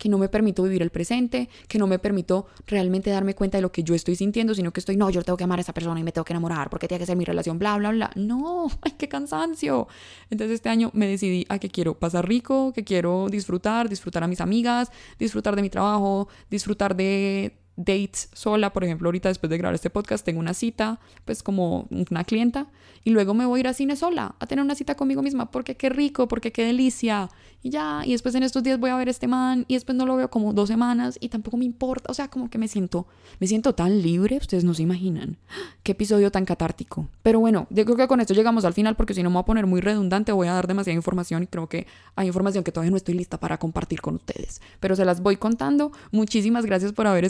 que 0.00 0.08
no 0.08 0.16
me 0.16 0.30
permito 0.30 0.62
vivir 0.62 0.80
el 0.80 0.88
presente, 0.88 1.50
que 1.68 1.78
no 1.78 1.86
me 1.86 1.98
permito 1.98 2.46
realmente 2.66 3.10
darme 3.10 3.34
cuenta 3.34 3.58
de 3.58 3.62
lo 3.62 3.70
que 3.70 3.84
yo 3.84 3.94
estoy 3.94 4.16
sintiendo, 4.16 4.54
sino 4.54 4.72
que 4.72 4.80
estoy, 4.80 4.96
no, 4.96 5.10
yo 5.10 5.22
tengo 5.22 5.36
que 5.36 5.44
amar 5.44 5.58
a 5.58 5.60
esa 5.60 5.74
persona 5.74 6.00
y 6.00 6.02
me 6.02 6.10
tengo 6.10 6.24
que 6.24 6.32
enamorar 6.32 6.70
porque 6.70 6.88
tiene 6.88 7.00
que 7.00 7.06
ser 7.06 7.18
mi 7.18 7.26
relación, 7.26 7.58
bla, 7.58 7.76
bla, 7.76 7.90
bla. 7.90 8.10
No, 8.14 8.68
qué 8.98 9.10
cansancio. 9.10 9.88
Entonces 10.30 10.54
este 10.54 10.70
año 10.70 10.90
me 10.94 11.06
decidí 11.06 11.44
a 11.50 11.58
que 11.58 11.68
quiero 11.68 11.98
pasar 11.98 12.26
rico, 12.26 12.72
que 12.72 12.82
quiero 12.82 13.26
disfrutar, 13.28 13.90
disfrutar 13.90 14.24
a 14.24 14.26
mis 14.26 14.40
amigas, 14.40 14.90
disfrutar 15.18 15.54
de 15.54 15.60
mi 15.60 15.68
trabajo, 15.68 16.28
disfrutar 16.48 16.96
de 16.96 17.59
dates 17.84 18.28
sola, 18.32 18.72
por 18.72 18.84
ejemplo, 18.84 19.08
ahorita 19.08 19.28
después 19.28 19.50
de 19.50 19.58
grabar 19.58 19.74
este 19.74 19.90
podcast 19.90 20.24
tengo 20.24 20.40
una 20.40 20.54
cita, 20.54 21.00
pues 21.24 21.42
como 21.42 21.86
una 21.90 22.24
clienta, 22.24 22.66
y 23.02 23.10
luego 23.10 23.32
me 23.32 23.46
voy 23.46 23.58
a 23.58 23.60
ir 23.60 23.68
a 23.68 23.74
cine 23.74 23.96
sola, 23.96 24.34
a 24.38 24.46
tener 24.46 24.64
una 24.64 24.74
cita 24.74 24.94
conmigo 24.94 25.22
misma, 25.22 25.50
porque 25.50 25.76
qué 25.76 25.88
rico, 25.88 26.28
porque 26.28 26.52
qué 26.52 26.64
delicia, 26.64 27.30
y 27.62 27.70
ya, 27.70 28.02
y 28.04 28.12
después 28.12 28.34
en 28.34 28.42
estos 28.42 28.62
días 28.62 28.78
voy 28.78 28.90
a 28.90 28.96
ver 28.96 29.08
este 29.08 29.26
man, 29.26 29.64
y 29.68 29.74
después 29.74 29.96
no 29.96 30.06
lo 30.06 30.16
veo 30.16 30.30
como 30.30 30.52
dos 30.52 30.68
semanas, 30.68 31.16
y 31.20 31.28
tampoco 31.28 31.56
me 31.56 31.64
importa, 31.64 32.10
o 32.10 32.14
sea, 32.14 32.28
como 32.28 32.50
que 32.50 32.58
me 32.58 32.68
siento, 32.68 33.06
me 33.38 33.46
siento 33.46 33.74
tan 33.74 34.02
libre, 34.02 34.36
ustedes 34.36 34.64
no 34.64 34.74
se 34.74 34.82
imaginan, 34.82 35.36
qué 35.82 35.92
episodio 35.92 36.30
tan 36.30 36.44
catártico. 36.44 37.08
Pero 37.22 37.40
bueno, 37.40 37.66
yo 37.70 37.84
creo 37.84 37.96
que 37.96 38.08
con 38.08 38.20
esto 38.20 38.34
llegamos 38.34 38.64
al 38.64 38.74
final, 38.74 38.96
porque 38.96 39.14
si 39.14 39.22
no 39.22 39.30
me 39.30 39.34
voy 39.34 39.42
a 39.42 39.46
poner 39.46 39.66
muy 39.66 39.80
redundante, 39.80 40.32
voy 40.32 40.48
a 40.48 40.52
dar 40.52 40.66
demasiada 40.66 40.94
información, 40.94 41.42
y 41.42 41.46
creo 41.46 41.68
que 41.68 41.86
hay 42.16 42.26
información 42.26 42.64
que 42.64 42.72
todavía 42.72 42.90
no 42.90 42.96
estoy 42.96 43.14
lista 43.14 43.38
para 43.40 43.58
compartir 43.58 44.00
con 44.02 44.16
ustedes, 44.16 44.60
pero 44.78 44.94
se 44.94 45.04
las 45.04 45.22
voy 45.22 45.36
contando. 45.36 45.92
Muchísimas 46.12 46.66
gracias 46.66 46.92
por 46.92 47.06
haber 47.06 47.24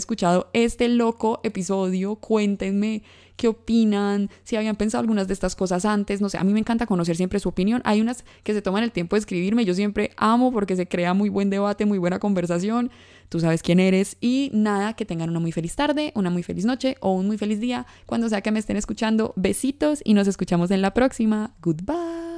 este 0.53 0.89
loco 0.89 1.39
episodio, 1.43 2.15
cuéntenme 2.15 3.03
qué 3.41 3.47
opinan, 3.47 4.29
si 4.43 4.55
habían 4.55 4.75
pensado 4.75 5.01
algunas 5.01 5.27
de 5.27 5.33
estas 5.33 5.55
cosas 5.55 5.83
antes, 5.83 6.21
no 6.21 6.29
sé, 6.29 6.37
a 6.37 6.43
mí 6.43 6.53
me 6.53 6.59
encanta 6.59 6.85
conocer 6.85 7.15
siempre 7.15 7.39
su 7.39 7.49
opinión. 7.49 7.81
Hay 7.85 7.99
unas 7.99 8.23
que 8.43 8.53
se 8.53 8.61
toman 8.61 8.83
el 8.83 8.91
tiempo 8.91 9.15
de 9.15 9.21
escribirme, 9.21 9.65
yo 9.65 9.73
siempre 9.73 10.11
amo 10.15 10.51
porque 10.51 10.75
se 10.75 10.87
crea 10.87 11.15
muy 11.15 11.29
buen 11.29 11.49
debate, 11.49 11.87
muy 11.87 11.97
buena 11.97 12.19
conversación, 12.19 12.91
tú 13.29 13.39
sabes 13.39 13.63
quién 13.63 13.79
eres 13.79 14.17
y 14.21 14.51
nada, 14.53 14.93
que 14.93 15.05
tengan 15.05 15.31
una 15.31 15.39
muy 15.39 15.51
feliz 15.51 15.75
tarde, 15.75 16.11
una 16.15 16.29
muy 16.29 16.43
feliz 16.43 16.65
noche 16.65 16.97
o 16.99 17.13
un 17.13 17.25
muy 17.25 17.39
feliz 17.39 17.59
día, 17.59 17.87
cuando 18.05 18.29
sea 18.29 18.41
que 18.41 18.51
me 18.51 18.59
estén 18.59 18.77
escuchando. 18.77 19.33
Besitos 19.35 20.01
y 20.03 20.13
nos 20.13 20.27
escuchamos 20.27 20.69
en 20.69 20.83
la 20.83 20.93
próxima. 20.93 21.55
Goodbye. 21.63 22.30